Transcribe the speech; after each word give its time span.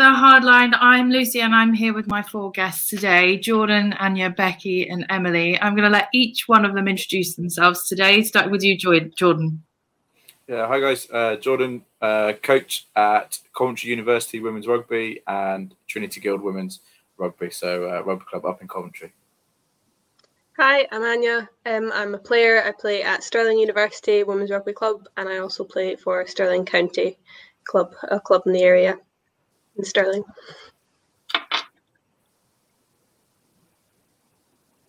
The 0.00 0.06
Hardline. 0.06 0.74
I'm 0.80 1.10
Lucy 1.10 1.42
and 1.42 1.54
I'm 1.54 1.74
here 1.74 1.92
with 1.92 2.06
my 2.06 2.22
four 2.22 2.50
guests 2.52 2.88
today 2.88 3.36
Jordan, 3.36 3.92
Anya, 3.98 4.30
Becky, 4.30 4.88
and 4.88 5.04
Emily. 5.10 5.60
I'm 5.60 5.74
going 5.76 5.84
to 5.84 5.90
let 5.92 6.08
each 6.14 6.48
one 6.48 6.64
of 6.64 6.72
them 6.72 6.88
introduce 6.88 7.34
themselves 7.34 7.86
today. 7.86 8.22
Start 8.22 8.50
with 8.50 8.62
you, 8.62 8.78
Jordan. 8.78 9.62
Yeah, 10.48 10.66
hi 10.66 10.80
guys. 10.80 11.06
Uh, 11.10 11.36
Jordan, 11.36 11.84
uh, 12.00 12.32
coach 12.42 12.86
at 12.96 13.40
Coventry 13.54 13.90
University 13.90 14.40
Women's 14.40 14.66
Rugby 14.66 15.20
and 15.26 15.74
Trinity 15.86 16.18
Guild 16.22 16.40
Women's 16.40 16.80
Rugby, 17.18 17.50
so 17.50 17.84
uh, 17.84 18.02
rugby 18.02 18.24
club 18.24 18.46
up 18.46 18.62
in 18.62 18.68
Coventry. 18.68 19.12
Hi, 20.56 20.88
I'm 20.92 21.02
Anya. 21.02 21.50
Um, 21.66 21.92
I'm 21.92 22.14
a 22.14 22.18
player. 22.18 22.62
I 22.64 22.72
play 22.72 23.02
at 23.02 23.22
Stirling 23.22 23.58
University 23.58 24.22
Women's 24.22 24.50
Rugby 24.50 24.72
Club, 24.72 25.06
and 25.18 25.28
I 25.28 25.38
also 25.38 25.62
play 25.62 25.94
for 25.94 26.26
Stirling 26.26 26.64
County 26.64 27.18
Club, 27.64 27.92
a 28.10 28.18
club 28.18 28.44
in 28.46 28.54
the 28.54 28.62
area 28.62 28.98
in 29.76 29.84
Stirling. 29.84 30.24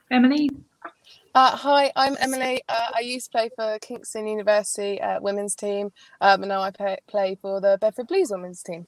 Emily. 0.10 0.50
Uh, 1.34 1.56
hi, 1.56 1.92
I'm 1.96 2.18
Emily. 2.20 2.62
Uh, 2.68 2.88
I 2.98 3.00
used 3.00 3.28
to 3.28 3.38
play 3.38 3.50
for 3.56 3.80
Kingston 3.80 4.28
University 4.28 5.00
uh, 5.00 5.22
women's 5.22 5.56
team, 5.56 5.92
um, 6.20 6.42
and 6.44 6.50
now 6.50 6.62
I 6.62 6.72
play, 6.72 6.98
play 7.08 7.38
for 7.42 7.62
the 7.62 7.78
Bedford 7.80 8.08
Blues 8.08 8.32
women's 8.32 8.62
team. 8.62 8.88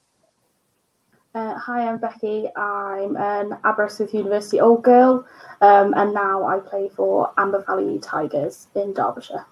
Uh, 1.34 1.54
hi, 1.58 1.88
I'm 1.88 1.98
Becky. 1.98 2.48
I'm 2.54 3.16
an 3.16 3.56
Aberystwyth 3.64 4.12
University 4.12 4.60
old 4.60 4.84
girl, 4.84 5.26
um, 5.62 5.94
and 5.96 6.12
now 6.12 6.46
I 6.46 6.58
play 6.58 6.90
for 6.94 7.32
Amber 7.38 7.64
Valley 7.66 7.98
Tigers 7.98 8.68
in 8.74 8.92
Derbyshire. 8.92 9.46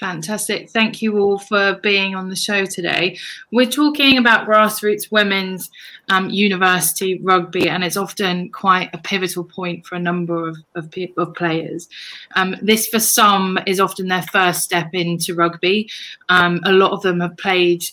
Fantastic. 0.00 0.70
Thank 0.70 1.02
you 1.02 1.18
all 1.18 1.38
for 1.38 1.74
being 1.82 2.14
on 2.14 2.30
the 2.30 2.36
show 2.36 2.64
today. 2.64 3.18
We're 3.52 3.70
talking 3.70 4.16
about 4.16 4.48
grassroots 4.48 5.12
women's 5.12 5.70
um, 6.08 6.30
university 6.30 7.20
rugby, 7.22 7.68
and 7.68 7.84
it's 7.84 7.98
often 7.98 8.50
quite 8.50 8.88
a 8.94 8.98
pivotal 8.98 9.44
point 9.44 9.86
for 9.86 9.96
a 9.96 10.00
number 10.00 10.48
of, 10.48 10.56
of, 10.74 10.90
of 11.18 11.34
players. 11.34 11.86
Um, 12.34 12.56
this, 12.62 12.86
for 12.86 12.98
some, 12.98 13.58
is 13.66 13.78
often 13.78 14.08
their 14.08 14.22
first 14.22 14.62
step 14.62 14.88
into 14.94 15.34
rugby. 15.34 15.90
Um, 16.30 16.60
a 16.64 16.72
lot 16.72 16.92
of 16.92 17.02
them 17.02 17.20
have 17.20 17.36
played 17.36 17.84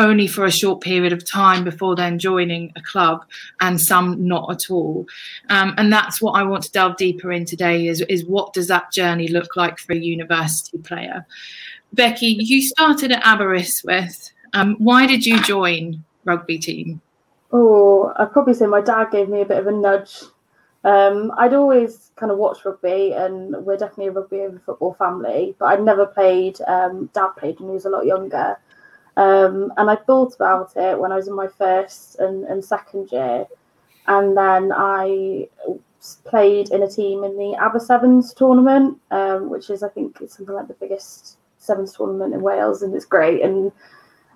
only 0.00 0.26
for 0.26 0.44
a 0.44 0.50
short 0.50 0.80
period 0.80 1.12
of 1.12 1.24
time 1.24 1.62
before 1.62 1.94
then 1.94 2.18
joining 2.18 2.72
a 2.76 2.82
club 2.82 3.24
and 3.60 3.80
some 3.80 4.26
not 4.26 4.50
at 4.50 4.70
all 4.70 5.06
um, 5.48 5.74
and 5.78 5.92
that's 5.92 6.20
what 6.20 6.32
i 6.32 6.42
want 6.42 6.62
to 6.62 6.72
delve 6.72 6.96
deeper 6.96 7.30
in 7.30 7.44
today 7.44 7.86
is, 7.86 8.00
is 8.02 8.24
what 8.24 8.52
does 8.52 8.66
that 8.66 8.90
journey 8.92 9.28
look 9.28 9.56
like 9.56 9.78
for 9.78 9.92
a 9.92 9.98
university 9.98 10.78
player 10.78 11.24
becky 11.92 12.36
you 12.38 12.60
started 12.60 13.12
at 13.12 13.24
aberystwyth 13.24 14.30
um, 14.52 14.74
why 14.78 15.06
did 15.06 15.24
you 15.24 15.40
join 15.42 16.02
rugby 16.24 16.58
team 16.58 17.00
Oh, 17.52 18.12
I'd 18.16 18.32
probably 18.32 18.54
say 18.54 18.66
my 18.66 18.80
dad 18.80 19.10
gave 19.10 19.28
me 19.28 19.40
a 19.40 19.46
bit 19.46 19.58
of 19.58 19.66
a 19.66 19.72
nudge. 19.72 20.22
Um, 20.84 21.32
I'd 21.36 21.52
always 21.52 22.10
kind 22.16 22.30
of 22.30 22.38
watched 22.38 22.64
rugby, 22.64 23.12
and 23.12 23.54
we're 23.66 23.76
definitely 23.76 24.08
a 24.08 24.12
rugby 24.12 24.40
over 24.40 24.58
football 24.64 24.94
family, 24.94 25.54
but 25.58 25.66
I'd 25.66 25.84
never 25.84 26.06
played. 26.06 26.60
Um, 26.66 27.10
dad 27.12 27.30
played 27.36 27.58
when 27.58 27.70
he 27.70 27.74
was 27.74 27.86
a 27.86 27.90
lot 27.90 28.06
younger. 28.06 28.56
Um, 29.16 29.72
and 29.76 29.90
I 29.90 29.96
thought 29.96 30.34
about 30.34 30.72
it 30.76 30.98
when 30.98 31.12
I 31.12 31.16
was 31.16 31.28
in 31.28 31.34
my 31.34 31.48
first 31.48 32.18
and, 32.18 32.44
and 32.44 32.64
second 32.64 33.10
year. 33.12 33.46
And 34.06 34.36
then 34.36 34.72
I 34.74 35.48
played 36.24 36.70
in 36.70 36.82
a 36.82 36.88
team 36.88 37.24
in 37.24 37.36
the 37.36 37.56
Aber 37.60 37.78
Sevens 37.78 38.32
tournament, 38.34 38.98
um, 39.10 39.50
which 39.50 39.70
is, 39.70 39.82
I 39.82 39.88
think, 39.88 40.18
it's 40.20 40.36
something 40.36 40.54
like 40.54 40.68
the 40.68 40.74
biggest 40.74 41.36
Sevens 41.58 41.94
tournament 41.94 42.34
in 42.34 42.40
Wales, 42.40 42.82
and 42.82 42.94
it's 42.94 43.04
great. 43.04 43.42
And 43.42 43.70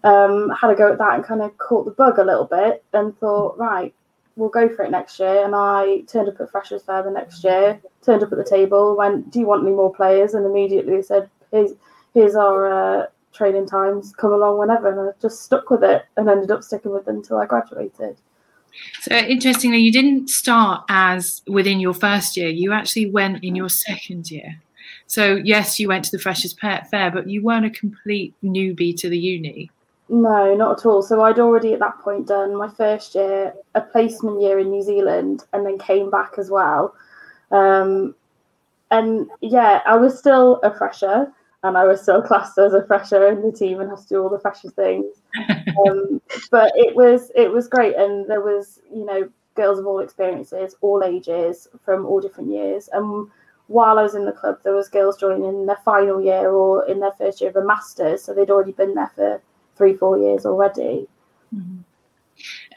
um, 0.04 0.50
had 0.50 0.70
a 0.70 0.74
go 0.74 0.92
at 0.92 0.98
that 0.98 1.14
and 1.14 1.24
kind 1.24 1.42
of 1.42 1.56
caught 1.58 1.86
the 1.86 1.90
bug 1.92 2.18
a 2.18 2.24
little 2.24 2.44
bit 2.44 2.84
and 2.92 3.18
thought, 3.18 3.58
right, 3.58 3.94
we'll 4.36 4.50
go 4.50 4.68
for 4.68 4.84
it 4.84 4.90
next 4.90 5.18
year. 5.18 5.44
And 5.44 5.54
I 5.54 6.02
turned 6.02 6.28
up 6.28 6.40
at 6.40 6.50
Freshers 6.50 6.82
Fair 6.82 7.02
the 7.02 7.10
next 7.10 7.42
year, 7.42 7.80
turned 8.02 8.22
up 8.22 8.32
at 8.32 8.38
the 8.38 8.44
table, 8.44 8.96
went, 8.96 9.30
do 9.30 9.40
you 9.40 9.46
want 9.46 9.62
any 9.66 9.74
more 9.74 9.92
players? 9.92 10.34
And 10.34 10.44
immediately 10.44 11.02
said, 11.02 11.30
here's, 11.50 11.70
here's 12.12 12.36
our 12.36 13.02
uh, 13.02 13.06
training 13.34 13.66
times, 13.66 14.14
come 14.16 14.32
along 14.32 14.58
whenever. 14.58 14.88
And 14.88 15.10
I 15.10 15.12
just 15.20 15.42
stuck 15.42 15.70
with 15.70 15.82
it 15.84 16.04
and 16.16 16.28
ended 16.28 16.50
up 16.50 16.62
sticking 16.62 16.92
with 16.92 17.08
it 17.08 17.14
until 17.14 17.38
I 17.38 17.46
graduated. 17.46 18.16
so 19.02 19.14
interestingly 19.14 19.78
you 19.78 19.92
didn't 19.92 20.28
start 20.28 20.84
as 20.88 21.42
within 21.46 21.78
your 21.78 21.94
first 21.94 22.36
year 22.36 22.48
you 22.48 22.72
actually 22.72 23.08
went 23.08 23.44
in 23.44 23.54
your 23.54 23.68
second 23.68 24.28
year 24.30 24.60
so 25.06 25.36
yes 25.36 25.78
you 25.78 25.86
went 25.86 26.04
to 26.04 26.10
the 26.10 26.18
freshers 26.18 26.52
fair 26.54 27.10
but 27.12 27.28
you 27.28 27.40
weren't 27.40 27.64
a 27.64 27.70
complete 27.70 28.34
newbie 28.42 28.96
to 28.96 29.08
the 29.08 29.16
uni 29.16 29.70
No, 30.08 30.54
not 30.54 30.80
at 30.80 30.86
all. 30.86 31.02
So 31.02 31.22
I'd 31.22 31.38
already 31.38 31.72
at 31.72 31.78
that 31.80 31.98
point 32.00 32.26
done 32.26 32.56
my 32.56 32.68
first 32.68 33.14
year, 33.14 33.54
a 33.74 33.80
placement 33.80 34.42
year 34.42 34.58
in 34.58 34.70
New 34.70 34.82
Zealand, 34.82 35.44
and 35.52 35.64
then 35.64 35.78
came 35.78 36.10
back 36.10 36.32
as 36.36 36.50
well. 36.50 36.94
Um, 37.50 38.14
and 38.90 39.28
yeah, 39.40 39.80
I 39.86 39.96
was 39.96 40.18
still 40.18 40.60
a 40.62 40.76
fresher, 40.76 41.32
and 41.64 41.78
I 41.78 41.86
was 41.86 42.02
still 42.02 42.22
classed 42.22 42.58
as 42.58 42.74
a 42.74 42.86
fresher 42.86 43.26
in 43.26 43.42
the 43.42 43.50
team 43.50 43.80
and 43.80 43.90
had 43.90 43.98
to 43.98 44.08
do 44.08 44.22
all 44.22 44.28
the 44.28 44.38
fresher 44.38 44.70
things. 44.70 45.06
Um, 45.88 46.20
but 46.52 46.70
it 46.76 46.94
was 46.94 47.32
it 47.34 47.50
was 47.50 47.66
great, 47.66 47.96
and 47.96 48.30
there 48.30 48.40
was 48.40 48.80
you 48.92 49.04
know 49.04 49.28
girls 49.56 49.78
of 49.80 49.86
all 49.86 49.98
experiences, 49.98 50.76
all 50.82 51.02
ages, 51.02 51.66
from 51.84 52.06
all 52.06 52.20
different 52.20 52.50
years. 52.50 52.88
And 52.92 53.28
while 53.66 53.98
I 53.98 54.02
was 54.02 54.14
in 54.14 54.24
the 54.24 54.32
club, 54.32 54.58
there 54.62 54.74
was 54.74 54.88
girls 54.88 55.18
joining 55.18 55.44
in 55.44 55.66
their 55.66 55.80
final 55.84 56.22
year 56.22 56.50
or 56.50 56.86
in 56.86 57.00
their 57.00 57.12
first 57.12 57.40
year 57.40 57.50
of 57.50 57.56
a 57.56 57.64
masters, 57.64 58.22
so 58.22 58.32
they'd 58.32 58.50
already 58.50 58.72
been 58.72 58.94
there 58.94 59.10
for 59.16 59.42
three, 59.76 59.94
four 59.94 60.16
years 60.16 60.46
already. 60.46 61.08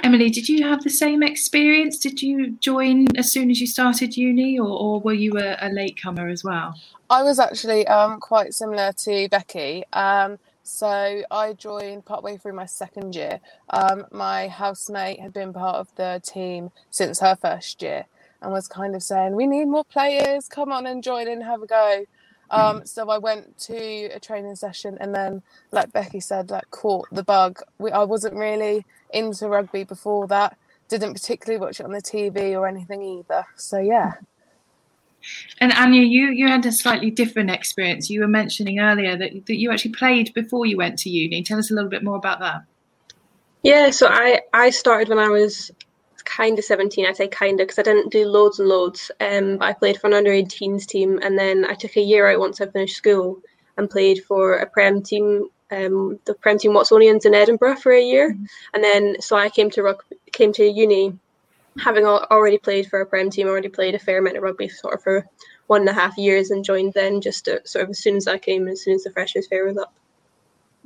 Emily, 0.04 0.30
did 0.30 0.48
you 0.48 0.64
have 0.68 0.84
the 0.84 0.90
same 0.90 1.24
experience? 1.24 1.98
Did 1.98 2.22
you 2.22 2.52
join 2.52 3.08
as 3.18 3.32
soon 3.32 3.50
as 3.50 3.60
you 3.60 3.68
started 3.68 4.16
uni, 4.16 4.60
or, 4.60 4.68
or 4.68 5.00
were 5.00 5.14
you 5.14 5.38
a, 5.38 5.58
a 5.62 5.70
latecomer 5.70 6.28
as 6.28 6.44
well? 6.44 6.76
I 7.10 7.24
was 7.24 7.40
actually 7.40 7.88
um, 7.88 8.20
quite 8.20 8.54
similar 8.54 8.92
to 8.92 9.28
Becky. 9.30 9.84
Um, 9.94 10.40
so 10.64 11.24
I 11.32 11.54
joined 11.54 12.04
partway 12.04 12.36
through 12.36 12.54
my 12.54 12.66
second 12.66 13.16
year. 13.16 13.40
Um, 13.70 14.06
my 14.12 14.50
housemate 14.50 15.22
had 15.22 15.32
been 15.32 15.54
part 15.54 15.78
of 15.78 15.96
the 15.96 16.22
team 16.24 16.72
since 16.92 17.22
her 17.22 17.38
first 17.38 17.82
year 17.82 18.06
and 18.42 18.52
was 18.52 18.68
kind 18.68 18.94
of 18.94 19.02
saying, 19.02 19.36
We 19.36 19.48
need 19.48 19.66
more 19.66 19.86
players, 19.86 20.48
come 20.50 20.74
on 20.74 20.86
and 20.86 21.02
join 21.02 21.28
and 21.30 21.44
have 21.44 21.62
a 21.62 21.68
go. 21.68 22.06
Um, 22.50 22.86
so 22.86 23.10
I 23.10 23.18
went 23.18 23.58
to 23.62 23.76
a 24.14 24.20
training 24.20 24.56
session 24.56 24.98
and 25.02 25.14
then, 25.14 25.42
like 25.72 25.92
Becky 25.92 26.20
said, 26.20 26.50
like 26.50 26.70
caught 26.72 27.08
the 27.12 27.24
bug. 27.24 27.62
We, 27.78 27.92
I 27.92 28.04
wasn't 28.04 28.36
really 28.36 28.86
into 29.12 29.48
rugby 29.48 29.84
before 29.84 30.28
that. 30.28 30.58
Didn't 30.90 31.14
particularly 31.14 31.60
watch 31.60 31.80
it 31.80 31.86
on 31.86 31.92
the 31.92 32.02
TV 32.02 32.54
or 32.54 32.68
anything 32.68 33.02
either. 33.02 33.46
So 33.56 33.80
yeah. 33.80 34.14
And 35.60 35.74
Anya, 35.74 36.02
you 36.04 36.28
you 36.28 36.48
had 36.48 36.66
a 36.66 36.72
slightly 36.72 37.12
different 37.12 37.52
experience. 37.52 38.10
You 38.10 38.22
were 38.22 38.28
mentioning 38.28 38.80
earlier 38.80 39.18
that 39.18 39.46
that 39.48 39.58
you 39.58 39.72
actually 39.72 39.92
played 39.92 40.34
before 40.34 40.66
you 40.66 40.78
went 40.78 41.00
to 41.00 41.10
uni. 41.10 41.44
Tell 41.44 41.60
us 41.60 41.72
a 41.72 41.74
little 41.74 41.90
bit 41.90 42.04
more 42.04 42.16
about 42.16 42.40
that. 42.40 42.62
Yeah, 43.64 43.90
so 43.90 44.08
I 44.08 44.42
I 44.54 44.70
started 44.70 45.10
when 45.10 45.20
I 45.20 45.30
was 45.30 45.72
kind 46.28 46.60
of 46.60 46.66
17. 46.66 47.06
I 47.06 47.14
say 47.14 47.28
kind 47.28 47.60
of 47.60 47.68
because 47.68 47.80
I 47.80 47.84
didn't 47.84 48.12
do 48.12 48.28
loads 48.28 48.60
and 48.60 48.68
loads. 48.68 49.10
Um, 49.20 49.58
but 49.58 49.66
I 49.66 49.74
played 49.74 50.00
for 50.00 50.08
an 50.08 50.14
under 50.14 50.32
18s 50.32 50.86
team, 50.86 51.20
and 51.24 51.38
then 51.38 51.66
I 51.66 51.74
took 51.74 51.96
a 51.98 52.02
year 52.02 52.30
out 52.30 52.40
once 52.40 52.62
I 52.62 52.68
finished 52.68 52.98
school 52.98 53.40
and 53.78 53.90
played 53.90 54.24
for 54.26 54.58
a 54.58 54.66
prem 54.66 55.02
team, 55.02 55.50
um, 55.72 56.20
the 56.26 56.34
prem 56.34 56.60
team 56.60 56.74
Watsonians 56.74 57.26
in 57.26 57.34
Edinburgh 57.34 57.78
for 57.78 57.92
a 57.92 58.02
year, 58.02 58.36
and 58.74 58.84
then 58.84 59.16
so 59.22 59.36
I 59.36 59.50
came 59.50 59.70
to 59.72 59.96
came 60.32 60.54
to 60.54 60.66
uni, 60.66 61.18
having 61.80 62.06
already 62.06 62.58
played 62.58 62.88
for 62.88 63.02
a 63.02 63.06
prem 63.06 63.30
team, 63.30 63.48
already 63.48 63.70
played 63.70 63.96
a 63.96 64.00
fair 64.00 64.20
amount 64.20 64.38
of 64.38 64.44
rugby 64.44 64.70
sort 64.70 64.96
of 64.96 65.04
for 65.04 65.26
one 65.68 65.82
and 65.82 65.90
a 65.90 65.94
half 65.94 66.18
years, 66.18 66.52
and 66.52 66.64
joined 66.64 66.94
then 66.94 67.22
just 67.22 67.46
to, 67.46 67.62
sort 67.66 67.84
of 67.84 67.90
as 67.92 68.00
soon 68.00 68.16
as 68.18 68.28
I 68.28 68.38
came, 68.38 68.68
as 68.68 68.84
soon 68.84 68.96
as 68.96 69.04
the 69.04 69.12
freshers 69.12 69.48
fair 69.48 69.66
was 69.66 69.78
up. 69.78 69.94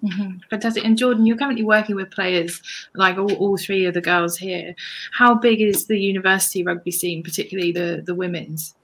Mm-hmm. 0.03 0.38
Fantastic. 0.50 0.83
And 0.83 0.98
Jordan, 0.98 1.25
you're 1.25 1.38
currently 1.38 1.63
working 1.63 1.95
with 1.95 2.09
players 2.12 2.62
like 2.95 3.18
all, 3.18 3.33
all 3.33 3.57
three 3.57 3.86
of 3.86 3.94
the 3.94 4.01
girls 4.01 4.38
here. 4.38 4.75
How 5.13 5.36
big 5.36 5.62
is 5.62 5.86
the 5.86 6.00
university 6.00 6.63
rugby 6.63 6.92
scene, 6.92 7.21
particularly 7.24 7.71
the, 7.71 8.01
the 8.06 8.15
women's? 8.15 8.75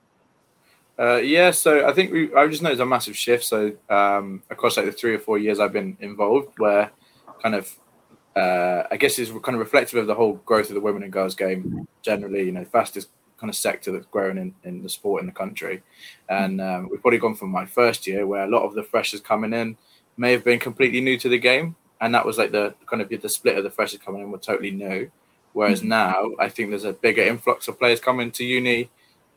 Uh, 0.99 1.17
yeah, 1.17 1.51
so 1.51 1.87
I 1.87 1.93
think 1.93 2.11
we, 2.11 2.33
I've 2.33 2.49
just 2.49 2.63
noticed 2.63 2.81
a 2.81 2.85
massive 2.85 3.15
shift. 3.15 3.43
So 3.43 3.73
um, 3.89 4.41
across 4.49 4.77
like 4.77 4.87
the 4.87 4.91
three 4.91 5.13
or 5.13 5.19
four 5.19 5.37
years 5.37 5.59
I've 5.59 5.73
been 5.73 5.97
involved, 5.99 6.57
where 6.57 6.91
kind 7.41 7.55
of 7.55 7.75
uh, 8.35 8.83
I 8.89 8.97
guess 8.97 9.19
is 9.19 9.29
kind 9.29 9.55
of 9.55 9.59
reflective 9.59 9.99
of 9.99 10.07
the 10.07 10.15
whole 10.15 10.33
growth 10.45 10.69
of 10.69 10.75
the 10.75 10.81
women 10.81 11.03
and 11.03 11.13
girls 11.13 11.35
game 11.35 11.87
generally. 12.01 12.43
You 12.43 12.51
know, 12.51 12.65
fastest 12.65 13.09
kind 13.37 13.49
of 13.49 13.55
sector 13.55 13.91
that's 13.91 14.07
growing 14.07 14.39
in, 14.39 14.55
in 14.63 14.81
the 14.81 14.89
sport 14.89 15.21
in 15.21 15.27
the 15.27 15.33
country, 15.33 15.83
and 16.29 16.59
um, 16.59 16.89
we've 16.89 17.01
probably 17.01 17.19
gone 17.19 17.35
from 17.35 17.49
my 17.49 17.65
first 17.65 18.07
year 18.07 18.25
where 18.25 18.45
a 18.45 18.49
lot 18.49 18.63
of 18.63 18.73
the 18.73 18.81
freshers 18.81 19.21
coming 19.21 19.53
in 19.53 19.77
may 20.17 20.31
have 20.31 20.43
been 20.43 20.59
completely 20.59 21.01
new 21.01 21.17
to 21.19 21.29
the 21.29 21.37
game, 21.37 21.75
and 22.01 22.13
that 22.13 22.25
was 22.25 22.37
like 22.37 22.51
the 22.51 22.73
kind 22.85 23.01
of 23.01 23.09
the 23.09 23.29
split 23.29 23.57
of 23.57 23.63
the 23.63 23.69
freshers 23.69 23.99
coming 23.99 24.21
in 24.21 24.31
were 24.31 24.37
totally 24.37 24.71
new. 24.71 25.09
Whereas 25.53 25.79
mm-hmm. 25.79 25.89
now 25.89 26.31
I 26.39 26.49
think 26.49 26.69
there's 26.69 26.83
a 26.83 26.93
bigger 26.93 27.23
influx 27.23 27.67
of 27.67 27.79
players 27.79 27.99
coming 27.99 28.31
to 28.31 28.43
uni 28.43 28.89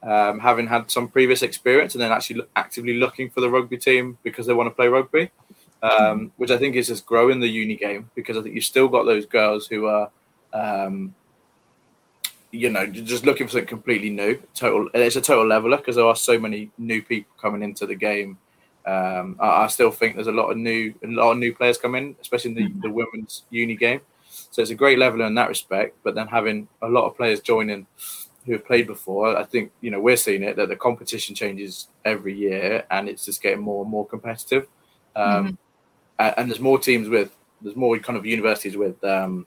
um, 0.03 0.39
having 0.39 0.67
had 0.67 0.91
some 0.91 1.09
previous 1.09 1.43
experience 1.43 1.95
and 1.95 2.03
then 2.03 2.13
actually 2.13 2.43
actively 2.57 2.95
looking 2.95 3.29
for 3.31 3.41
the 3.41 3.51
rugby 3.51 3.77
team 3.77 4.19
because 4.23 4.47
they 4.47 4.55
want 4.55 4.67
to 4.67 4.75
play 4.75 4.89
rugby, 4.89 5.31
um, 5.83 6.33
which 6.37 6.51
I 6.51 6.57
think 6.57 6.77
is 6.77 6.87
just 6.87 7.07
growing 7.07 7.41
the 7.41 7.49
uni 7.49 7.77
game 7.77 8.11
because 8.15 8.37
I 8.37 8.43
think 8.43 8.55
you've 8.55 8.65
still 8.65 8.89
got 8.89 9.05
those 9.05 9.27
girls 9.27 9.67
who 9.67 9.87
are, 9.87 10.11
um, 10.53 11.15
you 12.51 12.71
know, 12.71 12.87
just 12.87 13.27
looking 13.27 13.47
for 13.47 13.53
something 13.53 13.69
completely 13.69 14.11
new. 14.11 14.41
Total, 14.55 14.89
it's 14.95 15.17
a 15.17 15.21
total 15.21 15.47
leveler 15.47 15.77
because 15.77 15.97
there 15.97 16.07
are 16.07 16.17
so 16.17 16.39
many 16.39 16.71
new 16.79 17.03
people 17.03 17.33
coming 17.41 17.63
into 17.63 17.87
the 17.87 17.95
game. 17.95 18.39
Um, 18.87 19.37
I, 19.39 19.65
I, 19.65 19.67
still 19.67 19.91
think 19.91 20.15
there's 20.15 20.27
a 20.27 20.33
lot 20.33 20.51
of 20.51 20.57
new, 20.57 20.95
a 21.05 21.07
lot 21.07 21.33
of 21.33 21.39
new 21.39 21.55
players 21.55 21.77
coming, 21.77 22.17
especially 22.21 22.53
in 22.53 22.57
the, 22.57 22.63
mm-hmm. 22.63 22.81
the 22.81 22.91
women's 22.91 23.45
uni 23.51 23.77
game. 23.77 24.01
So 24.51 24.63
it's 24.63 24.71
a 24.71 24.75
great 24.75 24.99
leveler 24.99 25.27
in 25.27 25.35
that 25.35 25.49
respect. 25.49 25.97
But 26.03 26.15
then 26.15 26.27
having 26.27 26.67
a 26.83 26.89
lot 26.89 27.07
of 27.07 27.17
players 27.17 27.41
joining 27.41 27.87
who 28.47 28.53
have 28.53 28.65
played 28.65 28.87
before, 28.87 29.37
I 29.37 29.45
think 29.45 29.71
you 29.81 29.91
know 29.91 30.01
we're 30.01 30.17
seeing 30.17 30.43
it 30.43 30.57
that 30.57 30.69
the 30.69 30.77
competition 30.77 31.35
changes 31.35 31.89
every 32.05 32.35
year 32.35 32.85
and 32.91 33.09
it's 33.09 33.27
just 33.27 33.43
getting 33.43 33.61
more 33.61 33.83
and 33.83 33.91
more 33.91 34.07
competitive. 34.07 34.67
Um, 35.15 35.59
mm-hmm. 36.19 36.41
and, 36.41 36.51
there's 36.51 36.61
more 36.61 36.79
teams 36.79 37.09
with 37.09 37.37
there's 37.61 37.77
more 37.77 37.99
kind 37.99 38.17
of 38.17 38.25
universities 38.25 38.77
with 38.77 39.03
um, 39.05 39.47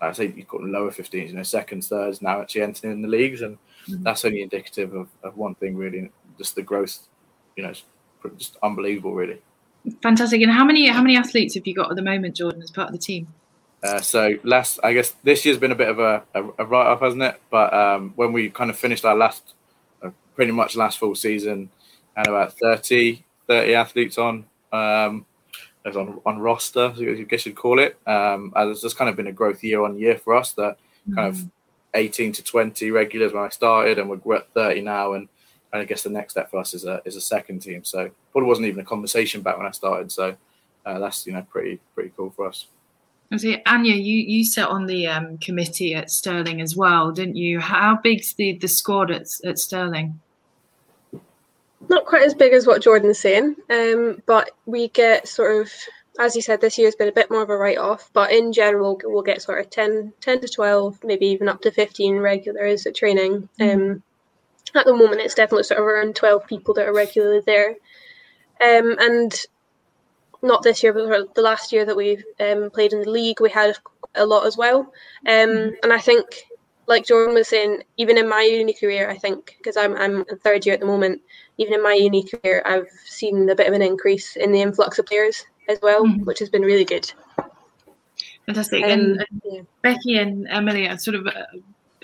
I 0.00 0.12
say 0.12 0.32
you 0.34 0.44
call 0.44 0.60
them 0.60 0.72
lower 0.72 0.90
15s, 0.90 1.28
you 1.28 1.34
know, 1.34 1.42
seconds, 1.42 1.88
thirds 1.88 2.22
now 2.22 2.40
actually 2.40 2.62
entering 2.62 2.92
in 2.94 3.02
the 3.02 3.08
leagues, 3.08 3.42
and 3.42 3.58
mm-hmm. 3.86 4.02
that's 4.02 4.24
only 4.24 4.42
indicative 4.42 4.94
of, 4.94 5.08
of 5.22 5.36
one 5.36 5.54
thing 5.56 5.76
really, 5.76 6.10
just 6.38 6.54
the 6.54 6.62
growth. 6.62 7.06
You 7.56 7.64
know, 7.64 7.72
just 8.36 8.56
unbelievable, 8.62 9.14
really. 9.14 9.40
Fantastic. 10.02 10.42
And 10.42 10.52
how 10.52 10.64
many 10.64 10.88
how 10.88 11.02
many 11.02 11.16
athletes 11.16 11.54
have 11.54 11.66
you 11.66 11.74
got 11.74 11.90
at 11.90 11.96
the 11.96 12.02
moment, 12.02 12.36
Jordan, 12.36 12.62
as 12.62 12.70
part 12.70 12.88
of 12.88 12.92
the 12.92 12.98
team? 12.98 13.28
Uh, 13.82 14.00
so 14.00 14.34
last, 14.42 14.78
I 14.82 14.92
guess 14.92 15.14
this 15.22 15.44
year's 15.44 15.56
been 15.56 15.72
a 15.72 15.76
bit 15.76 15.88
of 15.88 15.98
a, 15.98 16.22
a, 16.34 16.44
a 16.58 16.64
write-off, 16.66 17.00
hasn't 17.00 17.22
it? 17.22 17.40
But 17.50 17.72
um, 17.72 18.12
when 18.14 18.32
we 18.32 18.50
kind 18.50 18.68
of 18.68 18.78
finished 18.78 19.06
our 19.06 19.16
last, 19.16 19.54
uh, 20.02 20.10
pretty 20.34 20.52
much 20.52 20.76
last 20.76 20.98
full 20.98 21.14
season, 21.14 21.70
and 22.14 22.26
about 22.26 22.58
30, 22.58 23.24
30 23.46 23.74
athletes 23.74 24.18
on, 24.18 24.44
um, 24.70 25.24
on 25.86 26.20
on 26.26 26.38
roster, 26.38 26.92
I 26.94 27.22
guess 27.22 27.46
you'd 27.46 27.56
call 27.56 27.78
it. 27.78 27.98
Um, 28.06 28.52
it's 28.54 28.82
just 28.82 28.98
kind 28.98 29.08
of 29.08 29.16
been 29.16 29.28
a 29.28 29.32
growth 29.32 29.64
year 29.64 29.82
on 29.82 29.98
year 29.98 30.18
for 30.18 30.34
us. 30.34 30.52
That 30.52 30.76
mm-hmm. 31.08 31.14
kind 31.14 31.28
of 31.28 31.36
mm. 31.36 31.50
18 31.94 32.32
to 32.32 32.44
20 32.44 32.90
regulars 32.90 33.32
when 33.32 33.44
I 33.44 33.48
started, 33.48 33.98
and 33.98 34.10
we're 34.10 34.36
at 34.36 34.52
30 34.52 34.82
now. 34.82 35.14
And, 35.14 35.28
and 35.72 35.82
I 35.82 35.84
guess 35.84 36.02
the 36.02 36.10
next 36.10 36.32
step 36.34 36.50
for 36.50 36.58
us 36.58 36.74
is 36.74 36.84
a 36.84 37.00
is 37.04 37.16
a 37.16 37.20
second 37.20 37.60
team. 37.60 37.84
So 37.84 38.10
probably 38.32 38.48
wasn't 38.48 38.68
even 38.68 38.80
a 38.80 38.84
conversation 38.84 39.42
back 39.42 39.56
when 39.56 39.66
I 39.66 39.70
started. 39.70 40.10
So 40.10 40.36
uh, 40.86 40.98
that's 40.98 41.26
you 41.26 41.32
know 41.32 41.46
pretty 41.50 41.80
pretty 41.94 42.12
cool 42.16 42.30
for 42.30 42.48
us. 42.48 42.66
See, 43.38 43.62
Anya, 43.64 43.94
you, 43.94 44.16
you 44.16 44.44
sat 44.44 44.68
on 44.68 44.86
the 44.86 45.06
um, 45.06 45.38
committee 45.38 45.94
at 45.94 46.10
Stirling 46.10 46.60
as 46.60 46.74
well, 46.74 47.12
didn't 47.12 47.36
you? 47.36 47.60
How 47.60 47.96
big's 48.02 48.34
the, 48.34 48.54
the 48.54 48.66
squad 48.66 49.12
at, 49.12 49.28
at 49.44 49.56
Stirling? 49.56 50.18
Not 51.88 52.06
quite 52.06 52.24
as 52.24 52.34
big 52.34 52.52
as 52.52 52.66
what 52.66 52.82
Jordan's 52.82 53.20
saying, 53.20 53.54
um, 53.70 54.20
but 54.26 54.50
we 54.66 54.88
get 54.88 55.28
sort 55.28 55.60
of, 55.60 55.70
as 56.18 56.34
you 56.34 56.42
said, 56.42 56.60
this 56.60 56.76
year's 56.76 56.96
been 56.96 57.08
a 57.08 57.12
bit 57.12 57.30
more 57.30 57.42
of 57.42 57.50
a 57.50 57.56
write 57.56 57.78
off, 57.78 58.10
but 58.12 58.32
in 58.32 58.52
general, 58.52 59.00
we'll 59.04 59.22
get 59.22 59.42
sort 59.42 59.60
of 59.60 59.70
10, 59.70 60.12
10 60.20 60.40
to 60.40 60.48
12, 60.48 61.04
maybe 61.04 61.26
even 61.26 61.48
up 61.48 61.62
to 61.62 61.70
15 61.70 62.16
regulars 62.16 62.84
at 62.84 62.96
training. 62.96 63.48
Mm-hmm. 63.60 63.92
Um, 63.92 64.02
at 64.76 64.86
the 64.86 64.94
moment, 64.96 65.20
it's 65.20 65.34
definitely 65.34 65.64
sort 65.64 65.80
of 65.80 65.86
around 65.86 66.16
12 66.16 66.46
people 66.46 66.74
that 66.74 66.86
are 66.86 66.94
regularly 66.94 67.42
there. 67.46 67.70
Um, 68.62 68.96
and 68.98 69.34
not 70.42 70.62
this 70.62 70.82
year, 70.82 70.92
but 70.92 71.34
the 71.34 71.42
last 71.42 71.72
year 71.72 71.84
that 71.84 71.96
we 71.96 72.22
um, 72.40 72.70
played 72.70 72.92
in 72.92 73.02
the 73.02 73.10
league, 73.10 73.40
we 73.40 73.50
had 73.50 73.76
a 74.14 74.26
lot 74.26 74.46
as 74.46 74.56
well. 74.56 74.80
Um, 74.80 74.86
mm-hmm. 75.26 75.74
and 75.82 75.92
I 75.92 75.98
think, 75.98 76.26
like 76.86 77.06
Jordan 77.06 77.34
was 77.34 77.48
saying, 77.48 77.82
even 77.98 78.18
in 78.18 78.28
my 78.28 78.42
uni 78.42 78.72
career, 78.72 79.08
I 79.08 79.16
think 79.16 79.56
because 79.58 79.76
I'm 79.76 79.96
I'm 79.96 80.24
in 80.28 80.38
third 80.38 80.66
year 80.66 80.74
at 80.74 80.80
the 80.80 80.86
moment, 80.86 81.20
even 81.58 81.74
in 81.74 81.82
my 81.82 81.92
uni 81.92 82.24
career, 82.24 82.62
I've 82.66 82.88
seen 83.04 83.48
a 83.48 83.54
bit 83.54 83.68
of 83.68 83.74
an 83.74 83.82
increase 83.82 84.36
in 84.36 84.50
the 84.50 84.60
influx 84.60 84.98
of 84.98 85.06
players 85.06 85.44
as 85.68 85.78
well, 85.82 86.04
mm-hmm. 86.04 86.24
which 86.24 86.40
has 86.40 86.50
been 86.50 86.62
really 86.62 86.84
good. 86.84 87.10
Fantastic. 88.46 88.82
Um, 88.84 88.90
and, 88.90 89.26
yeah. 89.44 89.60
Becky 89.82 90.16
and 90.16 90.48
Emily 90.48 90.88
are 90.88 90.98
sort 90.98 91.14
of 91.14 91.26
uh, 91.26 91.44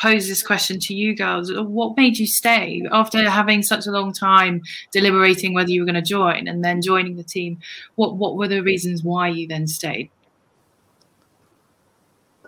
pose 0.01 0.29
this 0.29 0.43
question 0.43 0.79
to 0.81 0.95
you 0.95 1.15
girls. 1.15 1.53
What 1.53 1.97
made 1.97 2.19
you 2.19 2.27
stay 2.27 2.83
after 2.93 3.29
having 3.29 3.63
such 3.63 3.87
a 3.87 3.91
long 3.91 4.13
time 4.13 4.63
deliberating 4.93 5.55
whether 5.55 5.71
you 5.71 5.81
were 5.81 5.87
going 5.87 5.95
to 5.95 6.03
join 6.03 6.49
and 6.49 6.65
then 6.65 6.83
joining 6.83 7.17
the 7.17 7.25
team? 7.25 7.59
What 7.95 8.17
what 8.17 8.37
were 8.37 8.49
the 8.49 8.63
reasons 8.63 9.03
why 9.03 9.29
you 9.29 9.47
then 9.47 9.67
stayed? 9.67 10.11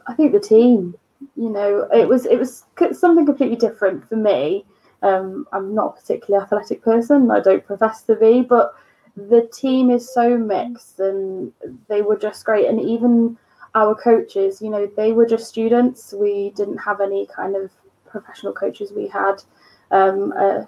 I 0.06 0.14
think 0.14 0.32
the 0.32 0.40
team 0.40 0.96
you 1.36 1.50
know 1.50 1.88
it 1.92 2.08
was 2.08 2.26
it 2.26 2.38
was 2.38 2.64
something 2.92 3.26
completely 3.26 3.56
different 3.56 4.08
for 4.08 4.16
me. 4.16 4.64
Um, 5.00 5.46
i'm 5.52 5.76
not 5.76 5.90
a 5.96 6.00
particularly 6.00 6.42
athletic 6.42 6.82
person 6.82 7.30
i 7.30 7.38
don't 7.38 7.64
profess 7.64 8.02
to 8.02 8.16
be 8.16 8.40
but 8.40 8.74
the 9.28 9.48
team 9.52 9.90
is 9.90 10.12
so 10.12 10.38
mixed 10.38 11.00
and 11.00 11.52
they 11.88 12.02
were 12.02 12.16
just 12.16 12.44
great. 12.44 12.66
And 12.66 12.80
even 12.80 13.36
our 13.78 13.94
coaches, 13.94 14.60
you 14.60 14.70
know, 14.70 14.86
they 14.96 15.12
were 15.12 15.26
just 15.26 15.48
students. 15.48 16.12
We 16.12 16.50
didn't 16.56 16.78
have 16.78 17.00
any 17.00 17.26
kind 17.26 17.56
of 17.56 17.70
professional 18.06 18.52
coaches. 18.52 18.92
We 18.92 19.06
had 19.08 19.42
um, 19.90 20.32
uh, 20.32 20.64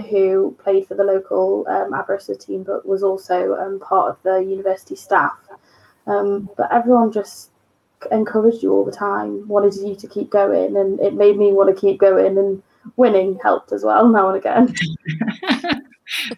who 0.00 0.56
played 0.62 0.86
for 0.86 0.94
the 0.94 1.04
local 1.04 1.66
um, 1.68 1.92
Aberystwyth 1.92 2.46
team, 2.46 2.62
but 2.62 2.86
was 2.86 3.02
also 3.02 3.54
um, 3.56 3.80
part 3.80 4.10
of 4.10 4.22
the 4.22 4.38
university 4.38 4.96
staff. 4.96 5.38
Um, 6.06 6.48
but 6.56 6.72
everyone 6.72 7.12
just 7.12 7.50
encouraged 8.10 8.62
you 8.62 8.72
all 8.72 8.84
the 8.84 8.92
time, 8.92 9.46
wanted 9.46 9.74
you 9.74 9.94
to 9.94 10.06
keep 10.06 10.30
going, 10.30 10.76
and 10.76 11.00
it 11.00 11.14
made 11.14 11.36
me 11.36 11.52
want 11.52 11.74
to 11.74 11.80
keep 11.80 12.00
going. 12.00 12.38
And 12.38 12.62
winning 12.96 13.38
helped 13.42 13.72
as 13.72 13.84
well 13.84 14.08
now 14.08 14.28
and 14.28 14.38
again. 14.38 14.74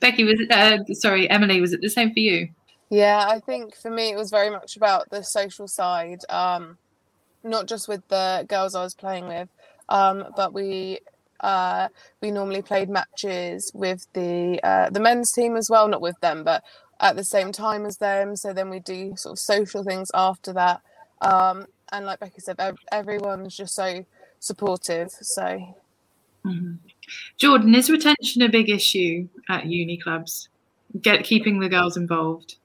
Becky 0.01 0.25
was 0.25 0.41
uh, 0.51 0.79
sorry, 0.93 1.29
Emily, 1.31 1.61
was 1.61 1.73
it 1.73 1.81
the 1.81 1.89
same 1.89 2.13
for 2.13 2.21
you? 2.21 2.49
Yeah, 2.91 3.27
I 3.29 3.41
think 3.41 3.75
for 3.75 3.91
me 3.91 4.11
it 4.11 4.17
was 4.17 4.31
very 4.31 4.51
much 4.51 4.77
about 4.77 5.11
the 5.11 5.23
social 5.23 5.67
side, 5.67 6.21
um, 6.29 6.79
not 7.43 7.67
just 7.67 7.89
with 7.89 8.07
the 8.09 8.45
girls 8.49 8.75
I 8.75 8.83
was 8.83 8.95
playing 8.95 9.27
with, 9.27 9.49
um, 9.89 10.25
but 10.37 10.53
we 10.53 11.01
uh, 11.41 11.89
we 12.23 12.31
normally 12.31 12.63
played 12.63 12.89
matches 12.89 13.71
with 13.75 14.07
the 14.13 14.61
uh, 14.63 14.91
the 14.91 15.01
men's 15.01 15.33
team 15.33 15.57
as 15.57 15.69
well, 15.69 15.89
not 15.89 16.01
with 16.01 16.19
them, 16.21 16.45
but 16.45 16.63
at 17.01 17.17
the 17.17 17.25
same 17.25 17.53
time 17.53 17.85
as 17.85 17.99
them. 17.99 18.37
So 18.37 18.53
then 18.53 18.71
we 18.71 18.81
do 18.81 19.15
sort 19.17 19.35
of 19.35 19.39
social 19.39 19.83
things 19.83 20.11
after 20.15 20.53
that. 20.53 20.81
Um, 21.21 21.67
and 21.93 22.07
like 22.07 22.21
Becky 22.21 22.41
said, 22.41 22.59
everyone's 22.93 23.57
just 23.57 23.75
so 23.75 24.05
supportive. 24.41 25.11
So, 25.11 25.43
mm-hmm. 26.45 26.75
Jordan, 27.37 27.75
is 27.75 27.91
retention 27.91 28.43
a 28.43 28.49
big 28.49 28.71
issue 28.71 29.29
at 29.49 29.67
uni 29.67 29.97
clubs? 29.97 30.49
Get 31.01 31.25
keeping 31.25 31.61
the 31.61 31.69
girls 31.69 31.97
involved. 31.97 32.57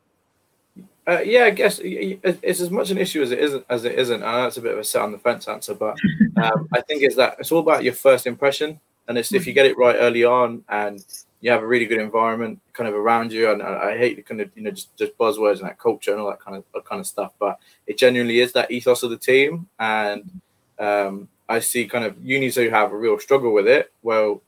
Uh, 1.09 1.21
yeah, 1.21 1.45
I 1.45 1.49
guess 1.49 1.79
it's 1.81 2.59
as 2.61 2.69
much 2.69 2.91
an 2.91 2.99
issue 2.99 3.23
as 3.23 3.31
it 3.31 3.39
isn't. 3.39 3.65
As 3.67 3.83
it 3.83 3.97
isn't. 3.97 4.21
I 4.21 4.41
know 4.41 4.47
it's 4.47 4.57
a 4.57 4.61
bit 4.61 4.73
of 4.73 4.77
a 4.77 4.83
set 4.83 5.01
on 5.01 5.11
the 5.11 5.17
fence 5.17 5.47
answer, 5.47 5.73
but 5.73 5.97
um, 6.37 6.69
I 6.71 6.81
think 6.81 7.01
it's 7.01 7.15
that 7.15 7.37
it's 7.39 7.51
all 7.51 7.61
about 7.61 7.83
your 7.83 7.93
first 7.93 8.27
impression, 8.27 8.79
and 9.07 9.17
it's 9.17 9.33
if 9.33 9.47
you 9.47 9.53
get 9.53 9.65
it 9.65 9.75
right 9.75 9.95
early 9.97 10.23
on, 10.23 10.63
and 10.69 11.03
you 11.41 11.49
have 11.49 11.63
a 11.63 11.67
really 11.67 11.87
good 11.87 11.99
environment 11.99 12.59
kind 12.73 12.87
of 12.87 12.93
around 12.93 13.31
you. 13.31 13.49
And 13.49 13.63
I, 13.63 13.97
hate 13.97 14.17
the 14.17 14.21
kind 14.21 14.39
of 14.39 14.51
you 14.55 14.61
know 14.61 14.69
just, 14.69 14.95
just 14.97 15.17
buzzwords 15.17 15.59
and 15.59 15.67
that 15.67 15.79
culture 15.79 16.11
and 16.11 16.21
all 16.21 16.29
that 16.29 16.41
kind 16.41 16.55
of 16.55 16.63
that 16.75 16.85
kind 16.85 16.99
of 16.99 17.07
stuff, 17.07 17.33
but 17.39 17.57
it 17.87 17.97
genuinely 17.97 18.39
is 18.39 18.53
that 18.53 18.69
ethos 18.69 19.01
of 19.01 19.09
the 19.09 19.17
team. 19.17 19.67
And 19.79 20.29
um, 20.77 21.27
I 21.47 21.57
see 21.57 21.87
kind 21.87 22.05
of 22.05 22.23
unis 22.23 22.53
who 22.53 22.69
have 22.69 22.91
a 22.91 22.97
real 22.97 23.17
struggle 23.17 23.51
with 23.51 23.67
it. 23.67 23.91
Well, 24.03 24.43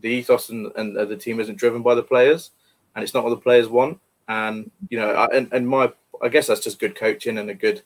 the 0.00 0.10
ethos 0.10 0.48
and, 0.50 0.70
and 0.76 0.94
the 0.94 1.16
team 1.16 1.40
isn't 1.40 1.58
driven 1.58 1.82
by 1.82 1.96
the 1.96 2.04
players, 2.04 2.52
and 2.94 3.02
it's 3.02 3.14
not 3.14 3.24
what 3.24 3.30
the 3.30 3.36
players 3.36 3.66
want. 3.66 3.98
And 4.28 4.70
you 4.90 4.98
know, 5.00 5.10
I, 5.10 5.26
and, 5.36 5.52
and 5.52 5.68
my 5.68 5.92
I 6.22 6.28
guess 6.28 6.46
that's 6.46 6.60
just 6.64 6.78
good 6.78 6.94
coaching 6.96 7.38
and 7.38 7.50
a 7.50 7.54
good 7.54 7.82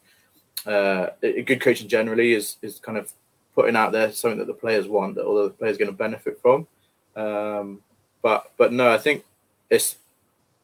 uh, 0.67 1.09
a 1.23 1.43
good 1.43 1.61
coaching 1.61 1.89
generally 1.89 2.33
is 2.35 2.57
is 2.63 2.79
kind 2.79 2.99
of 2.99 3.13
putting 3.55 3.77
out 3.77 3.93
there 3.93 4.13
something 4.13 4.39
that 4.39 4.47
the 4.47 4.55
players 4.55 4.87
want 4.87 5.15
that 5.17 5.25
all 5.25 5.43
the 5.43 5.51
players 5.51 5.77
are 5.77 5.79
going 5.81 5.91
to 5.91 5.97
benefit 5.97 6.41
from. 6.41 6.67
Um, 7.17 7.81
but 8.23 8.53
but 8.57 8.73
no, 8.73 8.91
I 8.91 8.99
think 8.99 9.25
it's 9.71 9.97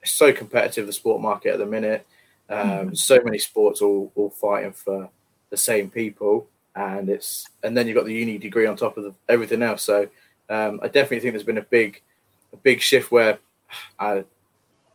it's 0.02 0.12
so 0.12 0.33
competitive 0.33 0.87
the 0.87 0.92
sport 0.92 1.21
market 1.21 1.52
at 1.52 1.59
the 1.59 1.66
minute, 1.66 2.06
Um, 2.50 2.90
Mhm. 2.90 2.97
So 2.97 3.21
many 3.25 3.38
sports 3.38 3.80
all 3.83 4.12
all 4.14 4.30
fighting 4.30 4.73
for 4.73 5.09
the 5.50 5.56
same 5.56 5.88
people, 5.90 6.47
and 6.75 7.09
it's 7.09 7.47
and 7.62 7.76
then 7.76 7.87
you've 7.87 7.97
got 7.97 8.04
the 8.06 8.12
uni 8.14 8.38
degree 8.38 8.66
on 8.66 8.76
top 8.76 8.97
of 8.99 9.04
the, 9.04 9.14
everything 9.28 9.62
else. 9.62 9.83
So 9.83 10.09
um, 10.50 10.78
I 10.83 10.88
definitely 10.88 11.21
think 11.21 11.33
there's 11.33 11.42
been 11.44 11.59
a 11.59 11.62
big 11.62 12.02
a 12.52 12.56
big 12.56 12.80
shift 12.80 13.11
where 13.11 13.38
I 13.99 14.25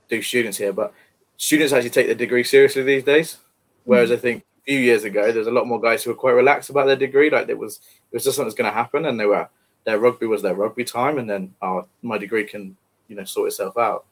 do 0.09 0.21
students 0.21 0.57
here, 0.57 0.73
but 0.73 0.93
students 1.39 1.73
actually 1.73 1.89
take 1.89 2.05
their 2.05 2.15
degree 2.15 2.43
seriously 2.43 2.83
these 2.83 3.03
days. 3.03 3.37
Whereas 3.85 4.11
I 4.11 4.17
think 4.17 4.43
a 4.43 4.63
few 4.65 4.77
years 4.77 5.05
ago, 5.05 5.31
there's 5.31 5.47
a 5.47 5.51
lot 5.51 5.65
more 5.65 5.81
guys 5.81 6.03
who 6.03 6.11
were 6.11 6.15
quite 6.15 6.33
relaxed 6.33 6.69
about 6.69 6.85
their 6.85 6.97
degree. 6.97 7.31
Like 7.31 7.49
it 7.49 7.57
was, 7.57 7.77
it 8.11 8.15
was 8.15 8.25
just 8.25 8.35
something 8.35 8.49
that's 8.49 8.57
going 8.57 8.69
to 8.69 8.75
happen, 8.75 9.05
and 9.05 9.19
they 9.19 9.25
were 9.25 9.49
their 9.85 9.97
rugby 9.97 10.27
was 10.27 10.43
their 10.43 10.53
rugby 10.53 10.83
time, 10.83 11.17
and 11.17 11.27
then 11.27 11.55
oh, 11.63 11.87
my 12.03 12.19
degree 12.19 12.43
can 12.43 12.75
you 13.07 13.15
know 13.15 13.23
sort 13.23 13.47
itself 13.47 13.77
out. 13.77 14.05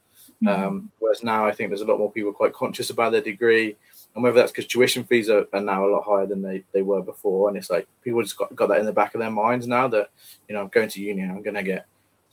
Um, 0.46 0.90
whereas 0.98 1.22
now, 1.22 1.46
I 1.46 1.52
think 1.52 1.70
there's 1.70 1.80
a 1.82 1.86
lot 1.86 1.98
more 1.98 2.12
people 2.12 2.32
quite 2.32 2.52
conscious 2.52 2.90
about 2.90 3.12
their 3.12 3.20
degree, 3.20 3.76
and 4.14 4.24
whether 4.24 4.40
that's 4.40 4.52
because 4.52 4.66
tuition 4.66 5.04
fees 5.04 5.28
are, 5.28 5.46
are 5.52 5.60
now 5.60 5.86
a 5.86 5.90
lot 5.90 6.04
higher 6.04 6.26
than 6.26 6.42
they, 6.42 6.64
they 6.72 6.82
were 6.82 7.02
before, 7.02 7.48
and 7.48 7.58
it's 7.58 7.70
like 7.70 7.86
people 8.02 8.22
just 8.22 8.36
got, 8.36 8.54
got 8.56 8.68
that 8.68 8.80
in 8.80 8.86
the 8.86 8.92
back 8.92 9.14
of 9.14 9.20
their 9.20 9.30
minds 9.30 9.66
now 9.66 9.86
that 9.88 10.10
you 10.48 10.54
know 10.54 10.62
I'm 10.62 10.68
going 10.68 10.88
to 10.88 11.00
uni, 11.00 11.22
I'm 11.22 11.42
going 11.42 11.54
to 11.54 11.62
get 11.62 11.86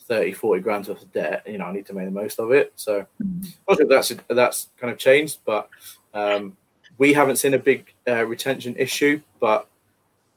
30, 0.07 0.33
40 0.33 0.61
grand 0.61 0.87
worth 0.87 1.01
of 1.01 1.11
debt. 1.11 1.43
You 1.47 1.57
know, 1.57 1.65
I 1.65 1.73
need 1.73 1.85
to 1.87 1.93
make 1.93 2.05
the 2.05 2.11
most 2.11 2.39
of 2.39 2.51
it. 2.51 2.73
So 2.75 3.05
I 3.67 3.75
think 3.75 3.89
that's 3.89 4.13
that's 4.29 4.67
kind 4.77 4.91
of 4.91 4.99
changed, 4.99 5.39
but 5.45 5.69
um, 6.13 6.55
we 6.97 7.13
haven't 7.13 7.37
seen 7.37 7.53
a 7.53 7.59
big 7.59 7.93
uh, 8.07 8.25
retention 8.25 8.75
issue, 8.77 9.21
but 9.39 9.67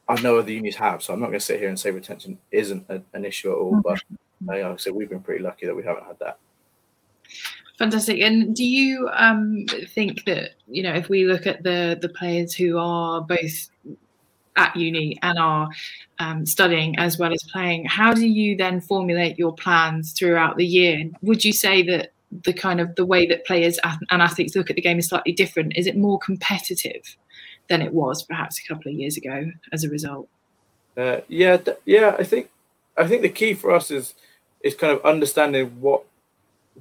I 0.09 0.21
know 0.21 0.39
other 0.39 0.51
unions 0.51 0.77
have. 0.77 1.03
So 1.03 1.13
I'm 1.13 1.21
not 1.21 1.27
going 1.27 1.39
to 1.39 1.45
sit 1.45 1.61
here 1.61 1.69
and 1.69 1.79
say 1.79 1.91
retention 1.91 2.39
isn't 2.51 2.85
a, 2.89 3.03
an 3.13 3.25
issue 3.25 3.51
at 3.51 3.59
all. 3.59 3.81
But 3.83 3.99
uh, 3.99 4.17
like 4.47 4.65
I 4.65 4.77
said, 4.77 4.95
we've 4.95 5.11
been 5.11 5.21
pretty 5.21 5.43
lucky 5.43 5.67
that 5.67 5.75
we 5.75 5.85
haven't 5.85 6.07
had 6.07 6.19
that. 6.21 6.39
Fantastic. 7.79 8.21
And 8.21 8.57
do 8.57 8.65
you 8.65 9.09
um, 9.13 9.67
think 9.91 10.25
that 10.25 10.53
you 10.67 10.83
know 10.83 10.95
if 10.95 11.09
we 11.09 11.25
look 11.25 11.47
at 11.47 11.63
the 11.63 11.97
the 12.01 12.09
players 12.09 12.55
who 12.55 12.79
are 12.79 13.21
both 13.21 13.71
at 14.59 14.77
uni 14.77 15.19
and 15.23 15.39
are 15.39 15.69
um, 16.19 16.45
studying 16.45 16.99
as 16.99 17.19
well 17.19 17.33
as 17.33 17.43
playing, 17.45 17.85
how 17.87 18.13
do 18.13 18.27
you 18.27 18.57
then 18.57 18.81
formulate 18.81 19.39
your 19.39 19.55
plans 19.55 20.13
throughout 20.13 20.57
the 20.57 20.67
year? 20.67 21.09
Would 21.23 21.45
you 21.45 21.53
say 21.53 21.83
that 21.85 22.13
the 22.45 22.53
kind 22.53 22.81
of 22.81 22.95
the 22.97 23.07
way 23.07 23.27
that 23.27 23.47
players 23.47 23.79
and 23.85 24.23
athletes 24.23 24.55
look 24.55 24.69
at 24.69 24.77
the 24.77 24.83
game 24.83 24.99
is 24.99 25.09
slightly 25.09 25.33
different? 25.33 25.77
Is 25.77 25.87
it 25.87 25.97
more 25.97 26.19
competitive 26.19 27.17
than 27.69 27.81
it 27.81 27.95
was 27.95 28.23
perhaps 28.23 28.59
a 28.59 28.67
couple 28.69 28.91
of 28.91 28.99
years 28.99 29.17
ago 29.17 29.51
as 29.73 29.85
a 29.85 29.89
result? 29.89 30.29
Uh, 30.97 31.21
yeah, 31.29 31.57
d- 31.57 31.73
yeah. 31.87 32.17
I 32.19 32.25
think 32.25 32.51
I 32.97 33.07
think 33.07 33.23
the 33.23 33.29
key 33.29 33.55
for 33.55 33.73
us 33.73 33.91
is 33.91 34.15
is 34.63 34.75
kind 34.75 34.93
of 34.93 35.05
understanding 35.05 35.81
what 35.81 36.03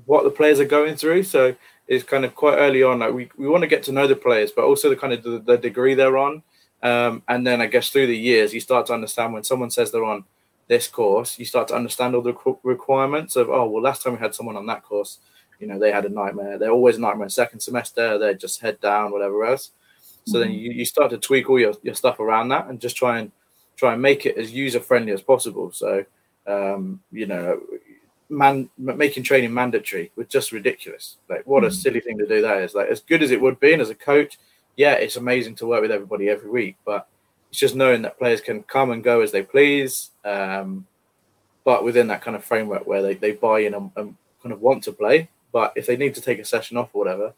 what 0.05 0.24
the 0.24 0.31
players 0.31 0.60
are 0.60 0.65
going 0.65 0.96
through. 0.96 1.24
So 1.24 1.55
it's 1.88 2.03
kind 2.03 2.25
of 2.25 2.36
quite 2.36 2.57
early 2.57 2.84
on. 2.84 3.00
Like 3.00 3.13
we, 3.13 3.29
we 3.38 3.48
want 3.48 3.62
to 3.62 3.67
get 3.67 3.84
to 3.84 3.91
know 3.91 4.07
the 4.07 4.15
players, 4.15 4.51
but 4.51 4.65
also 4.65 4.89
the 4.89 4.96
kind 4.96 5.13
of 5.13 5.24
the, 5.24 5.39
the 5.39 5.57
degree 5.57 5.93
they're 5.93 6.17
on. 6.17 6.43
Um, 6.84 7.24
and 7.27 7.46
then 7.46 7.62
I 7.62 7.65
guess 7.65 7.89
through 7.89 8.07
the 8.07 8.17
years, 8.17 8.53
you 8.53 8.60
start 8.60 8.86
to 8.88 8.93
understand 8.93 9.34
when 9.34 9.43
someone 9.43 9.72
says 9.72 9.91
they're 9.91 10.03
on 10.03 10.25
this 10.67 10.88
course, 10.88 11.39
you 11.39 11.46
start 11.46 11.67
to 11.69 11.75
understand 11.75 12.13
all 12.13 12.22
the 12.22 12.34
requ- 12.34 12.60
requirements 12.63 13.36
of 13.36 13.50
oh 13.50 13.67
well, 13.67 13.81
last 13.81 14.03
time 14.03 14.13
we 14.13 14.19
had 14.19 14.36
someone 14.36 14.57
on 14.57 14.65
that 14.67 14.84
course, 14.84 15.19
you 15.60 15.67
know, 15.67 15.79
they 15.79 15.91
had 15.91 16.05
a 16.05 16.10
nightmare. 16.10 16.57
They're 16.57 16.72
always 16.72 16.98
a 16.98 17.01
nightmare. 17.01 17.29
Second 17.29 17.62
semester, 17.62 18.17
they're 18.17 18.34
just 18.34 18.62
head 18.62 18.79
down, 18.79 19.12
whatever 19.12 19.46
else. 19.46 19.72
So 20.25 20.39
then 20.39 20.51
you, 20.51 20.72
you 20.72 20.84
start 20.84 21.10
to 21.12 21.17
tweak 21.17 21.50
all 21.50 21.57
your, 21.57 21.74
your 21.84 21.96
stuff 21.96 22.19
around 22.19 22.50
that 22.50 22.67
and 22.67 22.81
just 22.81 22.98
try 22.98 23.19
and 23.19 23.31
try 23.77 23.93
and 23.93 24.01
make 24.01 24.25
it 24.25 24.38
as 24.38 24.51
user 24.51 24.81
friendly 24.81 25.13
as 25.13 25.22
possible. 25.22 25.72
So 25.72 26.03
um, 26.48 27.00
you 27.12 27.27
know, 27.27 27.62
man 28.29 28.69
making 28.77 29.24
training 29.24 29.53
mandatory 29.53 30.12
was 30.15 30.27
just 30.27 30.51
ridiculous. 30.51 31.17
Like 31.29 31.46
what 31.46 31.63
a 31.63 31.72
silly 31.72 32.00
thing 32.00 32.17
to 32.17 32.27
do 32.27 32.41
that 32.41 32.62
is. 32.62 32.74
Like 32.74 32.89
as 32.89 33.01
good 33.01 33.24
as 33.24 33.31
it 33.31 33.41
would 33.41 33.60
be, 33.60 33.74
and 33.74 33.81
as 33.81 33.89
a 33.89 33.96
coach, 33.96 34.38
yeah, 34.77 34.93
it's 34.93 35.17
amazing 35.17 35.55
to 35.55 35.65
work 35.65 35.81
with 35.81 35.91
everybody 35.91 36.29
every 36.29 36.50
week, 36.50 36.77
but 36.86 37.07
it's 37.50 37.60
just 37.60 37.75
knowing 37.75 38.03
that 38.03 38.19
players 38.19 38.39
can 38.39 38.63
come 38.63 38.91
and 38.91 39.03
go 39.03 39.22
as 39.22 39.31
they 39.31 39.41
please, 39.41 40.12
um, 40.24 40.86
but 41.65 41.84
within 41.84 42.07
that 42.07 42.22
kind 42.22 42.38
of 42.38 42.46
framework 42.46 42.86
where 42.86 43.01
they, 43.01 43.15
they 43.15 43.31
buy 43.31 43.62
in 43.62 43.74
and, 43.74 43.91
and 43.96 44.15
kind 44.41 44.53
of 44.53 44.62
want 44.62 44.84
to 44.84 44.93
play. 44.93 45.29
But 45.51 45.74
if 45.75 45.88
they 45.88 45.98
need 45.98 46.13
to 46.15 46.22
take 46.22 46.39
a 46.39 46.46
session 46.46 46.77
off 46.77 46.91
or 46.93 47.00
whatever, 47.00 47.34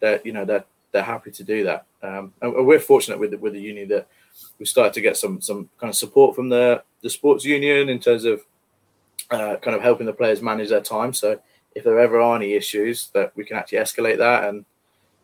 that 0.00 0.24
you 0.24 0.32
know 0.32 0.44
they're 0.44 0.64
they're 0.90 1.02
happy 1.02 1.30
to 1.30 1.44
do 1.44 1.64
that. 1.64 1.84
Um, 2.02 2.32
and 2.40 2.66
we're 2.66 2.80
fortunate 2.80 3.18
with 3.18 3.32
the, 3.32 3.38
with 3.38 3.52
the 3.52 3.60
uni 3.60 3.84
that 3.86 4.08
we 4.58 4.64
started 4.64 4.94
to 4.94 5.02
get 5.02 5.18
some 5.18 5.42
some 5.42 5.68
kind 5.78 5.90
of 5.90 5.96
support 5.96 6.34
from 6.34 6.48
the 6.48 6.82
the 7.02 7.10
sports 7.10 7.44
union 7.44 7.90
in 7.90 8.00
terms 8.00 8.24
of 8.24 8.42
uh, 9.30 9.56
kind 9.56 9.76
of 9.76 9.82
helping 9.82 10.06
the 10.06 10.12
players 10.12 10.40
manage 10.40 10.70
their 10.70 10.80
time. 10.80 11.12
So 11.12 11.38
if 11.74 11.84
there 11.84 12.00
ever 12.00 12.20
are 12.20 12.36
any 12.36 12.54
issues, 12.54 13.10
that 13.12 13.32
we 13.36 13.44
can 13.44 13.58
actually 13.58 13.78
escalate 13.78 14.16
that 14.18 14.44
and 14.44 14.64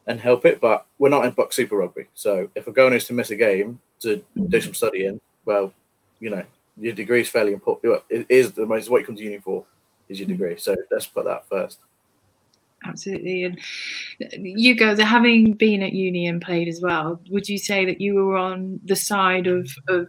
and 0.06 0.20
help 0.20 0.44
it. 0.44 0.60
But 0.60 0.86
we're 0.98 1.08
not 1.08 1.24
in 1.24 1.32
BUCS 1.32 1.54
Super 1.54 1.76
Rugby, 1.76 2.06
so 2.14 2.48
if 2.54 2.66
a 2.66 2.72
goal 2.72 2.92
is 2.92 3.06
to 3.06 3.12
miss 3.12 3.30
a 3.30 3.36
game 3.36 3.80
to 4.00 4.22
do 4.48 4.60
some 4.60 4.74
studying, 4.74 5.20
well, 5.44 5.72
you 6.20 6.30
know, 6.30 6.44
your 6.76 6.94
degree 6.94 7.20
is 7.20 7.28
fairly 7.28 7.52
important. 7.52 8.02
It 8.10 8.26
is 8.28 8.52
the 8.52 8.66
most 8.66 8.90
what 8.90 9.00
you 9.00 9.06
come 9.06 9.16
to 9.16 9.22
uni 9.22 9.38
for 9.38 9.64
is 10.08 10.18
your 10.18 10.28
degree. 10.28 10.56
So 10.58 10.74
let's 10.90 11.06
put 11.06 11.24
that 11.24 11.48
first. 11.48 11.78
Absolutely. 12.84 13.44
And 13.44 13.58
you 14.20 14.74
guys, 14.74 15.00
having 15.00 15.54
been 15.54 15.82
at 15.82 15.92
uni 15.92 16.26
and 16.26 16.42
played 16.42 16.68
as 16.68 16.80
well, 16.82 17.20
would 17.30 17.48
you 17.48 17.58
say 17.58 17.84
that 17.86 18.00
you 18.00 18.14
were 18.14 18.36
on 18.36 18.80
the 18.84 18.96
side 18.96 19.46
of, 19.46 19.70
of 19.88 20.08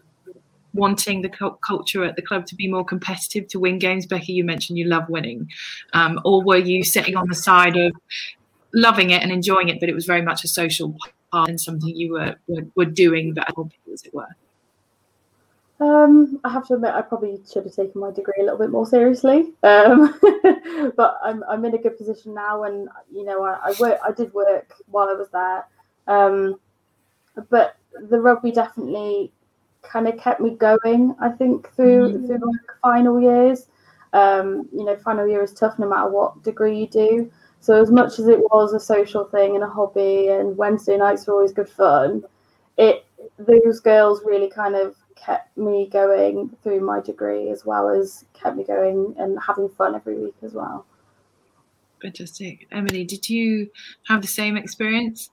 wanting 0.74 1.22
the 1.22 1.30
culture 1.66 2.04
at 2.04 2.18
the 2.18 2.22
club 2.22 2.46
to 2.48 2.56
be 2.56 2.68
more 2.68 2.84
competitive 2.84 3.48
to 3.50 3.60
win 3.60 3.80
games? 3.80 4.06
Becky, 4.06 4.34
you 4.34 4.44
mentioned 4.44 4.78
you 4.78 4.86
love 4.86 5.08
winning. 5.08 5.50
Um, 5.94 6.20
or 6.26 6.44
were 6.44 6.58
you 6.58 6.84
sitting 6.84 7.16
on 7.16 7.30
the 7.30 7.36
side 7.36 7.78
of 7.78 7.94
loving 8.76 9.10
it 9.10 9.24
and 9.24 9.32
enjoying 9.32 9.70
it, 9.70 9.80
but 9.80 9.90
it 9.90 9.96
was 9.96 10.06
very 10.06 10.22
much 10.22 10.44
a 10.44 10.48
social 10.48 10.96
part 11.32 11.50
and 11.50 11.60
something 11.60 11.96
you 11.96 12.14
were, 12.14 12.36
were, 12.48 12.68
were 12.76 12.86
doing 12.86 13.34
that 13.34 13.54
as 13.92 14.04
it 14.04 14.14
were? 14.14 14.28
Um, 15.80 16.40
I 16.44 16.52
have 16.52 16.68
to 16.68 16.76
admit, 16.76 16.94
I 16.94 17.02
probably 17.02 17.40
should 17.52 17.66
have 17.66 17.76
taken 17.76 18.00
my 18.00 18.12
degree 18.12 18.36
a 18.40 18.44
little 18.44 18.60
bit 18.60 18.70
more 18.70 18.86
seriously. 18.86 19.54
Um, 19.64 20.18
but 20.96 21.20
I'm 21.22 21.44
I'm 21.50 21.66
in 21.66 21.76
a 21.76 21.78
good 21.78 21.98
position 21.98 22.34
now, 22.34 22.64
and 22.64 22.88
you 23.12 23.26
know, 23.26 23.44
I, 23.44 23.60
I 23.62 23.74
work. 23.78 24.00
I 24.04 24.14
did 24.14 24.34
work 24.34 24.74
while 24.90 25.10
I 25.10 25.14
was 25.14 25.28
there, 25.34 25.66
um, 26.08 26.60
but 27.50 27.76
the 28.10 28.20
rugby 28.22 28.52
definitely 28.52 29.34
kind 29.82 30.08
of 30.08 30.18
kept 30.18 30.40
me 30.40 30.52
going. 30.52 31.14
I 31.20 31.30
think 31.30 31.70
through 31.76 32.26
through 32.26 32.40
like 32.40 32.78
final 32.82 33.20
years. 33.20 33.68
Um, 34.14 34.70
you 34.72 34.86
know, 34.86 34.96
final 34.96 35.28
year 35.28 35.44
is 35.44 35.52
tough 35.52 35.78
no 35.78 35.90
matter 35.90 36.10
what 36.10 36.42
degree 36.42 36.80
you 36.80 36.88
do. 36.88 37.32
So 37.66 37.82
as 37.82 37.90
much 37.90 38.20
as 38.20 38.28
it 38.28 38.38
was 38.38 38.74
a 38.74 38.80
social 38.80 39.26
thing 39.26 39.56
and 39.56 39.64
a 39.64 39.68
hobby, 39.68 40.28
and 40.28 40.56
Wednesday 40.56 40.98
nights 40.98 41.26
were 41.26 41.34
always 41.34 41.52
good 41.52 41.68
fun, 41.68 42.24
it 42.78 43.04
those 43.40 43.80
girls 43.80 44.22
really 44.24 44.52
kind 44.52 44.76
of 44.76 44.96
kept 45.16 45.58
me 45.58 45.90
going 45.92 46.56
through 46.62 46.82
my 46.82 47.00
degree 47.02 47.50
as 47.50 47.66
well 47.66 47.90
as 47.90 48.24
kept 48.36 48.56
me 48.56 48.64
going 48.64 49.16
and 49.18 49.40
having 49.48 49.68
fun 49.68 49.96
every 49.96 50.16
week 50.16 50.36
as 50.44 50.54
well. 50.54 50.86
Fantastic. 52.04 52.68
Emily, 52.72 53.04
did 53.04 53.28
you 53.28 53.72
have 54.10 54.22
the 54.22 54.28
same 54.28 54.58
experience? 54.58 55.32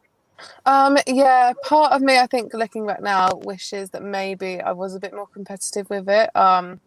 Um, 0.64 0.96
yeah, 1.06 1.52
part 1.64 1.92
of 1.92 2.00
me, 2.00 2.18
I 2.18 2.26
think, 2.26 2.54
looking 2.54 2.86
back 2.86 3.02
now, 3.02 3.28
wishes 3.44 3.90
that 3.90 4.02
maybe 4.02 4.58
I 4.58 4.72
was 4.72 4.94
a 4.94 5.00
bit 5.00 5.12
more 5.12 5.26
competitive 5.26 5.90
with 5.90 6.08
it. 6.08 6.34
Um, 6.34 6.80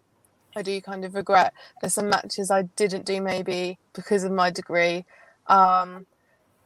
I 0.56 0.64
do 0.64 0.82
kind 0.82 1.06
of 1.06 1.14
regret 1.14 1.54
there's 1.82 1.94
some 1.94 2.10
matches 2.10 2.50
I 2.50 2.64
didn't 2.64 3.06
do 3.06 3.22
maybe 3.22 3.78
because 3.94 4.24
of 4.24 4.32
my 4.32 4.50
degree. 4.50 5.06
Um, 5.48 6.06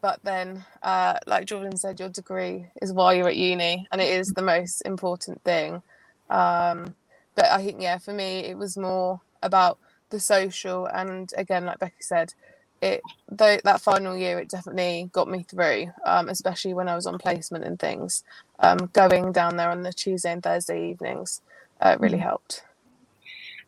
but 0.01 0.19
then, 0.23 0.63
uh, 0.81 1.15
like 1.27 1.45
Jordan 1.45 1.75
said, 1.75 1.99
your 1.99 2.09
degree 2.09 2.67
is 2.81 2.93
while 2.93 3.13
you're 3.13 3.27
at 3.27 3.35
uni, 3.35 3.87
and 3.91 4.01
it 4.01 4.09
is 4.19 4.29
the 4.29 4.41
most 4.41 4.81
important 4.81 5.43
thing. 5.43 5.81
Um, 6.29 6.95
but 7.35 7.45
I 7.45 7.63
think, 7.63 7.81
yeah, 7.81 7.97
for 7.97 8.13
me, 8.13 8.39
it 8.39 8.57
was 8.57 8.77
more 8.77 9.19
about 9.43 9.77
the 10.09 10.19
social, 10.19 10.85
and 10.85 11.31
again, 11.37 11.65
like 11.65 11.79
Becky 11.79 12.01
said, 12.01 12.33
it 12.81 13.01
though 13.29 13.57
that 13.63 13.81
final 13.81 14.15
year 14.15 14.39
it 14.39 14.49
definitely 14.49 15.09
got 15.11 15.27
me 15.27 15.43
through 15.43 15.91
um, 16.05 16.29
especially 16.29 16.73
when 16.73 16.87
i 16.87 16.95
was 16.95 17.05
on 17.05 17.17
placement 17.17 17.65
and 17.65 17.79
things. 17.79 18.23
Um, 18.59 18.89
going 18.93 19.31
down 19.31 19.57
there 19.57 19.69
on 19.69 19.81
the 19.81 19.93
tuesday 19.93 20.31
and 20.31 20.41
thursday 20.43 20.91
evenings 20.91 21.41
uh, 21.81 21.97
really 21.99 22.17
helped. 22.17 22.63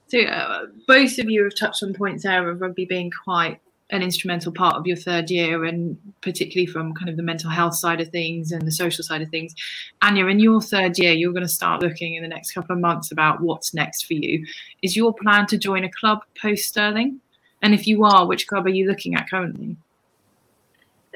So, 0.08 0.20
uh, 0.22 0.66
both 0.88 1.18
of 1.20 1.30
you 1.30 1.44
have 1.44 1.56
touched 1.56 1.84
on 1.84 1.94
points 1.94 2.24
there 2.24 2.50
of 2.50 2.60
rugby 2.60 2.86
being 2.86 3.12
quite 3.24 3.62
an 3.92 4.02
instrumental 4.02 4.52
part 4.52 4.76
of 4.76 4.88
your 4.88 4.96
third 4.96 5.30
year, 5.30 5.66
and 5.66 5.98
particularly 6.22 6.66
from 6.66 6.94
kind 6.94 7.10
of 7.10 7.18
the 7.18 7.24
mental 7.24 7.50
health 7.50 7.76
side 7.76 8.00
of 8.00 8.08
things 8.10 8.52
and 8.52 8.66
the 8.66 8.72
social 8.72 9.04
side 9.04 9.22
of 9.22 9.30
things. 9.30 9.54
Anya, 10.02 10.26
in 10.28 10.40
your 10.40 10.62
third 10.62 10.98
year, 10.98 11.12
you're 11.12 11.34
going 11.34 11.44
to 11.44 11.50
start 11.50 11.82
looking 11.82 12.16
in 12.16 12.24
the 12.24 12.30
next 12.30 12.54
couple 12.54 12.74
of 12.74 12.82
months 12.82 13.12
about 13.12 13.42
what's 13.42 13.74
next 13.74 14.06
for 14.06 14.14
you. 14.14 14.46
Is 14.82 14.96
your 14.96 15.14
plan 15.14 15.46
to 15.48 15.58
join 15.58 15.84
a 15.84 15.92
club 15.92 16.24
post 16.42 16.70
Stirling? 16.70 17.20
And 17.62 17.74
if 17.74 17.86
you 17.86 18.06
are, 18.06 18.26
which 18.26 18.48
club 18.48 18.66
are 18.66 18.70
you 18.70 18.88
looking 18.88 19.14
at 19.16 19.30
currently? 19.30 19.76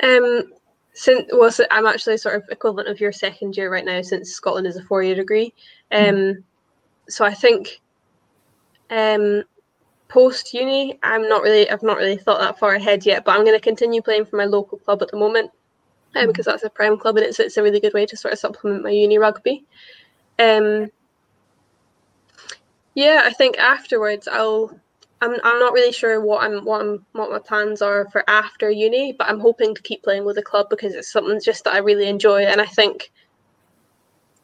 Um, 0.04 0.44
since 0.94 1.30
well, 1.32 1.52
so 1.52 1.66
I'm 1.72 1.88
actually 1.88 2.18
sort 2.18 2.36
of 2.36 2.44
equivalent 2.52 2.90
of 2.90 3.00
your 3.00 3.12
second 3.12 3.56
year 3.58 3.72
right 3.72 3.86
now, 3.86 4.02
since 4.02 4.32
Scotland 4.32 4.68
is 4.68 4.76
a 4.76 4.84
four-year 4.84 5.16
degree. 5.16 5.54
Um, 5.92 6.44
so 7.08 7.26
I 7.26 7.34
think, 7.34 7.82
um, 8.90 9.44
post 10.08 10.54
uni, 10.54 11.00
I'm 11.04 11.28
not 11.30 11.42
really, 11.44 11.70
I've 11.70 11.84
not 11.84 11.98
really 11.98 12.18
thought 12.18 12.40
that 12.42 12.60
far 12.60 12.76
ahead 12.76 13.06
yet. 13.06 13.26
But 13.26 13.34
I'm 13.36 13.46
going 13.46 13.58
to 13.58 13.64
continue 13.64 14.02
playing 14.02 14.26
for 14.26 14.38
my 14.38 14.46
local 14.46 14.78
club 14.78 15.02
at 15.02 15.12
the 15.12 15.18
moment. 15.18 15.52
um, 16.16 16.28
because 16.28 16.46
that's 16.46 16.64
a 16.64 16.70
prem 16.70 16.98
club 16.98 17.18
and 17.18 17.26
it's 17.26 17.40
it's 17.40 17.58
a 17.58 17.64
really 17.64 17.80
good 17.80 17.94
way 17.94 18.06
to 18.06 18.18
sort 18.18 18.34
of 18.34 18.40
supplement 18.40 18.84
my 18.84 18.90
uni 18.90 19.18
rugby. 19.18 19.66
Um, 20.40 20.90
yeah, 22.96 23.22
I 23.26 23.32
think 23.34 23.58
afterwards 23.58 24.28
I'll. 24.28 24.80
I'm, 25.22 25.32
I'm 25.44 25.60
not 25.60 25.74
really 25.74 25.94
sure 25.94 26.20
what 26.22 26.44
I'm 26.44 26.66
what 26.66 26.82
I'm 26.82 27.06
what 27.14 27.32
my 27.32 27.40
plans 27.40 27.82
are 27.82 28.08
for 28.12 28.24
after 28.30 28.70
uni, 28.70 29.14
but 29.14 29.28
I'm 29.30 29.40
hoping 29.40 29.74
to 29.74 29.82
keep 29.82 30.04
playing 30.04 30.26
with 30.26 30.36
the 30.36 30.44
club 30.44 30.68
because 30.70 30.94
it's 30.94 31.12
something 31.12 31.40
just 31.44 31.64
that 31.64 31.74
I 31.74 31.80
really 31.80 32.08
enjoy, 32.08 32.44
and 32.44 32.62
I 32.62 32.66
think 32.66 33.12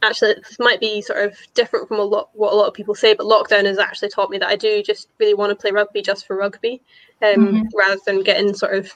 actually 0.04 0.34
this 0.36 0.60
might 0.60 0.80
be 0.80 1.02
sort 1.02 1.20
of 1.20 1.38
different 1.54 1.88
from 1.88 2.00
a 2.00 2.04
lot 2.04 2.30
what 2.34 2.54
a 2.54 2.56
lot 2.56 2.68
of 2.68 2.74
people 2.74 2.96
say, 2.96 3.14
but 3.14 3.26
lockdown 3.26 3.66
has 3.66 3.78
actually 3.78 4.10
taught 4.10 4.30
me 4.30 4.38
that 4.38 4.50
I 4.50 4.56
do 4.56 4.82
just 4.84 5.10
really 5.20 5.34
want 5.34 5.52
to 5.52 5.56
play 5.56 5.72
rugby 5.72 6.02
just 6.02 6.26
for 6.26 6.36
rugby, 6.36 6.82
um, 7.22 7.36
mm-hmm. 7.36 7.78
rather 7.78 8.00
than 8.06 8.24
getting 8.24 8.54
sort 8.54 8.76
of 8.76 8.96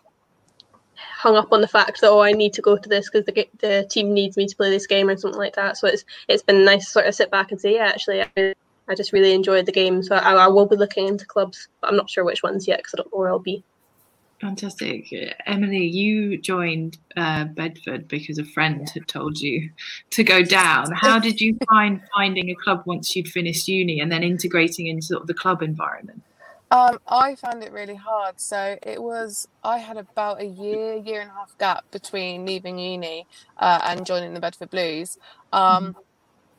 hung 0.97 1.35
up 1.35 1.51
on 1.51 1.61
the 1.61 1.67
fact 1.67 2.01
that 2.01 2.09
oh 2.09 2.19
I 2.21 2.31
need 2.31 2.53
to 2.53 2.61
go 2.61 2.77
to 2.77 2.89
this 2.89 3.09
because 3.09 3.25
the 3.25 3.47
the 3.59 3.87
team 3.89 4.13
needs 4.13 4.37
me 4.37 4.47
to 4.47 4.55
play 4.55 4.69
this 4.69 4.87
game 4.87 5.09
or 5.09 5.17
something 5.17 5.39
like 5.39 5.55
that. 5.55 5.77
So 5.77 5.87
it's 5.87 6.05
it's 6.27 6.43
been 6.43 6.65
nice 6.65 6.85
to 6.85 6.91
sort 6.91 7.07
of 7.07 7.15
sit 7.15 7.31
back 7.31 7.51
and 7.51 7.59
say 7.59 7.75
yeah 7.75 7.85
actually 7.85 8.21
I, 8.21 8.53
I 8.87 8.95
just 8.95 9.13
really 9.13 9.33
enjoyed 9.33 9.65
the 9.65 9.71
game. 9.71 10.03
So 10.03 10.15
I, 10.15 10.33
I 10.33 10.47
will 10.47 10.65
be 10.65 10.75
looking 10.75 11.07
into 11.07 11.25
clubs, 11.25 11.67
but 11.81 11.89
I'm 11.89 11.97
not 11.97 12.09
sure 12.09 12.23
which 12.23 12.43
ones 12.43 12.67
yet 12.67 12.79
because 12.79 12.93
I 12.93 12.97
don't 12.97 13.11
know 13.13 13.19
where 13.19 13.29
I'll 13.29 13.39
be. 13.39 13.63
Fantastic. 14.45 15.11
Emily, 15.47 15.87
you 15.87 16.37
joined 16.37 16.99
uh, 17.17 17.45
Bedford 17.45 18.07
because 18.07 18.37
a 18.37 18.45
friend 18.45 18.87
had 18.87 19.07
told 19.07 19.39
you 19.39 19.71
to 20.11 20.23
go 20.23 20.43
down. 20.43 20.91
How 20.95 21.17
did 21.17 21.41
you 21.41 21.57
find 21.67 21.99
finding 22.13 22.51
a 22.51 22.53
club 22.53 22.83
once 22.85 23.15
you'd 23.15 23.27
finished 23.27 23.67
uni 23.67 23.99
and 23.99 24.11
then 24.11 24.21
integrating 24.21 24.85
into 24.85 25.07
sort 25.07 25.21
of 25.21 25.27
the 25.27 25.33
club 25.33 25.63
environment? 25.63 26.21
Um, 26.69 26.99
I 27.07 27.33
found 27.33 27.63
it 27.63 27.71
really 27.71 27.95
hard. 27.95 28.39
So 28.39 28.77
it 28.83 29.01
was, 29.01 29.47
I 29.63 29.79
had 29.79 29.97
about 29.97 30.39
a 30.39 30.45
year, 30.45 30.93
year 30.93 31.21
and 31.21 31.31
a 31.31 31.33
half 31.33 31.57
gap 31.57 31.89
between 31.89 32.45
leaving 32.45 32.77
uni 32.77 33.25
uh, 33.57 33.79
and 33.83 34.05
joining 34.05 34.35
the 34.35 34.39
Bedford 34.39 34.69
Blues. 34.69 35.17
Um, 35.53 35.85
mm-hmm 35.87 35.99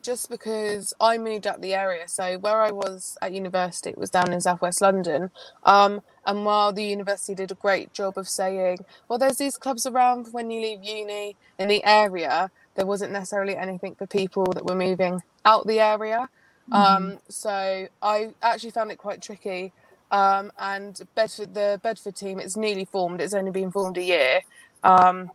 just 0.06 0.30
because 0.30 0.94
I 1.00 1.18
moved 1.18 1.48
out 1.48 1.60
the 1.60 1.74
area. 1.74 2.06
So 2.06 2.38
where 2.38 2.62
I 2.62 2.70
was 2.70 3.18
at 3.20 3.32
university 3.32 3.90
it 3.90 3.98
was 3.98 4.08
down 4.08 4.32
in 4.32 4.40
southwest 4.40 4.80
London. 4.80 5.30
Um, 5.64 6.00
and 6.24 6.44
while 6.44 6.72
the 6.72 6.84
university 6.84 7.34
did 7.34 7.50
a 7.50 7.56
great 7.56 7.92
job 7.92 8.16
of 8.16 8.28
saying, 8.28 8.78
well, 9.08 9.18
there's 9.18 9.38
these 9.38 9.58
clubs 9.58 9.84
around 9.84 10.28
when 10.30 10.50
you 10.50 10.60
leave 10.60 10.84
uni 10.84 11.36
in 11.58 11.68
the 11.68 11.84
area, 11.84 12.52
there 12.76 12.86
wasn't 12.86 13.12
necessarily 13.12 13.56
anything 13.56 13.96
for 13.96 14.06
people 14.06 14.46
that 14.54 14.64
were 14.64 14.76
moving 14.76 15.22
out 15.44 15.66
the 15.66 15.80
area. 15.80 16.28
Mm-hmm. 16.70 16.74
Um, 16.74 17.18
so 17.28 17.88
I 18.00 18.32
actually 18.42 18.70
found 18.70 18.92
it 18.92 18.98
quite 18.98 19.20
tricky. 19.20 19.72
Um, 20.12 20.52
and 20.56 21.00
Bedford, 21.16 21.54
the 21.54 21.80
Bedford 21.82 22.14
team, 22.14 22.38
it's 22.38 22.56
newly 22.56 22.84
formed. 22.84 23.20
It's 23.20 23.34
only 23.34 23.50
been 23.50 23.72
formed 23.72 23.98
a 23.98 24.04
year. 24.04 24.42
Um, 24.84 25.32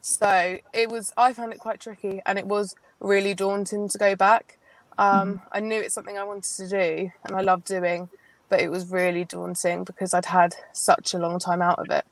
so 0.00 0.58
it 0.72 0.88
was. 0.88 1.12
I 1.16 1.32
found 1.32 1.52
it 1.52 1.58
quite 1.58 1.80
tricky, 1.80 2.22
and 2.24 2.38
it 2.38 2.46
was 2.46 2.76
really 3.00 3.34
daunting 3.34 3.88
to 3.88 3.98
go 3.98 4.16
back. 4.16 4.58
Um, 4.98 5.34
mm. 5.34 5.42
I 5.52 5.60
knew 5.60 5.80
it's 5.80 5.94
something 5.94 6.18
I 6.18 6.24
wanted 6.24 6.44
to 6.56 6.68
do 6.68 7.12
and 7.24 7.36
I 7.36 7.40
love 7.40 7.64
doing, 7.64 8.08
but 8.48 8.60
it 8.60 8.70
was 8.70 8.90
really 8.90 9.24
daunting 9.24 9.84
because 9.84 10.12
I'd 10.14 10.26
had 10.26 10.54
such 10.72 11.14
a 11.14 11.18
long 11.18 11.38
time 11.38 11.62
out 11.62 11.78
of 11.78 11.90
it. 11.90 12.04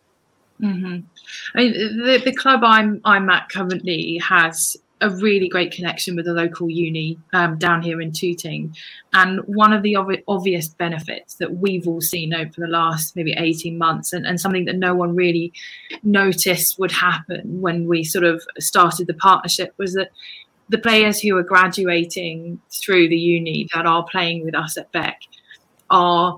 Mm-hmm. 0.60 1.00
I 1.54 1.58
mean, 1.58 1.72
the, 1.72 2.22
the 2.24 2.34
club 2.34 2.60
I'm 2.64 3.00
I'm 3.04 3.28
at 3.28 3.50
currently 3.50 4.18
has 4.24 4.76
a 5.00 5.10
really 5.10 5.48
great 5.48 5.72
connection 5.72 6.16
with 6.16 6.24
the 6.24 6.32
local 6.32 6.70
uni 6.70 7.18
um, 7.34 7.58
down 7.58 7.82
here 7.82 8.00
in 8.00 8.12
Tooting. 8.12 8.74
And 9.12 9.40
one 9.40 9.72
of 9.72 9.82
the 9.82 9.96
ob- 9.96 10.22
obvious 10.26 10.68
benefits 10.68 11.34
that 11.34 11.56
we've 11.56 11.86
all 11.86 12.00
seen 12.00 12.32
over 12.32 12.52
the 12.56 12.66
last 12.66 13.14
maybe 13.14 13.32
18 13.32 13.76
months, 13.76 14.12
and, 14.12 14.26
and 14.26 14.40
something 14.40 14.64
that 14.64 14.76
no 14.76 14.94
one 14.94 15.14
really 15.14 15.52
noticed 16.02 16.78
would 16.78 16.92
happen 16.92 17.60
when 17.60 17.86
we 17.86 18.04
sort 18.04 18.24
of 18.24 18.42
started 18.58 19.06
the 19.06 19.14
partnership, 19.14 19.74
was 19.76 19.92
that 19.94 20.10
the 20.68 20.78
players 20.78 21.20
who 21.20 21.36
are 21.36 21.42
graduating 21.42 22.60
through 22.70 23.08
the 23.08 23.16
uni 23.16 23.68
that 23.74 23.86
are 23.86 24.04
playing 24.04 24.44
with 24.44 24.54
us 24.54 24.76
at 24.76 24.90
Beck 24.92 25.20
are 25.90 26.36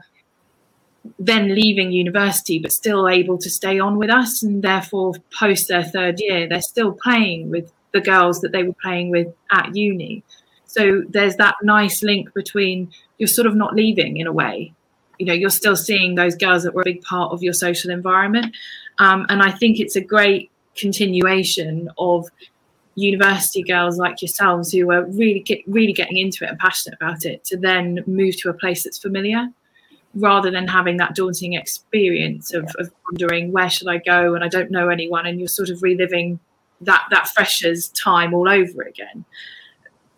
then 1.19 1.55
leaving 1.55 1.91
university 1.91 2.59
but 2.59 2.73
still 2.73 3.09
able 3.09 3.39
to 3.39 3.49
stay 3.49 3.79
on 3.79 3.97
with 3.97 4.11
us. 4.11 4.43
And 4.43 4.63
therefore 4.63 5.15
post 5.39 5.69
their 5.69 5.85
third 5.85 6.21
year 6.21 6.49
they're 6.49 6.61
still 6.61 6.93
playing 6.93 7.51
with 7.51 7.73
the 7.93 8.01
girls 8.01 8.41
that 8.43 8.53
they 8.53 8.65
were 8.65 8.77
playing 8.83 9.11
with 9.11 9.29
at 9.51 9.75
uni. 9.75 10.23
So 10.67 11.03
there's 11.09 11.37
that 11.37 11.55
nice 11.63 12.03
link 12.03 12.35
between 12.35 12.93
you're 13.17 13.27
sort 13.27 13.47
of 13.47 13.57
not 13.57 13.75
leaving 13.75 14.19
in 14.19 14.27
a 14.27 14.33
way. 14.33 14.73
You 15.19 15.27
know 15.27 15.33
you're 15.33 15.51
still 15.51 15.77
seeing 15.77 16.15
those 16.15 16.37
girls 16.37 16.65
that 16.65 16.75
were 16.75 16.83
a 16.83 16.85
big 16.85 17.03
part 17.03 17.33
of 17.33 17.43
your 17.43 17.55
social 17.55 17.91
environment. 17.91 18.55
Um, 19.01 19.27
and 19.29 19.43
i 19.43 19.51
think 19.51 19.79
it's 19.79 19.95
a 19.95 20.01
great 20.01 20.51
continuation 20.75 21.89
of 21.99 22.29
university 22.99 23.63
girls 23.63 23.97
like 23.97 24.21
yourselves 24.21 24.73
who 24.73 24.91
are 24.91 25.05
really 25.07 25.41
get, 25.41 25.61
really 25.67 25.93
getting 25.93 26.17
into 26.17 26.45
it 26.45 26.51
and 26.51 26.59
passionate 26.59 26.97
about 27.01 27.25
it 27.25 27.45
to 27.45 27.57
then 27.57 28.03
move 28.07 28.37
to 28.37 28.49
a 28.49 28.55
place 28.55 28.83
that's 28.83 28.99
familiar 28.99 29.49
rather 30.15 30.51
than 30.51 30.67
having 30.67 30.97
that 30.97 31.15
daunting 31.15 31.53
experience 31.53 32.53
of, 32.53 32.65
of 32.79 32.91
wondering 33.11 33.53
where 33.53 33.71
should 33.71 33.87
I 33.87 33.99
go 33.99 34.35
and 34.35 34.43
I 34.43 34.49
don't 34.49 34.71
know 34.71 34.89
anyone 34.89 35.27
and 35.27 35.39
you're 35.39 35.49
sort 35.49 35.71
of 35.71 35.83
reliving 35.83 36.41
that 36.81 37.07
that 37.11 37.29
freshers 37.29 37.89
time 37.89 38.35
all 38.35 38.49
over 38.49 38.83
again. 38.83 39.25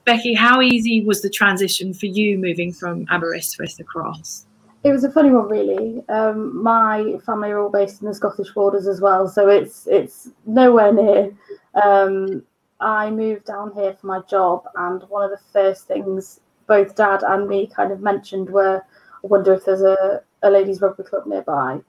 Becky, 0.05 0.33
how 0.33 0.63
easy 0.63 1.05
was 1.05 1.21
the 1.21 1.31
transition 1.31 1.93
for 1.93 2.07
you 2.07 2.39
moving 2.39 2.73
from 2.73 3.07
Aberystwyth 3.11 3.79
across? 3.79 4.47
It 4.83 4.93
was 4.93 5.05
a 5.05 5.11
funny 5.11 5.31
one, 5.31 5.49
really. 5.49 6.03
Um, 6.09 6.63
my 6.63 7.19
family 7.27 7.51
are 7.51 7.61
all 7.61 7.71
based 7.71 8.01
in 8.01 8.09
the 8.09 8.15
Scottish 8.15 8.51
borders 8.55 8.87
as 8.87 9.03
well, 9.03 9.29
so 9.29 9.49
it's 9.49 9.87
it's 9.87 10.31
nowhere 10.47 10.93
near. 10.93 11.37
Um, 11.83 12.43
I 12.81 13.11
moved 13.11 13.45
down 13.45 13.73
here 13.75 13.95
for 13.95 14.07
my 14.07 14.21
job, 14.29 14.65
and 14.75 15.03
one 15.05 15.23
of 15.23 15.31
the 15.31 15.45
first 15.53 15.87
things 15.87 16.41
both 16.67 16.95
Dad 16.95 17.23
and 17.25 17.49
me 17.49 17.67
kind 17.67 17.93
of 17.93 18.01
mentioned 18.01 18.49
were, 18.49 18.83
I 19.25 19.27
wonder 19.27 19.55
if 19.55 19.65
there's 19.65 19.83
a, 19.83 20.23
a 20.43 20.51
ladies' 20.51 20.81
rugby 20.81 21.03
club 21.03 21.27
nearby. 21.27 21.81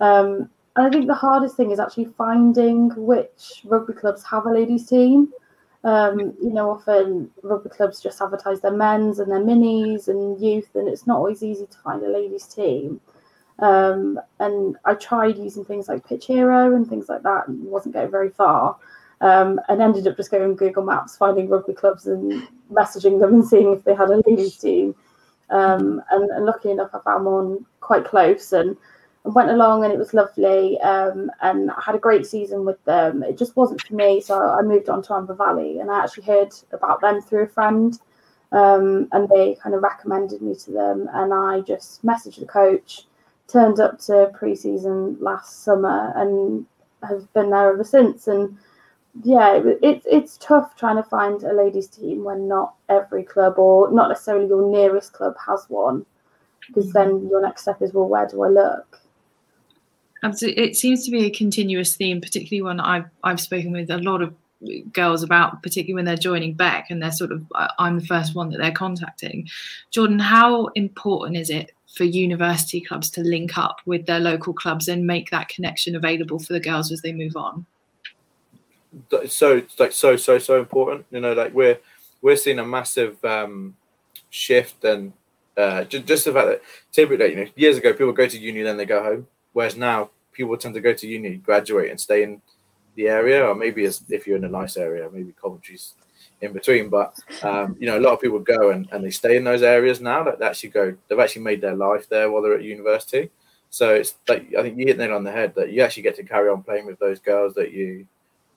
Um, 0.00 0.48
and 0.76 0.86
I 0.86 0.90
think 0.90 1.08
the 1.08 1.14
hardest 1.14 1.56
thing 1.56 1.72
is 1.72 1.80
actually 1.80 2.06
finding 2.16 2.90
which 2.96 3.62
rugby 3.64 3.92
clubs 3.92 4.24
have 4.24 4.46
a 4.46 4.52
ladies' 4.52 4.86
team. 4.86 5.32
Um, 5.82 6.18
you 6.40 6.52
know, 6.52 6.70
often 6.70 7.30
rugby 7.42 7.70
clubs 7.70 8.00
just 8.00 8.20
advertise 8.20 8.60
their 8.60 8.70
men's 8.70 9.18
and 9.18 9.30
their 9.30 9.40
minis 9.40 10.08
and 10.08 10.40
youth, 10.40 10.70
and 10.74 10.88
it's 10.88 11.06
not 11.06 11.16
always 11.16 11.42
easy 11.42 11.66
to 11.66 11.78
find 11.78 12.02
a 12.02 12.08
ladies' 12.08 12.46
team. 12.46 13.00
Um, 13.58 14.18
and 14.38 14.76
I 14.84 14.94
tried 14.94 15.38
using 15.38 15.64
things 15.64 15.88
like 15.88 16.06
Pitch 16.06 16.26
Hero 16.26 16.74
and 16.74 16.88
things 16.88 17.08
like 17.08 17.22
that, 17.24 17.48
and 17.48 17.64
wasn't 17.64 17.94
getting 17.94 18.10
very 18.10 18.30
far 18.30 18.76
um, 19.20 19.60
and 19.68 19.82
ended 19.82 20.06
up 20.06 20.16
just 20.16 20.30
going 20.30 20.56
Google 20.56 20.84
Maps, 20.84 21.16
finding 21.16 21.48
rugby 21.48 21.74
clubs 21.74 22.06
and 22.06 22.46
messaging 22.72 23.20
them 23.20 23.34
and 23.34 23.46
seeing 23.46 23.72
if 23.72 23.84
they 23.84 23.94
had 23.94 24.10
a 24.10 24.22
ladies 24.26 24.56
team. 24.56 24.94
Um, 25.50 26.02
and, 26.10 26.30
and, 26.30 26.46
luckily 26.46 26.72
enough, 26.72 26.90
I 26.94 27.00
found 27.00 27.24
one 27.26 27.66
quite 27.80 28.04
close 28.04 28.52
and, 28.52 28.76
and 29.24 29.34
went 29.34 29.50
along, 29.50 29.84
and 29.84 29.92
it 29.92 29.98
was 29.98 30.14
lovely. 30.14 30.80
Um, 30.80 31.30
and 31.42 31.70
I 31.72 31.82
had 31.84 31.96
a 31.96 31.98
great 31.98 32.24
season 32.24 32.64
with 32.64 32.82
them. 32.84 33.22
It 33.22 33.36
just 33.36 33.56
wasn't 33.56 33.82
for 33.82 33.94
me, 33.94 34.20
so 34.20 34.40
I 34.40 34.62
moved 34.62 34.88
on 34.88 35.02
to 35.02 35.14
Amber 35.14 35.34
Valley, 35.34 35.80
and 35.80 35.90
I 35.90 36.04
actually 36.04 36.24
heard 36.24 36.54
about 36.72 37.00
them 37.00 37.20
through 37.20 37.42
a 37.42 37.48
friend. 37.48 37.98
Um, 38.52 39.08
and 39.12 39.28
they 39.28 39.56
kind 39.62 39.76
of 39.76 39.82
recommended 39.82 40.42
me 40.42 40.54
to 40.56 40.72
them, 40.72 41.08
and 41.12 41.32
I 41.34 41.60
just 41.60 42.04
messaged 42.04 42.40
the 42.40 42.46
coach, 42.46 43.06
turned 43.46 43.78
up 43.78 43.98
to 44.00 44.30
pre-season 44.34 45.16
last 45.20 45.62
summer, 45.62 46.12
and 46.16 46.66
have 47.02 47.32
been 47.32 47.50
there 47.50 47.72
ever 47.72 47.84
since. 47.84 48.26
And 48.26 48.56
yeah, 49.24 49.60
it's 49.82 50.06
it's 50.08 50.38
tough 50.38 50.76
trying 50.76 50.96
to 50.96 51.02
find 51.02 51.42
a 51.42 51.52
ladies' 51.52 51.88
team 51.88 52.24
when 52.24 52.46
not 52.46 52.74
every 52.88 53.24
club 53.24 53.58
or 53.58 53.90
not 53.90 54.08
necessarily 54.08 54.46
your 54.46 54.70
nearest 54.70 55.12
club 55.12 55.34
has 55.46 55.66
one, 55.68 56.06
because 56.66 56.86
mm. 56.86 56.92
then 56.92 57.28
your 57.28 57.42
next 57.42 57.62
step 57.62 57.82
is 57.82 57.92
well, 57.92 58.08
where 58.08 58.28
do 58.28 58.42
I 58.42 58.48
look? 58.48 59.00
Absolutely, 60.22 60.62
it 60.62 60.76
seems 60.76 61.04
to 61.04 61.10
be 61.10 61.24
a 61.24 61.30
continuous 61.30 61.96
theme, 61.96 62.20
particularly 62.20 62.62
when 62.62 62.78
I've 62.78 63.06
I've 63.24 63.40
spoken 63.40 63.72
with 63.72 63.90
a 63.90 63.98
lot 63.98 64.22
of 64.22 64.34
girls 64.92 65.22
about, 65.22 65.62
particularly 65.62 65.94
when 65.94 66.04
they're 66.04 66.16
joining 66.16 66.54
Beck 66.54 66.90
and 66.90 67.02
they're 67.02 67.10
sort 67.10 67.32
of 67.32 67.44
I'm 67.78 67.98
the 67.98 68.06
first 68.06 68.34
one 68.34 68.50
that 68.50 68.58
they're 68.58 68.70
contacting. 68.70 69.48
Jordan, 69.90 70.20
how 70.20 70.66
important 70.68 71.36
is 71.36 71.50
it 71.50 71.72
for 71.96 72.04
university 72.04 72.80
clubs 72.80 73.10
to 73.10 73.22
link 73.22 73.58
up 73.58 73.80
with 73.86 74.06
their 74.06 74.20
local 74.20 74.52
clubs 74.52 74.86
and 74.86 75.04
make 75.04 75.30
that 75.30 75.48
connection 75.48 75.96
available 75.96 76.38
for 76.38 76.52
the 76.52 76.60
girls 76.60 76.92
as 76.92 77.00
they 77.00 77.12
move 77.12 77.36
on? 77.36 77.66
So 79.28 79.62
like 79.78 79.92
so 79.92 80.16
so 80.16 80.38
so 80.38 80.58
important. 80.58 81.06
You 81.10 81.20
know, 81.20 81.32
like 81.32 81.54
we're 81.54 81.78
we're 82.22 82.36
seeing 82.36 82.58
a 82.58 82.66
massive 82.66 83.22
um, 83.24 83.76
shift 84.30 84.84
and 84.84 85.12
uh, 85.56 85.84
just, 85.84 86.06
just 86.06 86.24
the 86.24 86.32
fact 86.32 86.48
that 86.48 86.62
typically, 86.92 87.30
you 87.30 87.36
know, 87.36 87.46
years 87.56 87.76
ago 87.76 87.92
people 87.92 88.12
go 88.12 88.26
to 88.26 88.38
uni 88.38 88.62
then 88.62 88.76
they 88.76 88.86
go 88.86 89.02
home, 89.02 89.26
whereas 89.52 89.76
now 89.76 90.10
people 90.32 90.56
tend 90.56 90.74
to 90.74 90.80
go 90.80 90.92
to 90.92 91.06
uni, 91.06 91.36
graduate, 91.36 91.90
and 91.90 92.00
stay 92.00 92.22
in 92.22 92.40
the 92.94 93.08
area, 93.08 93.46
or 93.46 93.54
maybe 93.54 93.84
if 93.84 94.26
you're 94.26 94.36
in 94.36 94.44
a 94.44 94.48
nice 94.48 94.76
area, 94.76 95.08
maybe 95.12 95.34
Coventry's 95.40 95.94
in 96.40 96.52
between. 96.52 96.88
But 96.88 97.18
um, 97.42 97.76
you 97.78 97.86
know, 97.86 97.98
a 97.98 98.00
lot 98.00 98.12
of 98.12 98.20
people 98.20 98.38
go 98.38 98.70
and, 98.70 98.88
and 98.92 99.04
they 99.04 99.10
stay 99.10 99.36
in 99.36 99.44
those 99.44 99.62
areas 99.62 100.00
now 100.00 100.22
that 100.24 100.38
they 100.38 100.46
actually 100.46 100.70
go. 100.70 100.96
They've 101.08 101.18
actually 101.18 101.42
made 101.42 101.60
their 101.60 101.76
life 101.76 102.08
there 102.08 102.30
while 102.30 102.42
they're 102.42 102.54
at 102.54 102.62
university. 102.62 103.30
So 103.70 103.94
it's 103.94 104.14
like 104.28 104.52
I 104.58 104.62
think 104.62 104.78
you 104.78 104.86
hit 104.86 104.98
nail 104.98 105.14
on 105.14 105.24
the 105.24 105.32
head 105.32 105.54
that 105.54 105.72
you 105.72 105.82
actually 105.82 106.02
get 106.02 106.16
to 106.16 106.24
carry 106.24 106.48
on 106.48 106.62
playing 106.62 106.86
with 106.86 106.98
those 106.98 107.20
girls 107.20 107.54
that 107.54 107.72
you 107.72 108.06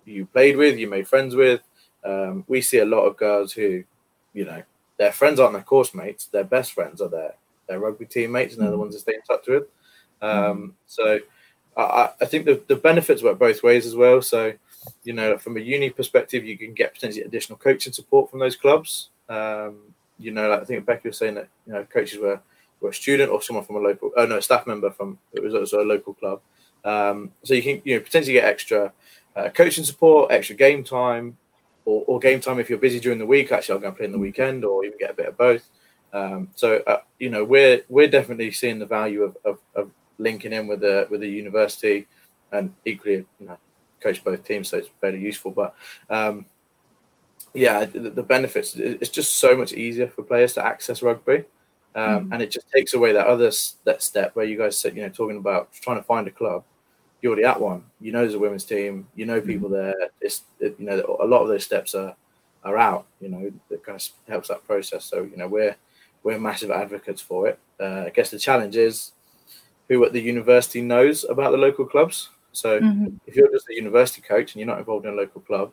you 0.05 0.25
played 0.25 0.57
with, 0.57 0.77
you 0.77 0.87
made 0.87 1.07
friends 1.07 1.35
with. 1.35 1.61
Um, 2.03 2.43
we 2.47 2.61
see 2.61 2.79
a 2.79 2.85
lot 2.85 3.05
of 3.05 3.17
girls 3.17 3.53
who, 3.53 3.83
you 4.33 4.45
know, 4.45 4.61
their 4.97 5.11
friends 5.11 5.39
aren't 5.39 5.53
their 5.53 5.63
course 5.63 5.93
mates, 5.93 6.25
their 6.25 6.43
best 6.43 6.73
friends 6.73 7.01
are 7.01 7.09
their 7.09 7.35
their 7.67 7.79
rugby 7.79 8.05
teammates, 8.05 8.53
and 8.53 8.63
they're 8.63 8.71
the 8.71 8.77
ones 8.77 8.95
to 8.95 9.01
stay 9.01 9.15
in 9.15 9.21
touch 9.21 9.47
with. 9.47 9.63
Um, 10.21 10.75
so 10.85 11.19
I, 11.75 12.09
I 12.21 12.25
think 12.25 12.45
the, 12.45 12.61
the 12.67 12.75
benefits 12.75 13.23
work 13.23 13.39
both 13.39 13.63
ways 13.63 13.85
as 13.85 13.95
well. 13.95 14.21
So, 14.21 14.53
you 15.03 15.13
know, 15.13 15.37
from 15.37 15.57
a 15.57 15.59
uni 15.59 15.89
perspective, 15.89 16.45
you 16.45 16.57
can 16.57 16.73
get 16.73 16.93
potentially 16.93 17.25
additional 17.25 17.57
coaching 17.57 17.93
support 17.93 18.29
from 18.29 18.39
those 18.39 18.55
clubs. 18.55 19.09
Um, 19.29 19.77
you 20.19 20.31
know, 20.31 20.49
like 20.49 20.61
I 20.61 20.65
think 20.65 20.85
Becky 20.85 21.09
was 21.09 21.17
saying 21.17 21.35
that 21.35 21.47
you 21.65 21.73
know 21.73 21.85
coaches 21.85 22.19
were 22.19 22.39
were 22.79 22.89
a 22.89 22.93
student 22.93 23.31
or 23.31 23.41
someone 23.41 23.65
from 23.65 23.77
a 23.77 23.79
local, 23.79 24.11
oh 24.15 24.25
no, 24.25 24.37
a 24.37 24.41
staff 24.41 24.67
member 24.67 24.91
from 24.91 25.17
it 25.33 25.41
was 25.41 25.55
also 25.55 25.81
a 25.81 25.85
local 25.85 26.13
club. 26.13 26.41
Um, 26.85 27.31
so 27.43 27.53
you 27.53 27.63
can 27.63 27.81
you 27.83 27.95
know 27.95 28.01
potentially 28.01 28.33
get 28.33 28.45
extra 28.45 28.91
uh, 29.35 29.49
coaching 29.49 29.83
support, 29.83 30.31
extra 30.31 30.55
game 30.55 30.83
time, 30.83 31.37
or, 31.85 32.03
or, 32.07 32.19
game 32.19 32.39
time 32.39 32.59
if 32.59 32.69
you're 32.69 32.79
busy 32.79 32.99
during 32.99 33.19
the 33.19 33.25
week. 33.25 33.51
Actually, 33.51 33.75
I'll 33.75 33.81
go 33.81 33.87
and 33.87 33.97
play 33.97 34.05
in 34.05 34.11
the 34.11 34.19
weekend, 34.19 34.63
or 34.63 34.85
even 34.85 34.97
get 34.97 35.11
a 35.11 35.15
bit 35.15 35.27
of 35.27 35.37
both. 35.37 35.67
Um, 36.13 36.49
so 36.55 36.81
uh, 36.87 36.99
you 37.19 37.29
know, 37.29 37.43
we're 37.43 37.81
we're 37.89 38.07
definitely 38.07 38.51
seeing 38.51 38.79
the 38.79 38.85
value 38.85 39.23
of, 39.23 39.37
of, 39.43 39.59
of, 39.75 39.91
linking 40.19 40.53
in 40.53 40.67
with 40.67 40.81
the 40.81 41.07
with 41.09 41.21
the 41.21 41.27
university, 41.27 42.07
and 42.51 42.73
equally, 42.85 43.25
you 43.39 43.47
know, 43.47 43.57
coach 43.99 44.23
both 44.23 44.45
teams, 44.45 44.69
so 44.69 44.77
it's 44.77 44.89
very 45.01 45.19
useful. 45.19 45.51
But 45.51 45.75
um, 46.09 46.45
yeah, 47.53 47.85
the, 47.85 48.11
the, 48.11 48.23
benefits 48.23 48.75
it's 48.75 49.09
just 49.09 49.37
so 49.37 49.55
much 49.55 49.73
easier 49.73 50.07
for 50.07 50.23
players 50.23 50.53
to 50.53 50.65
access 50.65 51.01
rugby. 51.01 51.45
Um, 51.95 52.29
mm. 52.29 52.33
and 52.33 52.41
it 52.41 52.49
just 52.49 52.67
takes 52.71 52.95
away 52.95 53.11
that 53.13 53.27
other 53.27 53.51
that 53.83 54.01
step 54.01 54.35
where 54.35 54.45
you 54.45 54.57
guys 54.57 54.77
said, 54.77 54.95
you 54.95 55.03
know, 55.03 55.09
talking 55.09 55.37
about 55.37 55.71
trying 55.73 55.97
to 55.97 56.03
find 56.03 56.27
a 56.27 56.31
club 56.31 56.63
you're 57.23 57.31
already 57.31 57.45
at 57.45 57.59
one. 57.59 57.83
You 58.01 58.11
know 58.11 58.19
there's 58.19 58.33
a 58.33 58.39
women's 58.39 58.65
team. 58.65 59.07
You 59.15 59.25
know 59.25 59.39
people 59.39 59.69
mm-hmm. 59.69 59.77
there. 59.77 60.09
It's 60.19 60.41
it, 60.59 60.75
you 60.77 60.85
know 60.85 61.17
a 61.21 61.25
lot 61.25 61.41
of 61.41 61.47
those 61.47 61.63
steps 61.63 61.95
are 61.95 62.15
are 62.63 62.77
out. 62.77 63.07
You 63.21 63.29
know 63.29 63.51
that 63.69 63.83
kind 63.83 63.95
of 63.95 64.07
helps 64.29 64.49
that 64.49 64.67
process. 64.67 65.05
So 65.05 65.23
you 65.23 65.37
know 65.37 65.47
we're 65.47 65.75
we're 66.21 66.37
massive 66.37 66.69
advocates 66.69 67.21
for 67.21 67.47
it. 67.47 67.59
Uh, 67.79 68.03
I 68.07 68.09
guess 68.09 68.29
the 68.29 68.37
challenge 68.37 68.75
is 68.75 69.13
who 69.87 70.03
at 70.05 70.11
the 70.11 70.21
university 70.21 70.81
knows 70.81 71.23
about 71.23 71.51
the 71.51 71.57
local 71.57 71.85
clubs. 71.85 72.29
So 72.51 72.79
mm-hmm. 72.79 73.15
if 73.25 73.35
you're 73.35 73.51
just 73.51 73.69
a 73.69 73.75
university 73.75 74.21
coach 74.21 74.53
and 74.53 74.59
you're 74.59 74.67
not 74.67 74.79
involved 74.79 75.05
in 75.05 75.13
a 75.13 75.15
local 75.15 75.41
club, 75.41 75.71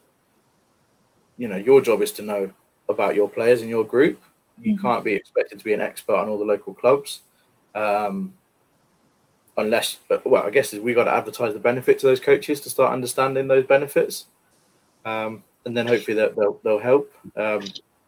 you 1.37 1.49
know 1.49 1.57
your 1.57 1.81
job 1.81 2.01
is 2.01 2.13
to 2.13 2.23
know 2.23 2.53
about 2.89 3.17
your 3.17 3.29
players 3.29 3.61
in 3.61 3.69
your 3.69 3.85
group. 3.85 4.23
You 4.63 4.75
mm-hmm. 4.75 4.87
can't 4.87 5.05
be 5.05 5.15
expected 5.15 5.59
to 5.59 5.65
be 5.65 5.73
an 5.73 5.81
expert 5.81 6.15
on 6.15 6.29
all 6.29 6.39
the 6.39 6.45
local 6.45 6.75
clubs. 6.75 7.23
Um, 7.75 8.35
unless, 9.61 9.99
well, 10.25 10.45
I 10.45 10.51
guess 10.51 10.73
is 10.73 10.81
we 10.81 10.95
got 10.95 11.05
to 11.05 11.13
advertise 11.13 11.53
the 11.53 11.61
benefit 11.61 11.99
to 12.01 12.07
those 12.07 12.21
coaches 12.21 12.61
to 12.63 12.71
start 12.71 12.93
understanding 12.93 13.49
those 13.49 13.67
benefits, 13.67 14.27
um, 15.05 15.43
and 15.65 15.77
then 15.77 15.87
hopefully 15.87 16.17
that 16.17 16.37
they'll, 16.37 16.61
they'll 16.65 16.79
help. 16.79 17.13
Um, 17.37 17.63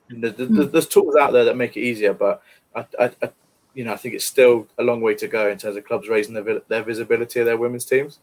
there's, 0.09 0.35
there's 0.71 0.89
tools 0.89 1.17
out 1.17 1.33
there 1.33 1.45
that 1.45 1.57
make 1.57 1.77
it 1.77 1.81
easier, 1.81 2.13
but 2.13 2.43
I, 2.75 2.87
I, 2.99 3.11
I, 3.23 3.31
you 3.75 3.85
know, 3.85 3.93
I 3.93 3.97
think 3.97 4.15
it's 4.15 4.27
still 4.27 4.67
a 4.79 4.83
long 4.83 5.01
way 5.01 5.15
to 5.15 5.29
go 5.29 5.49
in 5.49 5.59
terms 5.59 5.77
of 5.77 5.85
clubs 5.85 6.09
raising 6.09 6.35
their, 6.35 6.61
their 6.69 6.83
visibility 6.83 7.41
of 7.41 7.47
their 7.47 7.57
women's 7.57 7.85
teams. 7.85 8.19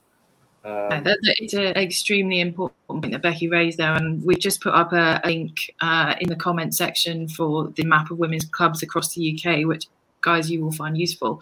Um, 0.65 1.03
it's 1.05 1.53
an 1.53 1.77
extremely 1.77 2.41
important 2.41 2.75
point 2.87 3.11
that 3.13 3.21
Becky 3.21 3.47
raised 3.47 3.77
there, 3.77 3.93
and 3.93 4.23
we've 4.23 4.39
just 4.39 4.61
put 4.61 4.73
up 4.73 4.91
a 4.91 5.21
link 5.25 5.73
uh, 5.79 6.15
in 6.19 6.27
the 6.27 6.35
comment 6.35 6.75
section 6.75 7.27
for 7.29 7.69
the 7.69 7.85
map 7.85 8.11
of 8.11 8.19
women's 8.19 8.45
clubs 8.45 8.83
across 8.83 9.13
the 9.13 9.39
UK, 9.39 9.65
which 9.65 9.85
guys 10.21 10.51
you 10.51 10.61
will 10.63 10.71
find 10.71 10.97
useful. 10.97 11.41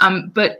Um, 0.00 0.32
but 0.34 0.58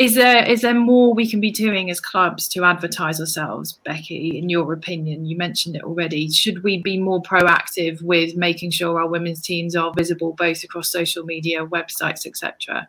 is 0.00 0.14
there 0.14 0.42
is 0.44 0.62
there 0.62 0.74
more 0.74 1.12
we 1.12 1.28
can 1.28 1.40
be 1.40 1.50
doing 1.50 1.90
as 1.90 2.00
clubs 2.00 2.48
to 2.48 2.64
advertise 2.64 3.20
ourselves 3.20 3.78
becky 3.84 4.38
in 4.38 4.48
your 4.48 4.72
opinion? 4.72 5.26
You 5.26 5.36
mentioned 5.36 5.76
it 5.76 5.82
already. 5.82 6.30
Should 6.30 6.62
we 6.62 6.82
be 6.82 6.98
more 6.98 7.22
proactive 7.22 8.00
with 8.02 8.34
making 8.34 8.70
sure 8.70 8.98
our 8.98 9.06
women's 9.06 9.42
teams 9.42 9.76
are 9.76 9.92
visible 9.92 10.32
both 10.32 10.64
across 10.64 10.90
social 10.90 11.24
media 11.24 11.66
websites 11.66 12.26
etc 12.26 12.88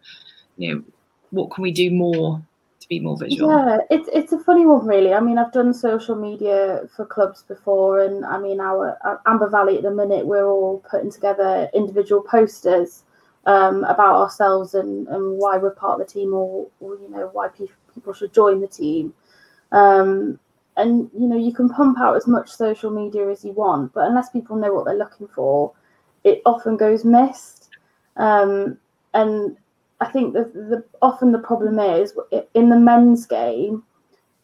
you 0.58 0.74
know 0.74 0.84
what 1.32 1.52
can 1.52 1.62
we 1.62 1.72
do 1.72 1.92
more 1.92 2.42
to 2.80 2.88
be 2.88 3.00
more 3.00 3.18
visual? 3.18 3.50
Yeah 3.50 3.80
it's 3.90 4.10
it's 4.14 4.32
a 4.32 4.40
funny 4.40 4.66
one 4.66 4.86
really. 4.86 5.14
I 5.14 5.20
mean 5.20 5.38
i've 5.38 5.52
done 5.52 5.74
social 5.74 6.16
media 6.16 6.84
for 6.96 7.06
clubs 7.06 7.44
before 7.44 8.00
and 8.00 8.26
i 8.26 8.38
mean 8.40 8.62
our, 8.62 8.98
amber 9.26 9.50
valley 9.50 9.78
at 9.78 9.84
the 9.84 9.92
minute 9.92 10.26
we're 10.26 10.48
all 10.48 10.84
putting 10.90 11.12
together 11.12 11.70
individual 11.74 12.22
posters 12.22 13.04
um, 13.46 13.84
about 13.86 14.16
ourselves 14.16 14.74
and, 14.74 15.08
and 15.08 15.38
why 15.38 15.58
we're 15.58 15.72
part 15.72 16.00
of 16.00 16.08
the 16.08 16.14
team 16.14 16.34
or, 16.34 16.68
or 16.80 16.96
you 16.96 17.10
know 17.10 17.30
why 17.34 17.48
pe- 17.48 17.66
people 17.94 18.14
should 18.14 18.34
join 18.34 18.62
the 18.62 18.68
team. 18.68 19.14
Um, 19.72 20.40
and 20.78 21.10
you 21.18 21.28
know 21.28 21.38
you 21.38 21.54
can 21.54 21.70
pump 21.70 22.00
out 22.00 22.16
as 22.16 22.28
much 22.28 22.50
social 22.50 22.90
media 22.92 23.30
as 23.30 23.44
you 23.44 23.52
want 23.52 23.94
but 23.94 24.08
unless 24.08 24.30
people 24.30 24.56
know 24.56 24.74
what 24.74 24.86
they're 24.86 24.96
looking 24.96 25.28
for 25.28 25.74
it 26.24 26.42
often 26.46 26.78
goes 26.78 27.04
missed. 27.04 27.70
Um, 28.18 28.78
and 29.14 29.58
i 30.00 30.06
think 30.06 30.34
that 30.34 30.54
the 30.54 30.84
often 31.02 31.32
the 31.32 31.40
problem 31.40 31.80
is 31.80 32.14
in 32.54 32.70
the 32.70 32.80
men's 32.80 33.26
game 33.26 33.84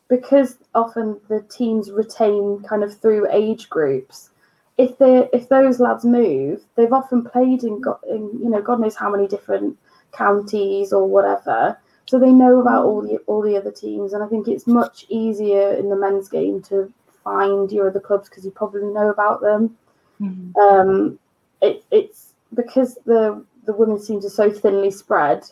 because 0.09 0.57
often 0.75 1.19
the 1.29 1.41
teams 1.43 1.91
retain 1.91 2.63
kind 2.67 2.83
of 2.83 2.97
through 2.97 3.27
age 3.31 3.69
groups 3.69 4.29
if 4.77 4.97
they 4.97 5.27
if 5.33 5.49
those 5.49 5.79
lads 5.79 6.05
move, 6.05 6.63
they've 6.75 6.93
often 6.93 7.23
played 7.23 7.63
in, 7.63 7.81
in 8.09 8.39
you 8.41 8.49
know 8.49 8.61
God 8.61 8.79
knows 8.79 8.95
how 8.95 9.09
many 9.09 9.27
different 9.27 9.77
counties 10.11 10.93
or 10.93 11.07
whatever, 11.07 11.77
so 12.05 12.19
they 12.19 12.31
know 12.31 12.59
about 12.59 12.85
all 12.85 13.01
the 13.01 13.17
all 13.27 13.41
the 13.41 13.57
other 13.57 13.71
teams. 13.71 14.13
And 14.13 14.23
I 14.23 14.27
think 14.27 14.47
it's 14.47 14.67
much 14.67 15.05
easier 15.09 15.73
in 15.73 15.89
the 15.89 15.95
men's 15.95 16.29
game 16.29 16.61
to 16.63 16.91
find 17.23 17.71
your 17.71 17.89
other 17.89 17.99
clubs 17.99 18.29
because 18.29 18.45
you 18.45 18.51
probably 18.51 18.83
know 18.83 19.09
about 19.09 19.41
them. 19.41 19.75
Mm-hmm. 20.21 20.57
Um, 20.59 21.19
it, 21.61 21.83
it's 21.91 22.33
because 22.53 22.97
the 23.05 23.43
the 23.65 23.73
women's 23.73 24.07
teams 24.07 24.25
are 24.25 24.29
so 24.29 24.51
thinly 24.51 24.91
spread. 24.91 25.43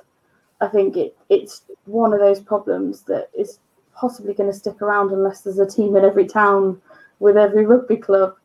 I 0.61 0.67
think 0.67 0.95
it 0.97 1.17
it's 1.29 1.63
one 1.85 2.13
of 2.13 2.19
those 2.19 2.39
problems 2.39 3.01
that 3.03 3.29
is 3.37 3.59
possibly 3.95 4.33
going 4.33 4.51
to 4.51 4.57
stick 4.57 4.81
around 4.81 5.11
unless 5.11 5.41
there's 5.41 5.59
a 5.59 5.65
team 5.65 5.95
in 5.95 6.05
every 6.05 6.27
town 6.27 6.81
with 7.19 7.37
every 7.37 7.65
rugby 7.65 7.97
club. 7.97 8.35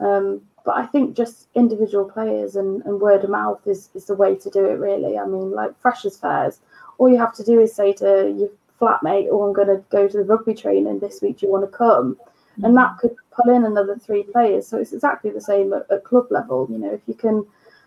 Um, 0.00 0.42
but 0.64 0.76
I 0.76 0.86
think 0.86 1.16
just 1.16 1.48
individual 1.54 2.04
players 2.04 2.56
and, 2.56 2.82
and 2.84 3.00
word 3.00 3.24
of 3.24 3.30
mouth 3.30 3.66
is, 3.66 3.88
is 3.94 4.06
the 4.06 4.14
way 4.14 4.36
to 4.36 4.50
do 4.50 4.64
it, 4.66 4.78
really. 4.78 5.18
I 5.18 5.26
mean, 5.26 5.52
like 5.52 5.78
freshers' 5.80 6.18
fairs, 6.18 6.60
all 6.98 7.08
you 7.08 7.18
have 7.18 7.34
to 7.36 7.44
do 7.44 7.60
is 7.60 7.74
say 7.74 7.92
to 7.94 8.34
your 8.36 8.50
flatmate, 8.80 9.28
Oh, 9.30 9.42
I'm 9.42 9.52
going 9.52 9.68
to 9.68 9.82
go 9.90 10.08
to 10.08 10.16
the 10.18 10.24
rugby 10.24 10.54
training 10.54 10.98
this 10.98 11.22
week. 11.22 11.38
Do 11.38 11.46
you 11.46 11.52
want 11.52 11.70
to 11.70 11.76
come? 11.76 12.14
Mm-hmm. 12.14 12.64
And 12.64 12.76
that 12.76 12.98
could 12.98 13.14
pull 13.30 13.54
in 13.54 13.64
another 13.64 13.96
three 13.96 14.22
players. 14.22 14.66
So 14.66 14.78
it's 14.78 14.92
exactly 14.92 15.30
the 15.30 15.40
same 15.40 15.72
at, 15.72 15.90
at 15.90 16.04
club 16.04 16.26
level. 16.30 16.66
You 16.70 16.78
know, 16.78 16.92
if 16.92 17.00
you 17.06 17.14
can 17.14 17.46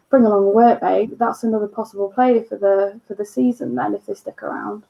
bring 0.09 0.25
along 0.25 0.47
a 0.47 0.51
workmate, 0.51 1.17
that's 1.17 1.43
another 1.43 1.67
possible 1.67 2.11
player 2.11 2.43
for 2.43 2.57
the 2.57 2.99
for 3.07 3.13
the 3.15 3.25
season. 3.25 3.75
Then, 3.75 3.93
if 3.93 4.05
they 4.05 4.13
stick 4.13 4.41
around. 4.41 4.83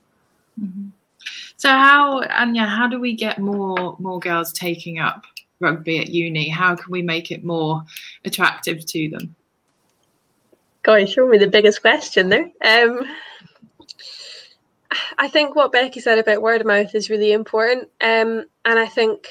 Mm-hmm. 0.61 0.89
So 1.57 1.69
how 1.69 2.23
Anya, 2.23 2.65
how 2.65 2.87
do 2.87 2.99
we 2.99 3.15
get 3.15 3.39
more 3.39 3.95
more 3.99 4.19
girls 4.19 4.53
taking 4.53 4.99
up 4.99 5.25
rugby 5.59 5.99
at 5.99 6.09
uni? 6.09 6.49
How 6.49 6.75
can 6.75 6.91
we 6.91 7.01
make 7.01 7.31
it 7.31 7.43
more 7.43 7.83
attractive 8.25 8.85
to 8.87 9.09
them? 9.09 9.35
Going, 10.83 11.07
show 11.07 11.27
me 11.27 11.37
the 11.37 11.47
biggest 11.47 11.81
question 11.81 12.29
there. 12.29 12.51
Um, 12.63 13.05
I 15.17 15.27
think 15.27 15.55
what 15.55 15.71
Becky 15.71 15.99
said 16.01 16.19
about 16.19 16.41
word 16.41 16.61
of 16.61 16.67
mouth 16.67 16.93
is 16.93 17.09
really 17.09 17.31
important, 17.31 17.83
um, 18.01 18.45
and 18.65 18.79
I 18.79 18.85
think 18.85 19.27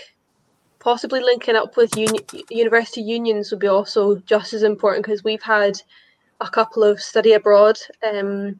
possibly 0.78 1.20
linking 1.20 1.54
up 1.54 1.76
with 1.76 1.96
uni- 1.96 2.44
university 2.50 3.02
unions 3.02 3.50
would 3.50 3.60
be 3.60 3.68
also 3.68 4.16
just 4.16 4.52
as 4.52 4.64
important 4.64 5.04
because 5.04 5.22
we've 5.22 5.42
had 5.42 5.80
a 6.40 6.48
couple 6.48 6.82
of 6.82 7.00
study 7.00 7.34
abroad 7.34 7.78
um, 8.02 8.58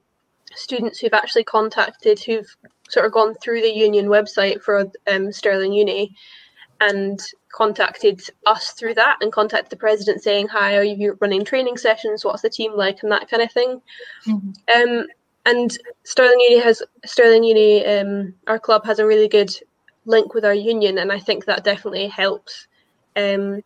students 0.54 1.00
who've 1.00 1.12
actually 1.12 1.42
contacted 1.42 2.20
who've 2.20 2.56
sort 2.88 3.06
of 3.06 3.12
gone 3.12 3.34
through 3.42 3.60
the 3.60 3.72
union 3.72 4.06
website 4.06 4.62
for 4.62 4.88
um, 5.10 5.32
Stirling 5.32 5.72
Uni 5.72 6.14
and 6.80 7.20
contacted 7.52 8.20
us 8.46 8.72
through 8.72 8.94
that 8.94 9.18
and 9.20 9.30
contacted 9.30 9.70
the 9.70 9.76
president 9.76 10.22
saying, 10.22 10.48
Hi, 10.48 10.76
are 10.76 10.82
you 10.82 11.16
running 11.20 11.44
training 11.44 11.76
sessions? 11.76 12.24
What's 12.24 12.42
the 12.42 12.50
team 12.50 12.72
like? 12.74 13.02
And 13.02 13.12
that 13.12 13.28
kind 13.30 13.42
of 13.42 13.52
thing. 13.52 13.80
Mm-hmm. 14.26 14.98
Um, 14.98 15.06
and 15.44 15.76
Stirling 16.04 16.40
Uni 16.40 16.60
has 16.60 16.82
Stirling 17.04 17.44
Uni, 17.44 17.84
um, 17.86 18.34
our 18.46 18.58
club 18.58 18.84
has 18.86 18.98
a 18.98 19.06
really 19.06 19.28
good 19.28 19.50
link 20.04 20.34
with 20.34 20.44
our 20.44 20.54
union, 20.54 20.98
and 20.98 21.12
I 21.12 21.18
think 21.18 21.44
that 21.44 21.64
definitely 21.64 22.08
helps. 22.08 22.66
Um, 23.16 23.62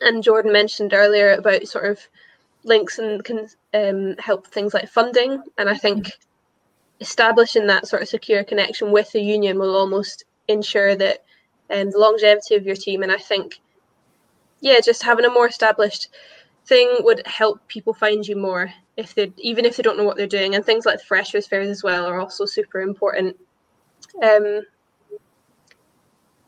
and 0.00 0.22
Jordan 0.22 0.52
mentioned 0.52 0.94
earlier 0.94 1.32
about 1.32 1.66
sort 1.66 1.86
of 1.86 2.00
links 2.64 2.98
and 2.98 3.24
can 3.24 3.48
um, 3.74 4.16
help 4.18 4.46
things 4.46 4.74
like 4.74 4.88
funding, 4.88 5.42
and 5.58 5.68
I 5.68 5.76
think 5.76 6.06
mm-hmm. 6.06 7.00
establishing 7.00 7.66
that 7.66 7.88
sort 7.88 8.02
of 8.02 8.08
secure 8.08 8.44
connection 8.44 8.92
with 8.92 9.10
the 9.12 9.22
union 9.22 9.58
will 9.58 9.76
almost 9.76 10.24
ensure 10.46 10.94
that 10.96 11.24
and 11.70 11.92
the 11.92 11.98
longevity 11.98 12.54
of 12.54 12.66
your 12.66 12.76
team. 12.76 13.02
And 13.02 13.12
I 13.12 13.18
think, 13.18 13.60
yeah, 14.60 14.80
just 14.80 15.02
having 15.02 15.24
a 15.24 15.30
more 15.30 15.48
established 15.48 16.08
thing 16.66 16.98
would 17.00 17.26
help 17.26 17.66
people 17.68 17.94
find 17.94 18.26
you 18.26 18.36
more 18.36 18.70
if 18.96 19.14
they 19.14 19.32
even 19.38 19.64
if 19.64 19.76
they 19.76 19.82
don't 19.82 19.96
know 19.96 20.04
what 20.04 20.16
they're 20.16 20.26
doing. 20.26 20.54
And 20.54 20.64
things 20.64 20.86
like 20.86 21.00
freshers 21.00 21.46
fairs 21.46 21.68
as 21.68 21.82
well 21.82 22.06
are 22.06 22.20
also 22.20 22.44
super 22.44 22.80
important. 22.80 23.36
Um, 24.22 24.62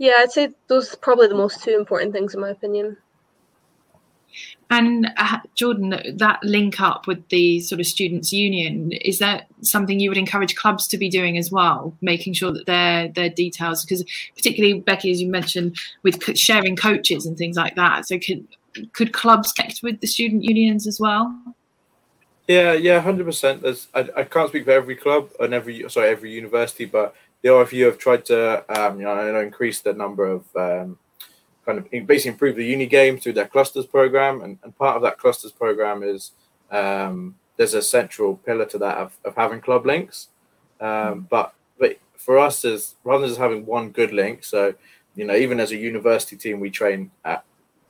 Yeah, 0.00 0.14
I'd 0.16 0.32
say 0.32 0.48
those 0.66 0.94
are 0.94 0.96
probably 0.96 1.28
the 1.28 1.34
most 1.34 1.62
two 1.62 1.76
important 1.76 2.14
things 2.14 2.34
in 2.34 2.40
my 2.40 2.48
opinion. 2.48 2.96
And 4.70 5.10
uh, 5.16 5.38
Jordan, 5.56 6.00
that 6.16 6.38
link 6.44 6.80
up 6.80 7.08
with 7.08 7.28
the 7.28 7.60
sort 7.60 7.80
of 7.80 7.86
students' 7.86 8.32
union 8.32 8.92
is 8.92 9.18
that 9.18 9.46
something 9.62 9.98
you 9.98 10.08
would 10.10 10.18
encourage 10.18 10.54
clubs 10.54 10.86
to 10.88 10.98
be 10.98 11.08
doing 11.08 11.36
as 11.36 11.50
well, 11.50 11.96
making 12.00 12.34
sure 12.34 12.52
that 12.52 12.66
their 12.66 13.08
their 13.08 13.28
details, 13.28 13.84
because 13.84 14.04
particularly 14.36 14.80
Becky, 14.80 15.10
as 15.10 15.20
you 15.20 15.28
mentioned, 15.28 15.76
with 16.04 16.22
sharing 16.38 16.76
coaches 16.76 17.26
and 17.26 17.36
things 17.36 17.56
like 17.56 17.74
that. 17.74 18.06
So 18.06 18.18
could 18.18 18.46
could 18.92 19.12
clubs 19.12 19.52
connect 19.52 19.82
with 19.82 20.00
the 20.00 20.06
student 20.06 20.44
unions 20.44 20.86
as 20.86 21.00
well? 21.00 21.34
Yeah, 22.46 22.72
yeah, 22.72 23.00
hundred 23.00 23.24
percent. 23.24 23.62
There's 23.62 23.88
I, 23.94 24.08
I 24.16 24.22
can't 24.24 24.48
speak 24.48 24.64
for 24.64 24.72
every 24.72 24.96
club 24.96 25.30
and 25.40 25.52
every 25.52 25.88
sorry 25.88 26.10
every 26.10 26.32
university, 26.32 26.84
but 26.84 27.14
the 27.42 27.48
RFU 27.48 27.86
have 27.86 27.98
tried 27.98 28.24
to 28.26 28.64
um, 28.68 28.98
you 28.98 29.06
know 29.06 29.40
increase 29.40 29.80
the 29.80 29.92
number 29.92 30.26
of 30.26 30.44
um, 30.56 30.98
kind 31.66 31.78
of 31.78 31.90
basically 32.06 32.32
improve 32.32 32.56
the 32.56 32.64
uni 32.64 32.86
game 32.86 33.18
through 33.18 33.34
their 33.34 33.48
clusters 33.48 33.86
program, 33.86 34.42
and, 34.42 34.58
and 34.62 34.76
part 34.76 34.96
of 34.96 35.02
that 35.02 35.18
clusters 35.18 35.52
program 35.52 36.02
is 36.02 36.32
um, 36.70 37.34
there's 37.56 37.74
a 37.74 37.82
central 37.82 38.36
pillar 38.36 38.64
to 38.66 38.78
that 38.78 38.96
of, 38.96 39.16
of 39.24 39.34
having 39.36 39.60
club 39.60 39.86
links. 39.86 40.28
Um, 40.80 40.88
mm. 40.88 41.28
but 41.28 41.54
but 41.78 41.98
for 42.16 42.38
us, 42.38 42.64
as 42.64 42.94
rather 43.04 43.22
than 43.22 43.30
just 43.30 43.40
having 43.40 43.66
one 43.66 43.90
good 43.90 44.12
link, 44.12 44.44
so 44.44 44.74
you 45.14 45.24
know 45.24 45.34
even 45.34 45.60
as 45.60 45.72
a 45.72 45.76
university 45.76 46.36
team, 46.36 46.60
we 46.60 46.70
train 46.70 47.10
at 47.24 47.44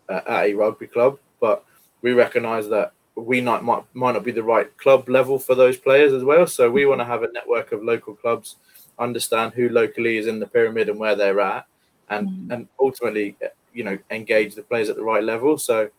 at 0.09 0.25
a 0.29 0.55
rugby 0.55 0.87
club, 0.87 1.19
but 1.41 1.65
we 2.03 2.13
recognise 2.13 2.69
that 2.69 2.93
we 3.15 3.41
might, 3.41 3.63
might 3.63 3.85
might 3.95 4.13
not 4.13 4.25
be 4.25 4.33
the 4.33 4.43
right 4.43 4.77
club 4.79 5.09
level 5.09 5.39
for 5.39 5.55
those 5.55 5.77
players 5.77 6.13
as 6.13 6.25
well. 6.25 6.47
So 6.47 6.71
we 6.71 6.87
want 6.87 7.01
to 7.01 7.05
have 7.05 7.23
a 7.23 7.33
network 7.33 7.73
of 7.73 7.85
local 7.85 8.15
clubs, 8.15 8.57
understand 8.99 9.53
who 9.53 9.69
locally 9.69 10.17
is 10.17 10.27
in 10.27 10.41
the 10.41 10.47
pyramid 10.47 10.89
and 10.89 10.99
where 10.99 11.15
they're 11.15 11.41
at, 11.41 11.67
and 12.09 12.29
mm. 12.29 12.55
and 12.55 12.69
ultimately 12.79 13.37
you 13.73 13.85
know 13.85 13.99
engage 14.11 14.55
the 14.55 14.63
players 14.63 14.89
at 14.89 14.97
the 14.97 15.03
right 15.03 15.23
level. 15.23 15.59
So 15.59 15.91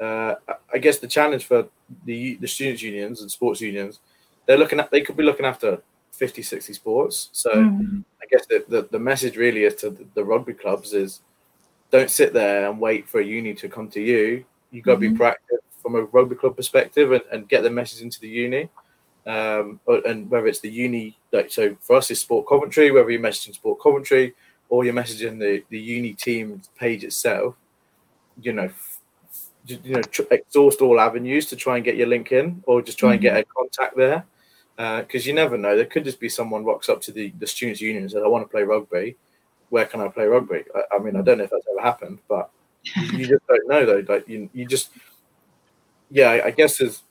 uh, 0.00 0.34
I 0.72 0.78
guess 0.78 0.98
the 0.98 1.08
challenge 1.08 1.44
for 1.44 1.68
the 2.04 2.36
the 2.36 2.48
students 2.48 2.82
unions 2.82 3.20
and 3.20 3.30
sports 3.30 3.60
unions, 3.60 4.00
they're 4.46 4.58
looking 4.58 4.80
at 4.80 4.90
they 4.90 5.02
could 5.02 5.16
be 5.16 5.24
looking 5.24 5.46
after 5.46 5.82
50, 6.12 6.42
60 6.42 6.72
sports. 6.74 7.30
So 7.32 7.50
mm. 7.50 8.04
I 8.20 8.26
guess 8.30 8.46
the, 8.46 8.64
the, 8.68 8.88
the 8.90 8.98
message 8.98 9.36
really 9.38 9.64
is 9.64 9.74
to 9.76 9.90
the, 9.90 10.06
the, 10.14 10.24
rugby 10.24 10.52
clubs 10.52 10.92
is 10.92 11.20
don't 11.90 12.10
sit 12.10 12.34
there 12.34 12.68
and 12.68 12.78
wait 12.78 13.08
for 13.08 13.20
a 13.20 13.24
uni 13.24 13.54
to 13.54 13.70
come 13.70 13.88
to 13.88 14.02
you. 14.02 14.44
You've 14.70 14.84
got 14.84 15.00
to 15.00 15.06
mm-hmm. 15.06 15.14
be 15.14 15.18
proactive 15.18 15.60
from 15.82 15.94
a 15.94 16.02
rugby 16.02 16.34
club 16.34 16.56
perspective 16.56 17.12
and, 17.12 17.22
and 17.32 17.48
get 17.48 17.62
the 17.62 17.70
message 17.70 18.02
into 18.02 18.20
the 18.20 18.28
uni. 18.28 18.68
Um, 19.26 19.80
and 19.86 20.30
whether 20.30 20.46
it's 20.46 20.60
the 20.60 20.70
uni, 20.70 21.18
like 21.32 21.50
so 21.50 21.76
for 21.80 21.96
us, 21.96 22.10
it's 22.10 22.20
Sport 22.20 22.46
Coventry, 22.46 22.90
whether 22.90 23.10
you're 23.10 23.20
messaging 23.20 23.54
Sport 23.54 23.80
Coventry 23.82 24.34
or 24.70 24.84
you're 24.84 24.94
messaging 24.94 25.38
the, 25.38 25.62
the 25.68 25.78
uni 25.78 26.14
team 26.14 26.62
page 26.78 27.04
itself, 27.04 27.56
you 28.40 28.54
know, 28.54 28.70
you 29.66 29.92
know, 29.92 30.02
tr- 30.02 30.22
exhaust 30.30 30.80
all 30.80 30.98
avenues 30.98 31.46
to 31.46 31.56
try 31.56 31.76
and 31.76 31.84
get 31.84 31.96
your 31.96 32.06
link 32.06 32.32
in, 32.32 32.62
or 32.66 32.80
just 32.80 32.98
try 32.98 33.08
mm-hmm. 33.08 33.12
and 33.14 33.20
get 33.20 33.32
mm-hmm. 33.34 33.50
a 33.50 33.54
contact 33.54 33.96
there, 33.96 34.24
because 35.02 35.26
uh, 35.26 35.28
you 35.28 35.34
never 35.34 35.58
know. 35.58 35.76
There 35.76 35.84
could 35.84 36.04
just 36.04 36.18
be 36.18 36.30
someone 36.30 36.64
rocks 36.64 36.88
up 36.88 37.02
to 37.02 37.12
the 37.12 37.30
the 37.38 37.46
students' 37.46 37.82
union 37.82 38.04
and 38.04 38.10
says, 38.10 38.22
"I 38.24 38.28
want 38.28 38.44
to 38.44 38.48
play 38.48 38.62
rugby. 38.62 39.16
Where 39.68 39.84
can 39.84 40.00
I 40.00 40.08
play 40.08 40.24
rugby?" 40.24 40.64
I, 40.74 40.96
I 40.96 40.98
mean, 40.98 41.14
I 41.16 41.22
don't 41.22 41.38
know 41.38 41.44
if 41.44 41.50
that's 41.50 41.66
ever 41.70 41.82
happened, 41.82 42.20
but 42.28 42.50
you 43.12 43.26
just 43.26 43.46
don't 43.46 43.68
know 43.68 43.84
though. 43.84 44.04
Like 44.12 44.26
you, 44.26 44.48
you 44.54 44.64
just, 44.66 44.90
yeah, 46.10 46.40
I 46.42 46.50
guess 46.50 46.78
there's, 46.78 47.02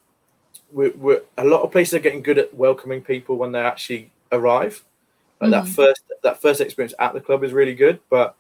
we're, 0.72 0.92
we're 0.96 1.22
a 1.38 1.46
lot 1.46 1.62
of 1.62 1.72
places 1.72 1.94
are 1.94 2.00
getting 2.00 2.24
good 2.24 2.40
at 2.40 2.54
welcoming 2.54 3.02
people 3.02 3.38
when 3.38 3.52
they 3.52 3.60
actually 3.60 4.12
arrive. 4.32 4.84
Like 5.42 5.52
mm-hmm. 5.52 5.66
that 5.66 5.68
first 5.68 6.02
that 6.24 6.42
first 6.42 6.62
experience 6.62 6.94
at 7.00 7.14
the 7.14 7.22
club 7.22 7.44
is 7.44 7.54
really 7.54 7.76
good, 7.76 8.00
but 8.10 8.36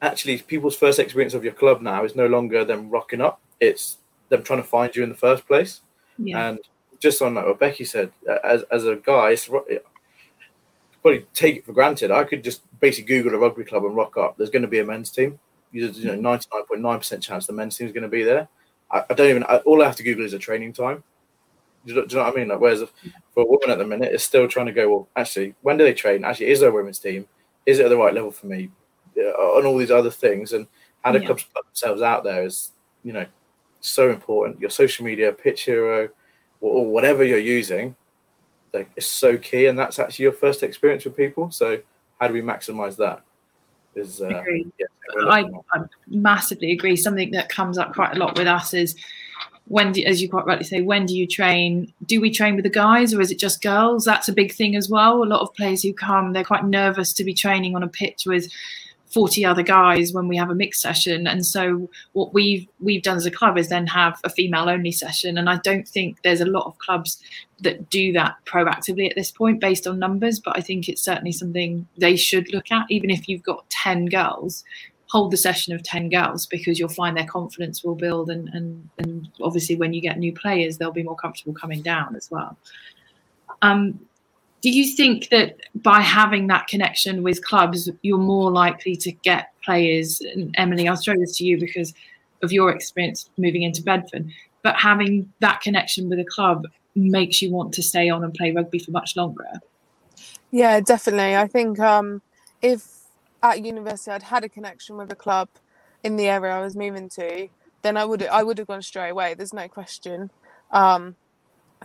actually 0.00 0.38
people's 0.38 0.76
first 0.76 0.98
experience 0.98 1.34
of 1.34 1.44
your 1.44 1.52
club 1.52 1.82
now 1.82 2.04
is 2.04 2.14
no 2.14 2.26
longer 2.26 2.64
them 2.64 2.90
rocking 2.90 3.20
up. 3.20 3.40
It's 3.60 3.98
them 4.28 4.42
trying 4.42 4.62
to 4.62 4.68
find 4.68 4.94
you 4.94 5.02
in 5.02 5.08
the 5.08 5.16
first 5.16 5.46
place. 5.46 5.80
Yeah. 6.18 6.48
And 6.48 6.58
just 7.00 7.22
on 7.22 7.34
what 7.34 7.58
Becky 7.58 7.84
said, 7.84 8.12
as, 8.44 8.64
as 8.70 8.84
a 8.84 8.96
guy, 8.96 9.30
it's 9.30 9.48
probably 11.02 11.26
take 11.32 11.56
it 11.56 11.66
for 11.66 11.72
granted. 11.72 12.10
I 12.10 12.24
could 12.24 12.44
just 12.44 12.62
basically 12.80 13.14
Google 13.14 13.34
a 13.34 13.38
rugby 13.38 13.64
club 13.64 13.84
and 13.84 13.96
rock 13.96 14.16
up. 14.16 14.36
There's 14.36 14.50
going 14.50 14.62
to 14.62 14.68
be 14.68 14.80
a 14.80 14.84
men's 14.84 15.10
team. 15.10 15.38
You 15.72 15.86
know 15.86 15.90
99.9% 15.90 16.80
mm. 16.80 17.20
chance 17.20 17.46
the 17.46 17.52
men's 17.52 17.76
team 17.76 17.86
is 17.86 17.92
going 17.92 18.02
to 18.02 18.08
be 18.08 18.22
there. 18.22 18.48
I, 18.90 19.04
I 19.10 19.14
don't 19.14 19.28
even. 19.28 19.44
I, 19.44 19.58
all 19.58 19.82
I 19.82 19.86
have 19.86 19.96
to 19.96 20.02
Google 20.02 20.24
is 20.24 20.32
a 20.32 20.38
training 20.38 20.72
time. 20.72 21.04
Do 21.88 21.94
you, 21.94 22.06
do 22.06 22.16
you 22.16 22.18
know 22.18 22.26
what 22.26 22.34
I 22.34 22.38
mean? 22.38 22.48
Like, 22.48 22.60
whereas 22.60 22.84
for 23.32 23.42
a 23.42 23.46
woman 23.46 23.70
at 23.70 23.78
the 23.78 23.86
minute, 23.86 24.12
it's 24.12 24.24
still 24.24 24.46
trying 24.46 24.66
to 24.66 24.72
go. 24.72 24.88
Well, 24.90 25.08
actually, 25.16 25.54
when 25.62 25.78
do 25.78 25.84
they 25.84 25.94
train? 25.94 26.22
Actually, 26.22 26.50
is 26.50 26.60
there 26.60 26.68
a 26.68 26.72
women's 26.72 26.98
team? 26.98 27.26
Is 27.64 27.78
it 27.78 27.86
at 27.86 27.88
the 27.88 27.96
right 27.96 28.12
level 28.12 28.30
for 28.30 28.46
me? 28.46 28.70
On 29.16 29.64
all 29.64 29.78
these 29.78 29.90
other 29.90 30.10
things, 30.10 30.52
and 30.52 30.66
how 31.02 31.12
the 31.12 31.20
yeah. 31.20 31.26
clubs 31.26 31.44
put 31.54 31.64
themselves 31.64 32.02
out 32.02 32.24
there 32.24 32.44
is, 32.44 32.72
you 33.02 33.12
know, 33.12 33.24
so 33.80 34.10
important. 34.10 34.60
Your 34.60 34.70
social 34.70 35.04
media, 35.04 35.32
Pitch 35.32 35.62
Hero, 35.62 36.10
or, 36.60 36.86
whatever 36.86 37.24
you're 37.24 37.38
using, 37.38 37.96
like, 38.74 38.90
is 38.96 39.06
so 39.06 39.38
key, 39.38 39.66
and 39.66 39.78
that's 39.78 39.98
actually 39.98 40.24
your 40.24 40.32
first 40.32 40.62
experience 40.62 41.04
with 41.04 41.16
people. 41.16 41.50
So, 41.50 41.80
how 42.20 42.28
do 42.28 42.34
we 42.34 42.42
maximize 42.42 42.96
that? 42.96 43.22
Is 43.94 44.20
uh, 44.20 44.28
yeah, 44.28 44.86
I, 45.26 45.46
I 45.72 45.80
massively 46.06 46.72
agree. 46.72 46.96
Something 46.96 47.30
that 47.32 47.48
comes 47.48 47.78
up 47.78 47.94
quite 47.94 48.14
a 48.14 48.18
lot 48.18 48.36
with 48.36 48.46
us 48.46 48.74
is 48.74 48.94
when 49.68 49.92
do, 49.92 50.02
as 50.04 50.20
you 50.20 50.28
quite 50.28 50.46
rightly 50.46 50.64
say 50.64 50.80
when 50.80 51.06
do 51.06 51.16
you 51.16 51.26
train? 51.26 51.92
Do 52.04 52.20
we 52.20 52.30
train 52.30 52.56
with 52.56 52.64
the 52.64 52.70
guys 52.70 53.14
or 53.14 53.20
is 53.20 53.30
it 53.30 53.38
just 53.38 53.62
girls? 53.62 54.04
That's 54.04 54.28
a 54.28 54.32
big 54.32 54.52
thing 54.52 54.74
as 54.74 54.88
well. 54.88 55.22
A 55.22 55.24
lot 55.24 55.42
of 55.42 55.54
players 55.54 55.82
who 55.82 55.92
come 55.92 56.32
they're 56.32 56.44
quite 56.44 56.64
nervous 56.64 57.12
to 57.14 57.24
be 57.24 57.34
training 57.34 57.76
on 57.76 57.82
a 57.82 57.88
pitch 57.88 58.24
with 58.26 58.50
40 59.12 59.44
other 59.44 59.62
guys 59.62 60.12
when 60.12 60.28
we 60.28 60.36
have 60.36 60.50
a 60.50 60.54
mixed 60.54 60.80
session. 60.80 61.26
And 61.26 61.44
so 61.44 61.88
what 62.12 62.34
we've 62.34 62.66
we've 62.80 63.02
done 63.02 63.16
as 63.16 63.26
a 63.26 63.30
club 63.30 63.58
is 63.58 63.68
then 63.68 63.86
have 63.86 64.20
a 64.24 64.30
female 64.30 64.68
only 64.68 64.92
session. 64.92 65.36
And 65.38 65.48
i 65.48 65.56
don't 65.58 65.86
think 65.86 66.22
there's 66.22 66.40
a 66.40 66.46
lot 66.46 66.66
of 66.66 66.78
clubs 66.78 67.22
that 67.60 67.90
do 67.90 68.12
that 68.12 68.36
proactively 68.46 69.08
at 69.08 69.16
this 69.16 69.30
point 69.30 69.60
based 69.60 69.84
on 69.88 69.98
numbers 69.98 70.38
but 70.38 70.56
i 70.56 70.60
think 70.60 70.88
it's 70.88 71.02
certainly 71.02 71.32
something 71.32 71.88
they 71.96 72.16
should 72.16 72.52
look 72.52 72.70
at. 72.70 72.86
Even 72.88 73.10
if 73.10 73.28
you've 73.28 73.42
got 73.42 73.68
10 73.70 74.06
girls 74.06 74.64
hold 75.10 75.30
the 75.30 75.36
session 75.36 75.74
of 75.74 75.82
10 75.82 76.10
girls 76.10 76.46
because 76.46 76.78
you'll 76.78 76.88
find 76.88 77.16
their 77.16 77.26
confidence 77.26 77.82
will 77.82 77.94
build 77.94 78.30
and, 78.30 78.48
and, 78.50 78.88
and 78.98 79.28
obviously 79.42 79.74
when 79.76 79.92
you 79.92 80.00
get 80.00 80.18
new 80.18 80.32
players 80.32 80.78
they'll 80.78 80.92
be 80.92 81.02
more 81.02 81.16
comfortable 81.16 81.54
coming 81.54 81.82
down 81.82 82.14
as 82.14 82.30
well. 82.30 82.56
Um, 83.62 83.98
do 84.60 84.70
you 84.70 84.94
think 84.94 85.28
that 85.30 85.56
by 85.74 86.00
having 86.00 86.48
that 86.48 86.66
connection 86.66 87.22
with 87.22 87.44
clubs 87.44 87.88
you're 88.02 88.18
more 88.18 88.50
likely 88.50 88.96
to 88.96 89.12
get 89.12 89.52
players 89.64 90.20
and 90.20 90.52
emily 90.58 90.88
i'll 90.88 90.96
throw 90.96 91.16
this 91.16 91.36
to 91.36 91.44
you 91.44 91.58
because 91.58 91.94
of 92.42 92.52
your 92.52 92.70
experience 92.70 93.30
moving 93.36 93.62
into 93.62 93.82
bedford 93.82 94.28
but 94.62 94.76
having 94.76 95.32
that 95.40 95.60
connection 95.60 96.08
with 96.08 96.18
a 96.18 96.24
club 96.24 96.66
makes 96.94 97.40
you 97.40 97.50
want 97.50 97.72
to 97.74 97.82
stay 97.82 98.08
on 98.08 98.24
and 98.24 98.34
play 98.34 98.50
rugby 98.50 98.78
for 98.78 98.90
much 98.90 99.16
longer? 99.16 99.48
Yeah 100.50 100.80
definitely. 100.80 101.36
I 101.36 101.46
think 101.46 101.78
um, 101.78 102.22
if 102.62 102.97
at 103.42 103.64
university 103.64 104.10
I'd 104.10 104.24
had 104.24 104.44
a 104.44 104.48
connection 104.48 104.96
with 104.96 105.12
a 105.12 105.16
club 105.16 105.48
in 106.02 106.16
the 106.16 106.28
area 106.28 106.52
I 106.52 106.60
was 106.60 106.76
moving 106.76 107.08
to, 107.10 107.48
then 107.82 107.96
I 107.96 108.04
would 108.04 108.22
I 108.26 108.42
would 108.42 108.58
have 108.58 108.66
gone 108.66 108.82
straight 108.82 109.10
away. 109.10 109.34
There's 109.34 109.52
no 109.52 109.68
question. 109.68 110.30
Um, 110.70 111.16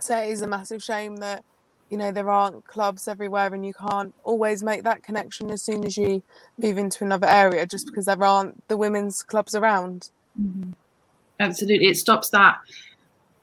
so 0.00 0.18
it 0.18 0.30
is 0.30 0.42
a 0.42 0.46
massive 0.46 0.82
shame 0.82 1.16
that 1.16 1.44
you 1.90 1.98
know 1.98 2.10
there 2.10 2.30
aren't 2.30 2.66
clubs 2.66 3.06
everywhere 3.06 3.52
and 3.54 3.64
you 3.64 3.72
can't 3.74 4.14
always 4.24 4.62
make 4.62 4.82
that 4.84 5.02
connection 5.02 5.50
as 5.50 5.62
soon 5.62 5.84
as 5.84 5.96
you 5.96 6.22
move 6.58 6.78
into 6.78 7.04
another 7.04 7.28
area 7.28 7.66
just 7.66 7.86
because 7.86 8.06
there 8.06 8.22
aren't 8.22 8.66
the 8.68 8.76
women's 8.76 9.22
clubs 9.22 9.54
around. 9.54 10.10
Mm-hmm. 10.40 10.72
Absolutely, 11.40 11.88
it 11.88 11.96
stops 11.96 12.30
that 12.30 12.56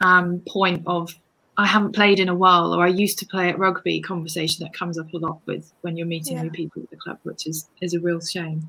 um, 0.01 0.41
point 0.47 0.83
of 0.85 1.13
I 1.61 1.67
haven't 1.67 1.93
played 1.93 2.19
in 2.19 2.27
a 2.27 2.33
while, 2.33 2.73
or 2.73 2.83
I 2.83 2.87
used 2.87 3.19
to 3.19 3.25
play 3.27 3.49
at 3.49 3.59
rugby 3.59 4.01
conversation 4.01 4.63
that 4.63 4.73
comes 4.73 4.97
up 4.97 5.13
a 5.13 5.17
lot 5.17 5.41
with 5.45 5.71
when 5.81 5.95
you're 5.95 6.07
meeting 6.07 6.37
yeah. 6.37 6.43
new 6.43 6.49
people 6.49 6.81
at 6.81 6.89
the 6.89 6.97
club, 6.97 7.19
which 7.21 7.45
is 7.45 7.67
is 7.81 7.93
a 7.93 7.99
real 7.99 8.19
shame. 8.19 8.67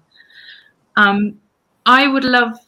Um, 0.96 1.40
I 1.86 2.06
would 2.06 2.24
love 2.24 2.58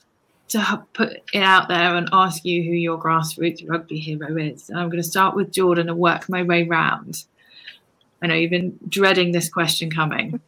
to 0.48 0.82
put 0.94 1.12
it 1.34 1.42
out 1.42 1.68
there 1.68 1.94
and 1.94 2.08
ask 2.10 2.42
you 2.42 2.62
who 2.62 2.70
your 2.70 2.98
grassroots 2.98 3.68
rugby 3.68 3.98
hero 3.98 4.34
is. 4.38 4.70
And 4.70 4.78
I'm 4.78 4.88
going 4.88 5.02
to 5.02 5.08
start 5.08 5.36
with 5.36 5.52
Jordan 5.52 5.90
and 5.90 5.98
work 5.98 6.26
my 6.30 6.42
way 6.42 6.62
round. 6.62 7.24
I 8.22 8.28
know 8.28 8.34
you've 8.34 8.50
been 8.50 8.78
dreading 8.88 9.32
this 9.32 9.50
question 9.50 9.90
coming. 9.90 10.40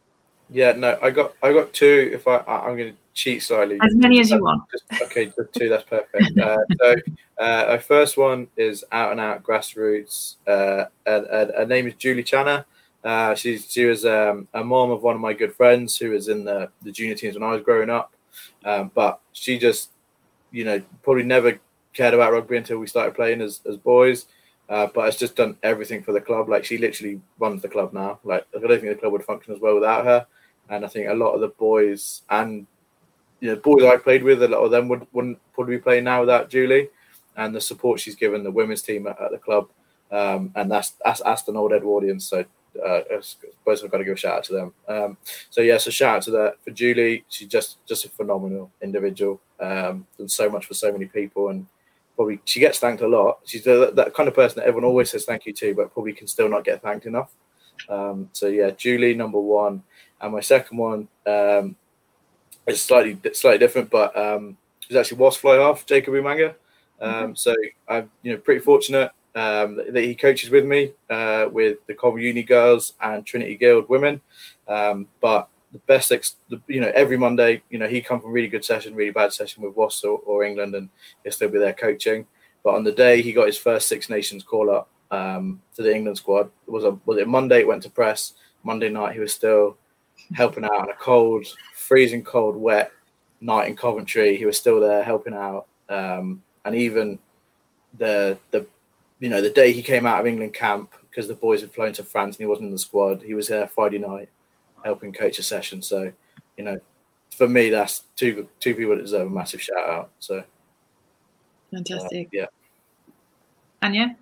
Yeah, 0.49 0.71
no, 0.71 0.97
I 1.03 1.11
got 1.11 1.35
I 1.43 1.53
got 1.53 1.71
two. 1.71 2.09
If 2.11 2.27
I 2.27 2.37
I'm 2.47 2.77
going 2.77 2.93
to 2.93 2.97
cheat 3.17 3.41
slightly. 3.41 3.77
As 3.81 3.95
many 3.95 4.19
as 4.19 4.29
you 4.29 4.41
want. 4.41 4.63
Just, 4.71 5.01
okay, 5.01 5.25
just 5.25 5.53
two. 5.53 5.69
That's 5.69 5.83
perfect. 5.83 6.37
Uh, 6.37 6.57
so 6.79 6.95
uh, 7.39 7.65
our 7.69 7.79
first 7.79 8.15
one 8.15 8.47
is 8.55 8.85
out 8.91 9.11
and 9.11 9.19
out 9.19 9.43
grassroots. 9.43 10.35
Uh, 10.45 10.85
her 11.05 11.65
name 11.67 11.87
is 11.87 11.95
Julie 11.95 12.23
Channer. 12.23 12.63
Uh, 13.03 13.33
she 13.35 13.57
she 13.57 13.85
was 13.85 14.05
um, 14.05 14.47
a 14.53 14.63
mom 14.63 14.91
of 14.91 15.01
one 15.01 15.15
of 15.15 15.21
my 15.21 15.33
good 15.33 15.53
friends 15.55 15.97
who 15.97 16.11
was 16.11 16.27
in 16.27 16.45
the, 16.45 16.69
the 16.83 16.91
junior 16.91 17.15
teams 17.15 17.35
when 17.35 17.43
I 17.43 17.51
was 17.53 17.63
growing 17.63 17.89
up. 17.89 18.13
Um, 18.63 18.91
but 18.93 19.19
she 19.33 19.57
just, 19.57 19.89
you 20.51 20.63
know, 20.63 20.81
probably 21.03 21.23
never 21.23 21.59
cared 21.93 22.13
about 22.13 22.33
rugby 22.33 22.57
until 22.57 22.77
we 22.77 22.87
started 22.87 23.15
playing 23.15 23.41
as, 23.41 23.61
as 23.67 23.77
boys. 23.77 24.27
Uh, 24.69 24.87
but 24.93 25.05
has 25.05 25.15
just 25.15 25.37
done 25.37 25.57
everything 25.63 26.03
for 26.03 26.11
the 26.11 26.19
club. 26.19 26.49
Like 26.49 26.65
she 26.65 26.77
literally 26.77 27.21
runs 27.39 27.61
the 27.61 27.69
club 27.69 27.93
now. 27.93 28.19
Like 28.23 28.45
I 28.55 28.59
don't 28.59 28.69
think 28.81 28.93
the 28.93 28.95
club 28.95 29.13
would 29.13 29.23
function 29.23 29.53
as 29.53 29.61
well 29.61 29.75
without 29.75 30.05
her. 30.05 30.27
and 30.69 30.85
I 30.85 30.87
think 30.87 31.07
a 31.07 31.13
lot 31.13 31.33
of 31.33 31.41
the 31.41 31.47
boys 31.47 32.23
and 32.29 32.67
you 33.39 33.49
know 33.49 33.55
boys 33.57 33.83
I 33.83 33.97
played 33.97 34.23
with, 34.23 34.41
a 34.43 34.47
lot 34.47 34.63
of 34.63 34.71
them 34.71 34.87
would 34.89 35.05
wouldn't 35.13 35.39
probably 35.53 35.77
be 35.77 35.81
playing 35.81 36.05
now 36.05 36.21
without 36.21 36.49
Julie, 36.49 36.89
and 37.35 37.55
the 37.55 37.61
support 37.61 37.99
she's 37.99 38.15
given 38.15 38.43
the 38.43 38.51
women's 38.51 38.81
team 38.81 39.07
at, 39.07 39.19
at 39.21 39.31
the 39.31 39.37
club, 39.37 39.69
um, 40.11 40.51
and 40.55 40.71
that's 40.71 40.93
that's 41.03 41.21
Aston 41.21 41.57
Old 41.57 41.71
Edwardians. 41.71 42.23
So 42.23 42.45
uh, 42.83 43.01
I 43.11 43.19
suppose 43.21 43.83
I've 43.83 43.91
got 43.91 43.97
to 43.97 44.05
give 44.05 44.15
a 44.15 44.17
shout 44.17 44.37
out 44.37 44.43
to 44.45 44.53
them. 44.53 44.73
Um, 44.87 45.17
so 45.49 45.61
yeah, 45.61 45.77
so 45.77 45.91
shout 45.91 46.17
out 46.17 46.21
to 46.23 46.31
that 46.31 46.55
for 46.63 46.71
Julie. 46.71 47.25
She's 47.29 47.47
just 47.47 47.85
just 47.85 48.05
a 48.05 48.09
phenomenal 48.09 48.71
individual. 48.81 49.41
Um, 49.59 50.05
done 50.17 50.29
so 50.29 50.49
much 50.49 50.65
for 50.65 50.73
so 50.73 50.91
many 50.91 51.05
people, 51.05 51.49
and 51.49 51.65
probably 52.15 52.39
she 52.45 52.59
gets 52.59 52.79
thanked 52.79 53.01
a 53.01 53.07
lot. 53.07 53.39
She's 53.45 53.63
the, 53.63 53.91
that 53.95 54.13
kind 54.13 54.27
of 54.27 54.35
person 54.35 54.59
that 54.59 54.67
everyone 54.67 54.85
always 54.85 55.11
says 55.11 55.25
thank 55.25 55.45
you 55.45 55.53
to, 55.53 55.73
but 55.75 55.93
probably 55.93 56.13
can 56.13 56.27
still 56.27 56.49
not 56.49 56.63
get 56.63 56.81
thanked 56.81 57.05
enough. 57.05 57.31
Um, 57.89 58.29
so 58.33 58.47
yeah, 58.47 58.71
Julie 58.71 59.13
number 59.13 59.39
one, 59.39 59.83
and 60.21 60.33
my 60.33 60.41
second 60.41 60.77
one 60.77 61.07
um, 61.25 61.75
is 62.67 62.81
slightly 62.81 63.17
slightly 63.33 63.59
different, 63.59 63.89
but 63.89 64.15
um, 64.17 64.57
it's 64.87 64.95
actually 64.95 65.17
was 65.17 65.37
fly 65.37 65.55
half 65.55 65.85
Jacob 65.85 66.13
Umaga. 66.13 66.55
Um, 66.99 67.13
mm-hmm. 67.13 67.33
So 67.35 67.55
I'm 67.87 68.09
you 68.23 68.33
know 68.33 68.37
pretty 68.39 68.61
fortunate 68.61 69.11
um, 69.35 69.75
that 69.75 70.03
he 70.03 70.15
coaches 70.15 70.49
with 70.49 70.65
me 70.65 70.93
uh, 71.09 71.47
with 71.51 71.85
the 71.87 71.93
Coventry 71.93 72.27
Uni 72.27 72.43
girls 72.43 72.93
and 73.01 73.25
Trinity 73.25 73.55
Guild 73.55 73.87
women. 73.87 74.19
Um, 74.67 75.07
but 75.21 75.47
the 75.71 75.79
best, 75.79 76.11
ex- 76.11 76.37
the, 76.49 76.59
you 76.67 76.81
know, 76.81 76.91
every 76.95 77.17
Monday, 77.17 77.61
you 77.69 77.77
know, 77.77 77.87
he 77.87 78.01
come 78.01 78.19
from 78.19 78.31
really 78.31 78.47
good 78.47 78.65
session, 78.65 78.95
really 78.95 79.11
bad 79.11 79.31
session 79.33 79.63
with 79.63 79.75
Wasps 79.75 80.03
or, 80.03 80.19
or, 80.25 80.43
England, 80.43 80.75
and 80.75 80.89
he'll 81.23 81.31
still 81.31 81.49
be 81.49 81.59
there 81.59 81.73
coaching. 81.73 82.25
But 82.63 82.75
on 82.75 82.83
the 82.83 82.91
day 82.91 83.21
he 83.21 83.31
got 83.31 83.47
his 83.47 83.57
first 83.57 83.87
Six 83.87 84.09
Nations 84.09 84.43
call 84.43 84.69
up 84.69 84.89
um, 85.11 85.61
to 85.75 85.83
the 85.83 85.93
England 85.93 86.17
squad, 86.17 86.49
it 86.67 86.71
was 86.71 86.83
a 86.83 86.97
was 87.05 87.17
it 87.19 87.27
Monday? 87.27 87.59
It 87.59 87.67
went 87.67 87.83
to 87.83 87.89
press. 87.89 88.33
Monday 88.63 88.89
night 88.89 89.13
he 89.13 89.19
was 89.19 89.33
still 89.33 89.77
helping 90.33 90.63
out 90.63 90.79
on 90.79 90.89
a 90.89 90.95
cold, 90.95 91.45
freezing 91.73 92.23
cold, 92.23 92.55
wet 92.55 92.91
night 93.41 93.67
in 93.67 93.75
Coventry. 93.75 94.37
He 94.37 94.45
was 94.45 94.57
still 94.57 94.79
there 94.79 95.03
helping 95.03 95.33
out, 95.33 95.67
um, 95.89 96.41
and 96.65 96.75
even 96.75 97.19
the 97.97 98.37
the 98.51 98.65
you 99.19 99.29
know, 99.29 99.41
the 99.41 99.49
day 99.49 99.71
he 99.71 99.81
came 99.81 100.05
out 100.05 100.19
of 100.19 100.27
England 100.27 100.53
camp 100.53 100.93
because 101.09 101.27
the 101.27 101.33
boys 101.33 101.61
had 101.61 101.71
flown 101.71 101.93
to 101.93 102.03
France 102.03 102.35
and 102.35 102.43
he 102.43 102.47
wasn't 102.47 102.67
in 102.67 102.71
the 102.71 102.79
squad, 102.79 103.21
he 103.21 103.33
was 103.33 103.47
there 103.47 103.67
Friday 103.67 103.97
night 103.97 104.29
helping 104.85 105.11
coach 105.11 105.39
a 105.39 105.43
session. 105.43 105.81
So, 105.81 106.11
you 106.57 106.63
know, 106.63 106.79
for 107.35 107.47
me, 107.47 107.69
that's 107.69 108.03
two 108.15 108.47
two 108.59 108.75
people 108.75 108.95
that 108.95 109.01
deserve 109.01 109.27
a 109.27 109.29
massive 109.29 109.61
shout 109.61 109.89
out. 109.89 110.11
So, 110.19 110.43
fantastic. 111.71 112.27
Uh, 112.27 112.29
yeah. 112.31 112.45
Anya? 113.81 114.17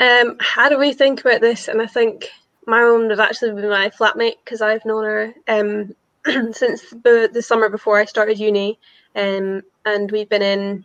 Um, 0.00 0.36
how 0.40 0.68
do 0.68 0.78
we 0.78 0.92
think 0.92 1.20
about 1.20 1.40
this? 1.40 1.68
And 1.68 1.82
I 1.82 1.86
think 1.86 2.30
my 2.68 2.82
mum 2.82 3.08
would 3.08 3.18
actually 3.18 3.60
be 3.60 3.66
my 3.66 3.88
flatmate 3.88 4.36
because 4.44 4.60
I've 4.60 4.84
known 4.84 5.04
her 5.04 5.34
um, 5.48 5.94
since 6.52 6.82
the, 6.90 7.30
the 7.32 7.42
summer 7.42 7.70
before 7.70 7.98
I 7.98 8.04
started 8.04 8.38
uni. 8.38 8.78
Um, 9.16 9.62
and 9.86 10.10
we've 10.12 10.28
been 10.28 10.42
in 10.42 10.84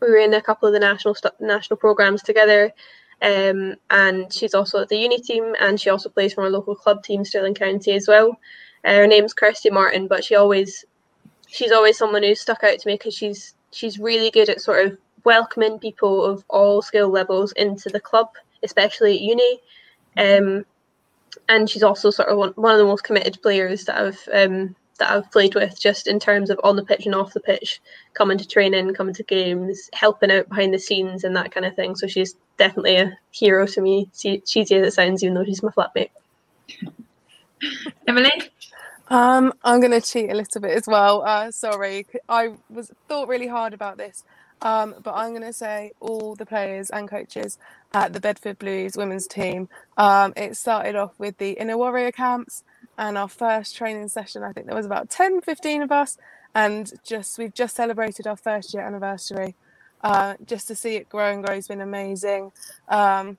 we 0.00 0.10
were 0.10 0.16
in 0.16 0.34
a 0.34 0.42
couple 0.42 0.66
of 0.66 0.74
the 0.74 0.80
national 0.80 1.14
st- 1.14 1.40
national 1.40 1.76
programs 1.78 2.22
together. 2.22 2.72
Um, 3.22 3.76
and 3.88 4.30
she's 4.32 4.52
also 4.52 4.82
at 4.82 4.88
the 4.88 4.98
uni 4.98 5.20
team, 5.20 5.54
and 5.60 5.80
she 5.80 5.90
also 5.90 6.08
plays 6.08 6.34
for 6.34 6.42
our 6.42 6.50
local 6.50 6.74
club 6.74 7.02
team, 7.02 7.24
Stirling 7.24 7.54
County, 7.54 7.92
as 7.92 8.08
well. 8.08 8.38
Uh, 8.84 8.96
her 8.96 9.06
name's 9.06 9.32
Kirsty 9.32 9.70
Martin, 9.70 10.08
but 10.08 10.24
she 10.24 10.34
always 10.34 10.84
she's 11.46 11.72
always 11.72 11.96
someone 11.96 12.24
who's 12.24 12.40
stuck 12.40 12.64
out 12.64 12.78
to 12.80 12.88
me 12.88 12.94
because 12.94 13.14
she's 13.14 13.54
she's 13.70 14.00
really 14.00 14.30
good 14.30 14.48
at 14.48 14.60
sort 14.60 14.84
of 14.84 14.98
welcoming 15.24 15.78
people 15.78 16.24
of 16.24 16.44
all 16.50 16.82
skill 16.82 17.08
levels 17.08 17.52
into 17.52 17.88
the 17.88 18.00
club, 18.00 18.28
especially 18.64 19.14
at 19.14 19.20
uni. 19.20 19.60
Um, 20.18 20.66
and 21.48 21.68
she's 21.68 21.82
also 21.82 22.10
sort 22.10 22.28
of 22.28 22.38
one, 22.38 22.52
one 22.56 22.72
of 22.72 22.78
the 22.78 22.84
most 22.84 23.04
committed 23.04 23.40
players 23.42 23.84
that 23.84 24.00
I've 24.00 24.28
um, 24.32 24.74
that 24.98 25.10
I've 25.10 25.30
played 25.30 25.54
with, 25.54 25.78
just 25.78 26.06
in 26.06 26.18
terms 26.18 26.50
of 26.50 26.60
on 26.64 26.76
the 26.76 26.84
pitch 26.84 27.06
and 27.06 27.14
off 27.14 27.34
the 27.34 27.40
pitch, 27.40 27.80
coming 28.14 28.38
to 28.38 28.46
training, 28.46 28.94
coming 28.94 29.14
to 29.14 29.22
games, 29.22 29.90
helping 29.92 30.30
out 30.30 30.48
behind 30.48 30.72
the 30.72 30.78
scenes, 30.78 31.24
and 31.24 31.36
that 31.36 31.52
kind 31.52 31.66
of 31.66 31.74
thing. 31.74 31.96
So 31.96 32.06
she's 32.06 32.34
definitely 32.56 32.96
a 32.96 33.18
hero 33.30 33.66
to 33.66 33.80
me. 33.80 34.08
cheesy 34.14 34.60
as 34.60 34.88
it 34.88 34.92
sounds, 34.92 35.22
even 35.22 35.34
though 35.34 35.44
she's 35.44 35.62
my 35.62 35.70
flatmate. 35.70 36.10
Emily. 38.08 38.32
Um, 39.08 39.52
I'm 39.62 39.80
going 39.80 39.92
to 39.92 40.00
cheat 40.00 40.30
a 40.30 40.34
little 40.34 40.60
bit 40.60 40.72
as 40.72 40.86
well. 40.86 41.22
Uh, 41.22 41.50
sorry, 41.52 42.06
I 42.28 42.54
was 42.68 42.90
thought 43.08 43.28
really 43.28 43.46
hard 43.46 43.72
about 43.72 43.98
this, 43.98 44.24
um, 44.62 44.94
but 45.02 45.14
I'm 45.14 45.30
going 45.30 45.42
to 45.42 45.52
say 45.52 45.92
all 46.00 46.34
the 46.34 46.46
players 46.46 46.90
and 46.90 47.08
coaches 47.08 47.58
at 47.92 48.12
the 48.12 48.20
Bedford 48.20 48.58
Blues 48.58 48.96
women's 48.96 49.26
team. 49.26 49.68
Um, 49.96 50.32
it 50.36 50.56
started 50.56 50.96
off 50.96 51.12
with 51.18 51.38
the 51.38 51.52
Inner 51.52 51.76
Warrior 51.76 52.12
camps 52.12 52.64
and 52.98 53.18
our 53.18 53.28
first 53.28 53.76
training 53.76 54.08
session 54.08 54.42
i 54.42 54.52
think 54.52 54.66
there 54.66 54.74
was 54.74 54.86
about 54.86 55.10
10 55.10 55.42
15 55.42 55.82
of 55.82 55.92
us 55.92 56.16
and 56.56 56.94
just 57.04 57.38
we've 57.38 57.52
just 57.52 57.76
celebrated 57.76 58.26
our 58.26 58.36
first 58.36 58.72
year 58.72 58.82
anniversary. 58.82 59.54
Uh, 60.02 60.34
just 60.46 60.66
to 60.68 60.74
see 60.74 60.96
it 60.96 61.08
grow 61.08 61.30
and 61.32 61.44
grow 61.44 61.54
has 61.54 61.68
been 61.68 61.82
amazing. 61.82 62.50
Um, 62.88 63.36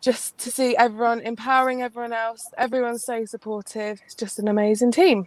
just 0.00 0.38
to 0.38 0.50
see 0.50 0.76
everyone 0.76 1.20
empowering 1.20 1.82
everyone 1.82 2.12
else 2.12 2.48
everyone's 2.56 3.04
so 3.04 3.24
supportive. 3.24 4.00
It's 4.04 4.14
just 4.14 4.38
an 4.38 4.46
amazing 4.46 4.92
team. 4.92 5.26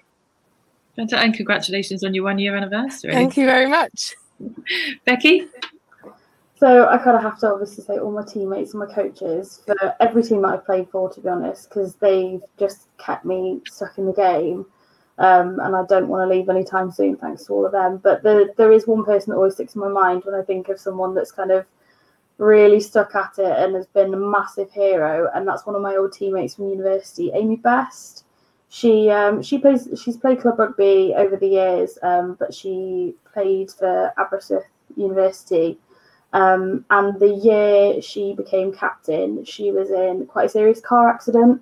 And 0.98 1.34
congratulations 1.34 2.04
on 2.04 2.14
your 2.14 2.24
one 2.24 2.40
year 2.40 2.56
anniversary. 2.56 3.12
Thank 3.12 3.38
you 3.38 3.46
very 3.46 3.68
much 3.68 4.16
becky 5.06 5.48
so 6.60 6.88
I 6.88 6.98
kind 6.98 7.16
of 7.16 7.22
have 7.22 7.40
to 7.40 7.52
obviously 7.52 7.84
say 7.84 8.00
all 8.00 8.12
my 8.12 8.24
teammates 8.24 8.74
and 8.74 8.80
my 8.80 8.92
coaches 8.92 9.62
for 9.66 9.96
every 10.00 10.24
team 10.24 10.42
that 10.42 10.54
I've 10.54 10.66
played 10.66 10.90
for, 10.90 11.08
to 11.12 11.22
be 11.22 11.30
honest, 11.30 11.70
because 11.70 11.96
they've 11.96 12.42
just 12.58 12.88
kept 12.98 13.26
me 13.26 13.62
stuck 13.68 13.98
in 14.00 14.08
the 14.08 14.14
game. 14.14 14.66
Um, 15.20 15.60
and 15.60 15.76
I 15.76 15.84
don't 15.88 16.08
want 16.08 16.28
to 16.28 16.36
leave 16.36 16.50
anytime 16.50 16.92
soon, 16.92 17.16
thanks 17.16 17.46
to 17.46 17.54
all 17.54 17.66
of 17.66 17.72
them. 17.72 17.98
But 17.98 18.24
the, 18.24 18.54
there 18.58 18.72
is 18.72 18.88
one 18.88 19.04
person 19.04 19.32
that 19.32 19.38
always 19.38 19.54
sticks 19.54 19.76
in 19.76 19.82
my 19.82 19.88
mind 19.88 20.24
when 20.26 20.34
I 20.34 20.44
think 20.44 20.70
of 20.70 20.80
someone 20.80 21.14
that's 21.14 21.32
kind 21.32 21.52
of 21.52 21.66
really 22.40 22.80
stuck 22.80 23.14
at 23.16 23.38
it 23.38 23.58
and 23.60 23.76
has 23.76 23.88
been 23.88 24.14
a 24.14 24.18
massive 24.18 24.72
hero, 24.72 25.30
and 25.36 25.48
that's 25.48 25.66
one 25.66 25.76
of 25.76 25.82
my 25.82 25.96
old 25.96 26.14
teammates 26.14 26.56
from 26.56 26.70
university, 26.70 27.32
Amy 27.34 27.58
Best. 27.58 28.26
She 28.70 29.10
um, 29.10 29.42
she 29.42 29.58
plays 29.58 29.88
she's 30.04 30.18
played 30.18 30.42
club 30.42 30.60
rugby 30.60 31.14
over 31.16 31.38
the 31.38 31.48
years, 31.48 31.98
um, 32.04 32.36
but 32.40 32.54
she 32.54 33.16
played 33.34 33.72
for 33.72 34.14
Aberystwyth 34.18 34.68
University 34.96 35.80
um, 36.34 36.86
and 36.90 37.20
the 37.20 37.34
year 37.34 38.02
she 38.02 38.34
became 38.34 38.74
captain, 38.74 39.46
she 39.46 39.72
was 39.72 39.90
in 39.92 40.26
quite 40.28 40.48
a 40.48 40.50
serious 40.50 40.82
car 40.82 41.10
accident 41.10 41.62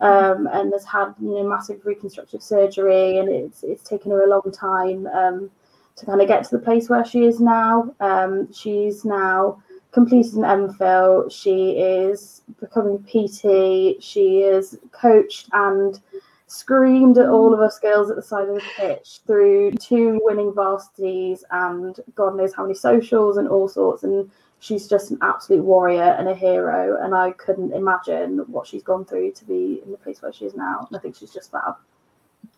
um, 0.00 0.48
and 0.52 0.72
has 0.72 0.84
had 0.84 1.14
you 1.20 1.30
know 1.30 1.48
massive 1.48 1.84
reconstructive 1.84 2.42
surgery, 2.42 3.18
and 3.18 3.28
it's 3.28 3.62
it's 3.64 3.82
taken 3.82 4.12
her 4.12 4.24
a 4.24 4.28
long 4.28 4.52
time 4.52 5.06
um, 5.08 5.50
to 5.96 6.06
kind 6.06 6.20
of 6.20 6.28
get 6.28 6.44
to 6.44 6.56
the 6.56 6.62
place 6.62 6.88
where 6.88 7.04
she 7.04 7.24
is 7.24 7.40
now. 7.40 7.92
Um, 8.00 8.52
she's 8.52 9.04
now 9.04 9.62
completed 9.92 10.34
an 10.34 10.42
MPhil. 10.42 11.30
She 11.30 11.72
is 11.72 12.42
becoming 12.60 12.98
PT. 13.02 14.02
She 14.02 14.40
is 14.40 14.78
coached 14.92 15.48
and 15.52 16.00
screamed 16.46 17.18
at 17.18 17.28
all 17.28 17.54
of 17.54 17.60
us 17.60 17.78
girls 17.78 18.10
at 18.10 18.16
the 18.16 18.22
side 18.22 18.48
of 18.48 18.54
the 18.54 18.62
pitch 18.76 19.20
through 19.26 19.72
two 19.72 20.20
winning 20.22 20.52
varsities 20.52 21.44
and 21.50 21.98
God 22.14 22.36
knows 22.36 22.54
how 22.54 22.62
many 22.62 22.74
socials 22.74 23.38
and 23.38 23.48
all 23.48 23.68
sorts. 23.68 24.02
And 24.02 24.30
she's 24.60 24.88
just 24.88 25.10
an 25.10 25.18
absolute 25.22 25.64
warrior 25.64 26.16
and 26.18 26.28
a 26.28 26.34
hero. 26.34 27.02
And 27.02 27.14
I 27.14 27.32
couldn't 27.32 27.72
imagine 27.72 28.38
what 28.46 28.66
she's 28.66 28.82
gone 28.82 29.04
through 29.04 29.32
to 29.32 29.44
be 29.44 29.80
in 29.84 29.90
the 29.90 29.98
place 29.98 30.22
where 30.22 30.32
she 30.32 30.44
is 30.44 30.54
now. 30.54 30.86
And 30.88 30.96
I 30.96 31.00
think 31.00 31.16
she's 31.16 31.32
just 31.32 31.50
fab. 31.50 31.76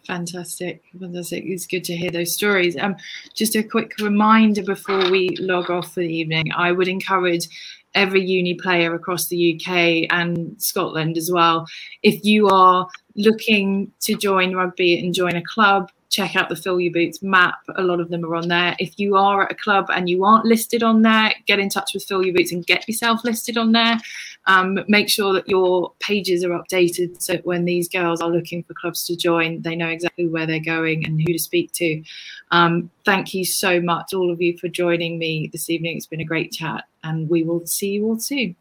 Fantastic, 0.07 0.83
fantastic. 0.99 1.45
It's 1.47 1.67
good 1.67 1.83
to 1.85 1.97
hear 1.97 2.11
those 2.11 2.33
stories. 2.33 2.77
Um, 2.77 2.97
just 3.35 3.57
a 3.57 3.63
quick 3.63 3.93
reminder 4.01 4.63
before 4.63 5.11
we 5.11 5.31
log 5.41 5.69
off 5.69 5.95
for 5.95 6.01
the 6.01 6.15
evening. 6.15 6.53
I 6.57 6.71
would 6.71 6.87
encourage 6.87 7.49
every 7.95 8.25
uni 8.25 8.55
player 8.55 8.95
across 8.95 9.27
the 9.27 9.55
UK 9.55 10.07
and 10.11 10.55
Scotland 10.63 11.17
as 11.17 11.31
well. 11.33 11.67
If 12.03 12.25
you 12.25 12.49
are 12.49 12.87
looking 13.17 13.91
to 14.03 14.15
join 14.15 14.55
rugby 14.55 14.99
and 14.99 15.13
join 15.13 15.35
a 15.35 15.43
club, 15.43 15.91
check 16.09 16.37
out 16.37 16.49
the 16.49 16.57
Fill 16.57 16.81
Your 16.81 16.93
Boots 16.93 17.23
map. 17.23 17.57
A 17.77 17.83
lot 17.83 18.01
of 18.01 18.09
them 18.09 18.25
are 18.25 18.35
on 18.35 18.49
there. 18.49 18.77
If 18.79 18.99
you 18.99 19.17
are 19.17 19.45
at 19.45 19.53
a 19.53 19.55
club 19.55 19.87
and 19.91 20.09
you 20.09 20.25
aren't 20.25 20.45
listed 20.45 20.83
on 20.83 21.03
there, 21.03 21.33
get 21.47 21.59
in 21.59 21.69
touch 21.69 21.95
with 21.95 22.05
Fill 22.05 22.25
Your 22.25 22.35
Boots 22.35 22.53
and 22.53 22.67
get 22.67 22.87
yourself 22.89 23.25
listed 23.25 23.57
on 23.57 23.73
there. 23.73 23.99
Um, 24.47 24.79
make 24.89 25.09
sure 25.09 25.33
that 25.33 25.49
your 25.49 25.93
pages 25.99 26.45
are 26.45 26.51
updated 26.51 27.21
so 27.21 27.37
when 27.39 27.65
these 27.65 27.89
girls 27.89 28.21
are 28.21 28.31
looking 28.31 28.63
for 28.63 28.75
clubs 28.75 29.05
to 29.07 29.17
join, 29.17 29.63
they 29.63 29.75
know 29.75 29.89
exactly 29.89 30.29
where 30.29 30.47
they're 30.47 30.61
going 30.61 31.05
and 31.05 31.21
who 31.21 31.33
to 31.33 31.39
speak 31.39 31.73
to. 31.73 32.03
Um, 32.51 32.91
thank 33.05 33.35
you 33.35 33.45
so 33.45 33.81
much, 33.81 34.15
all 34.15 34.31
of 34.31 34.41
you, 34.41 34.57
for 34.59 34.69
joining 34.69 35.19
me 35.19 35.51
this 35.53 35.69
evening. 35.69 35.97
It's 35.97 36.07
been 36.07 36.21
a 36.21 36.25
great 36.25 36.53
chat, 36.53 36.85
and 37.03 37.29
we 37.29 37.43
will 37.43 37.67
see 37.67 37.91
you 37.91 38.07
all 38.07 38.19
soon. 38.19 38.55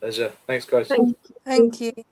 Pleasure. 0.00 0.32
Thanks, 0.46 0.64
guys. 0.64 0.88
Thank 0.88 1.16
you. 1.28 1.34
Thank 1.44 1.80
you. 1.80 2.04